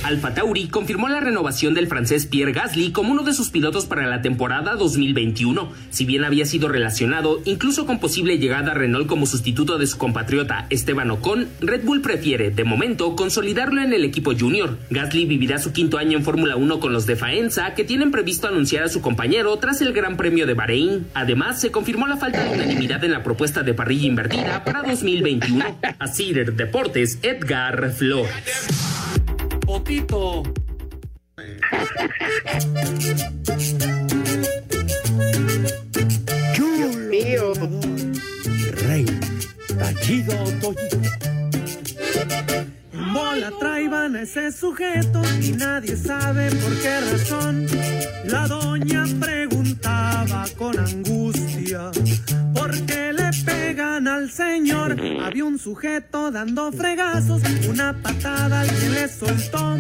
Alfa 0.05 0.35
Tauri 0.35 0.67
confirmó 0.67 1.09
la 1.09 1.19
renovación 1.19 1.73
del 1.73 1.87
francés 1.87 2.27
Pierre 2.27 2.51
Gasly 2.51 2.91
como 2.91 3.11
uno 3.11 3.23
de 3.23 3.33
sus 3.33 3.49
pilotos 3.49 3.87
para 3.87 4.05
la 4.05 4.21
temporada 4.21 4.75
2021. 4.75 5.71
Si 5.89 6.05
bien 6.05 6.23
había 6.23 6.45
sido 6.45 6.67
relacionado 6.67 7.41
incluso 7.45 7.87
con 7.87 7.99
posible 7.99 8.37
llegada 8.37 8.73
a 8.73 8.75
Renault 8.75 9.07
como 9.07 9.25
sustituto 9.25 9.79
de 9.79 9.87
su 9.87 9.97
compatriota 9.97 10.67
Esteban 10.69 11.09
Ocon, 11.09 11.47
Red 11.59 11.85
Bull 11.85 12.01
prefiere, 12.01 12.51
de 12.51 12.63
momento, 12.63 13.15
consolidarlo 13.15 13.81
en 13.81 13.93
el 13.93 14.03
equipo 14.03 14.33
junior. 14.37 14.77
Gasly 14.91 15.25
vivirá 15.25 15.57
su 15.57 15.73
quinto 15.73 15.97
año 15.97 16.19
en 16.19 16.23
Fórmula 16.23 16.55
1 16.55 16.79
con 16.79 16.93
los 16.93 17.07
de 17.07 17.15
Faenza, 17.15 17.73
que 17.73 17.83
tienen 17.83 18.11
previsto 18.11 18.47
anunciar 18.47 18.83
a 18.83 18.89
su 18.89 19.01
compañero 19.01 19.57
tras 19.57 19.81
el 19.81 19.91
Gran 19.91 20.17
Premio 20.17 20.45
de 20.45 20.53
Bahrein. 20.53 21.07
Además, 21.15 21.59
se 21.59 21.71
confirmó 21.71 22.05
la 22.05 22.17
falta 22.17 22.43
de 22.43 22.53
unanimidad 22.53 23.03
en 23.03 23.11
la 23.11 23.23
propuesta 23.23 23.63
de 23.63 23.73
parrilla 23.73 24.05
invertida 24.05 24.63
para 24.63 24.83
2021. 24.83 25.65
A 25.97 26.07
Cider 26.07 26.53
Deportes, 26.53 27.17
Edgar 27.23 27.91
Flores. 27.91 29.24
Potito. 29.65 30.43
Mío. 37.09 37.53
Rey. 38.83 39.05
Tachido 39.79 40.35
Toyito. 40.61 40.99
Bola 43.15 43.49
traiban 43.57 44.13
a 44.17 44.23
ese 44.23 44.51
sujeto 44.51 45.21
y 45.41 45.53
nadie 45.53 45.95
sabe 45.95 46.49
por 46.51 46.73
qué 46.81 46.99
razón. 46.99 47.65
La 48.25 48.45
doña 48.45 49.05
preguntaba 49.21 50.43
con 50.57 50.77
angustia 50.77 51.91
por 52.53 52.71
qué 52.85 53.13
le 53.13 53.29
pegan 53.45 54.09
al 54.09 54.29
señor. 54.29 54.97
Había 55.23 55.45
un 55.45 55.57
sujeto 55.57 56.29
dando 56.29 56.73
fregazos, 56.73 57.41
una 57.69 57.93
patada 58.03 58.59
alguien 58.59 58.93
le 58.93 59.07
soltó, 59.07 59.77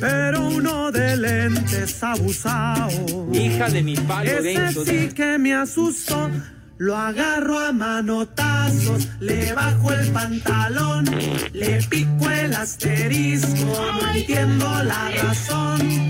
pero 0.00 0.48
uno 0.48 0.90
de 0.90 1.18
lentes 1.18 2.02
abusado. 2.02 3.28
Hija 3.30 3.68
de 3.68 3.82
mi 3.82 3.94
palo 3.94 4.30
Ese 4.30 4.42
denso. 4.42 4.86
sí 4.86 5.10
que 5.14 5.36
me 5.36 5.52
asustó. 5.54 6.30
Lo 6.78 6.96
agarro 6.96 7.58
a 7.58 7.72
manotazos, 7.72 9.08
le 9.18 9.52
bajo 9.52 9.92
el 9.92 10.12
pantalón, 10.12 11.06
le 11.52 11.80
pico 11.90 12.30
el 12.30 12.54
asterisco, 12.54 13.64
no 13.64 14.14
entiendo 14.14 14.64
la 14.84 15.10
razón. 15.10 16.08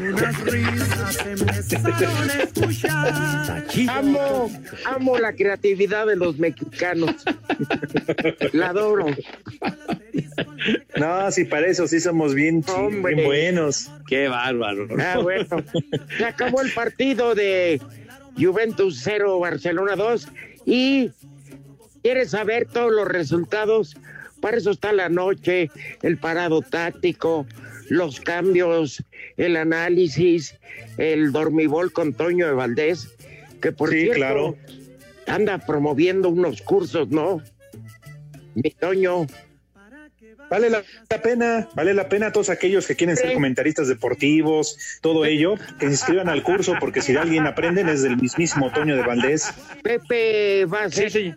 Unas 0.00 0.40
risas 0.40 1.24
empezaron 1.24 2.30
a 2.30 2.42
escuchar. 2.42 3.64
Amo, 3.88 4.50
amo 4.86 5.18
la 5.18 5.32
creatividad 5.32 6.06
de 6.06 6.16
los 6.16 6.38
mexicanos. 6.38 7.14
La 8.52 8.70
adoro. 8.70 9.06
No, 10.96 11.30
sí, 11.30 11.44
para 11.44 11.68
eso 11.68 11.86
sí 11.86 12.00
somos 12.00 12.34
bien, 12.34 12.64
bien 13.04 13.24
buenos. 13.24 13.90
Qué 14.08 14.26
bárbaro. 14.26 14.88
Ah, 14.98 15.18
bueno. 15.22 15.46
Se 16.16 16.24
acabó 16.24 16.60
el 16.60 16.72
partido 16.72 17.36
de 17.36 17.80
Juventus 18.38 19.00
0, 19.02 19.38
Barcelona 19.38 19.96
2. 19.96 20.28
Y 20.66 21.10
quieres 22.02 22.30
saber 22.30 22.66
todos 22.66 22.92
los 22.92 23.08
resultados. 23.08 23.96
Para 24.40 24.56
eso 24.56 24.70
está 24.70 24.92
la 24.92 25.08
noche, 25.08 25.70
el 26.02 26.16
parado 26.18 26.62
táctico, 26.62 27.46
los 27.88 28.20
cambios, 28.20 29.02
el 29.36 29.56
análisis, 29.56 30.54
el 30.96 31.32
dormibol 31.32 31.92
con 31.92 32.14
Toño 32.14 32.46
de 32.46 32.52
Valdés, 32.52 33.08
que 33.60 33.72
por 33.72 33.90
Sí, 33.90 34.02
cierto 34.02 34.16
claro. 34.16 34.56
anda 35.26 35.58
promoviendo 35.58 36.28
unos 36.28 36.62
cursos, 36.62 37.08
¿no? 37.08 37.42
Mi 38.54 38.70
Toño. 38.70 39.26
Vale 40.50 40.70
la, 40.70 40.82
la 41.10 41.22
pena, 41.22 41.68
vale 41.74 41.94
la 41.94 42.08
pena 42.08 42.28
a 42.28 42.32
todos 42.32 42.50
aquellos 42.50 42.86
que 42.86 42.96
quieren 42.96 43.16
ser 43.16 43.34
comentaristas 43.34 43.88
deportivos, 43.88 44.78
todo 45.00 45.24
ello, 45.24 45.56
que 45.78 45.86
se 45.86 45.92
inscriban 45.92 46.28
al 46.28 46.42
curso, 46.42 46.74
porque 46.80 47.02
si 47.02 47.12
de 47.12 47.18
alguien 47.18 47.46
aprenden 47.46 47.88
es 47.88 48.02
del 48.02 48.16
mismísimo 48.16 48.72
Toño 48.72 48.96
de 48.96 49.02
Valdés. 49.02 49.52
Pepe 49.82 50.64
va 50.66 50.84
a 50.84 50.90
ser 50.90 51.36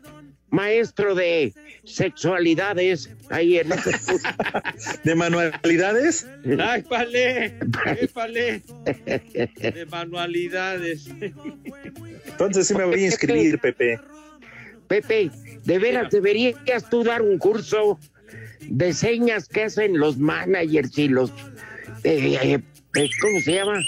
maestro 0.51 1.15
de 1.15 1.53
sexualidades 1.83 3.09
ahí 3.29 3.57
en 3.57 3.69
curso. 3.83 4.17
¿De 5.03 5.15
manualidades? 5.15 6.27
¡Ay, 6.59 6.83
palé! 6.83 7.55
¡Ay, 7.85 8.07
palé! 8.07 8.61
De 8.85 9.85
manualidades. 9.89 11.09
Entonces 12.27 12.67
sí 12.67 12.75
me 12.75 12.85
voy 12.85 13.01
a 13.01 13.05
inscribir, 13.05 13.59
Pepe. 13.59 13.99
Pepe, 14.87 15.31
de 15.63 15.79
veras 15.79 16.11
deberías 16.11 16.89
tú 16.89 17.03
dar 17.03 17.21
un 17.21 17.37
curso 17.37 17.97
de 18.61 18.93
señas 18.93 19.47
que 19.47 19.63
hacen 19.63 19.97
los 19.97 20.17
managers 20.17 20.97
y 20.97 21.07
los, 21.07 21.31
eh, 22.03 22.37
eh, 22.41 22.59
eh, 22.95 23.09
¿cómo 23.21 23.39
se 23.41 23.53
llama? 23.53 23.79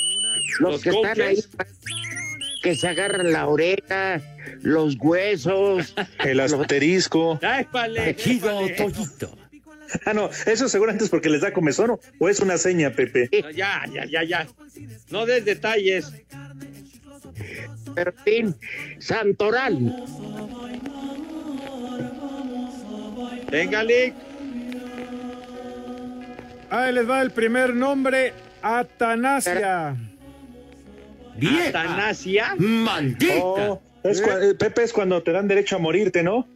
Los, 0.60 0.72
¿Los 0.74 0.82
que 0.82 0.90
están 0.90 1.22
ahí, 1.22 1.38
que 2.64 2.76
se 2.76 2.88
agarran 2.88 3.32
la 3.32 3.48
oreja, 3.48 4.22
los 4.62 4.96
huesos. 5.00 5.94
El 6.24 6.40
asterisco. 6.40 7.40
¡Ay, 7.42 7.66
Toyito. 8.76 9.38
Ah, 10.06 10.14
no, 10.14 10.30
eso 10.48 10.68
seguramente 10.70 11.04
es 11.04 11.10
porque 11.12 11.30
les 11.30 11.42
da 11.42 11.52
comezón 11.54 11.92
o- 11.92 12.00
o 12.18 12.30
es 12.30 12.40
una 12.40 12.58
seña, 12.58 12.90
Pepe. 12.92 13.30
No, 13.44 13.52
ya, 13.52 13.84
ya, 13.94 14.06
ya, 14.06 14.24
ya. 14.24 14.48
No 15.12 15.26
des 15.26 15.46
detalles. 15.46 16.12
Fin, 18.26 18.56
Santoral. 19.00 20.04
Venga, 23.52 23.84
Lick. 23.84 24.14
Ahí 26.74 26.92
les 26.92 27.08
va 27.08 27.22
el 27.22 27.30
primer 27.30 27.76
nombre, 27.76 28.34
Atanasia. 28.64 29.96
Atanasia. 31.68 32.56
Maldita. 32.58 33.36
Oh, 33.44 33.80
es 34.04 34.20
eh, 34.22 34.56
Pepe 34.58 34.82
es 34.82 34.92
cuando 34.92 35.22
te 35.22 35.32
dan 35.32 35.48
derecho 35.48 35.76
a 35.76 35.80
morirte, 35.80 36.24
¿no? 36.24 36.48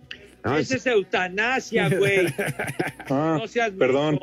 Esa 0.57 0.77
es 0.77 0.87
eutanasia, 0.87 1.89
güey. 1.89 2.33
Ah, 3.11 3.37
No 3.39 3.47
seas 3.47 3.69
perdón. 3.77 4.17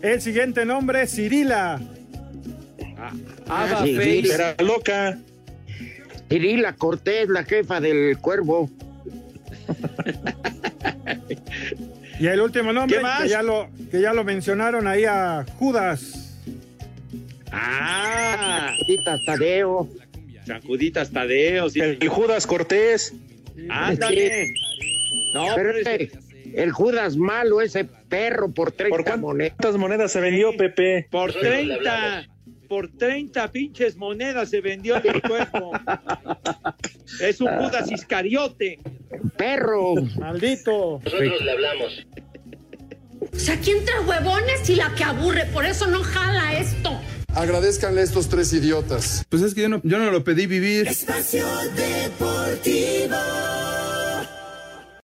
El 0.00 0.18
siguiente 0.22 0.64
nombre, 0.64 1.06
Cirila. 1.06 1.78
Ava 3.48 3.84
Sí, 3.84 3.96
Face. 3.96 4.22
sí. 4.22 4.30
Era 4.30 4.54
loca. 4.62 5.18
Cirila 6.30 6.72
Cortés, 6.74 7.28
la 7.28 7.44
jefa 7.44 7.80
del 7.82 8.16
cuervo. 8.18 8.70
Y 12.20 12.26
el 12.26 12.40
último 12.40 12.72
nombre, 12.72 12.98
¿Qué 12.98 13.02
más? 13.02 13.22
que 13.22 13.28
ya, 13.30 13.42
lo, 13.42 13.68
que 13.90 14.00
ya 14.00 14.12
lo 14.12 14.22
mencionaron 14.24 14.86
ahí 14.86 15.04
a 15.06 15.44
Judas. 15.58 16.36
Ah, 17.50 18.72
Tita 18.86 19.16
Tadeo. 19.26 19.88
Sacuditas 20.46 21.10
Tadeo. 21.10 21.70
sí. 21.70 21.80
El 21.80 22.08
Judas 22.08 22.46
Cortés. 22.46 23.14
Ándale. 23.68 24.52
No, 25.34 25.46
Pero 25.54 25.70
ese- 25.76 26.10
el 26.54 26.72
Judas 26.72 27.16
malo, 27.16 27.60
ese 27.60 27.84
perro 27.84 28.50
por 28.52 28.72
30 28.72 28.96
¿Por 28.96 29.18
monedas. 29.18 29.54
cuántas 29.56 29.78
monedas 29.80 30.12
se 30.12 30.20
vendió, 30.20 30.56
Pepe? 30.56 31.06
por 31.10 31.32
30. 31.32 32.26
Por 32.70 32.88
30 32.88 33.50
pinches 33.50 33.96
monedas 33.96 34.48
se 34.48 34.60
vendió 34.60 34.94
el 35.02 35.20
cuerpo. 35.20 35.72
Es 37.20 37.40
un 37.40 37.48
Judas 37.48 37.90
Iscariote. 37.90 38.78
Perro. 39.36 39.96
Maldito. 40.20 41.00
Nosotros 41.04 41.42
le 41.42 41.50
hablamos. 41.50 42.06
O 43.32 43.36
sea, 43.36 43.54
aquí 43.54 43.72
entra 43.72 44.00
huevones 44.02 44.70
y 44.70 44.76
la 44.76 44.94
que 44.94 45.02
aburre, 45.02 45.46
por 45.46 45.64
eso 45.66 45.88
no 45.88 46.04
jala 46.04 46.60
esto. 46.60 46.96
Agradezcanle 47.34 48.02
a 48.02 48.04
estos 48.04 48.28
tres 48.28 48.52
idiotas. 48.52 49.26
Pues 49.28 49.42
es 49.42 49.52
que 49.52 49.62
yo 49.62 49.68
no, 49.68 49.80
yo 49.82 49.98
no 49.98 50.12
lo 50.12 50.22
pedí 50.22 50.46
vivir. 50.46 50.86
Espacio 50.86 51.48
Deportivo. 51.74 53.16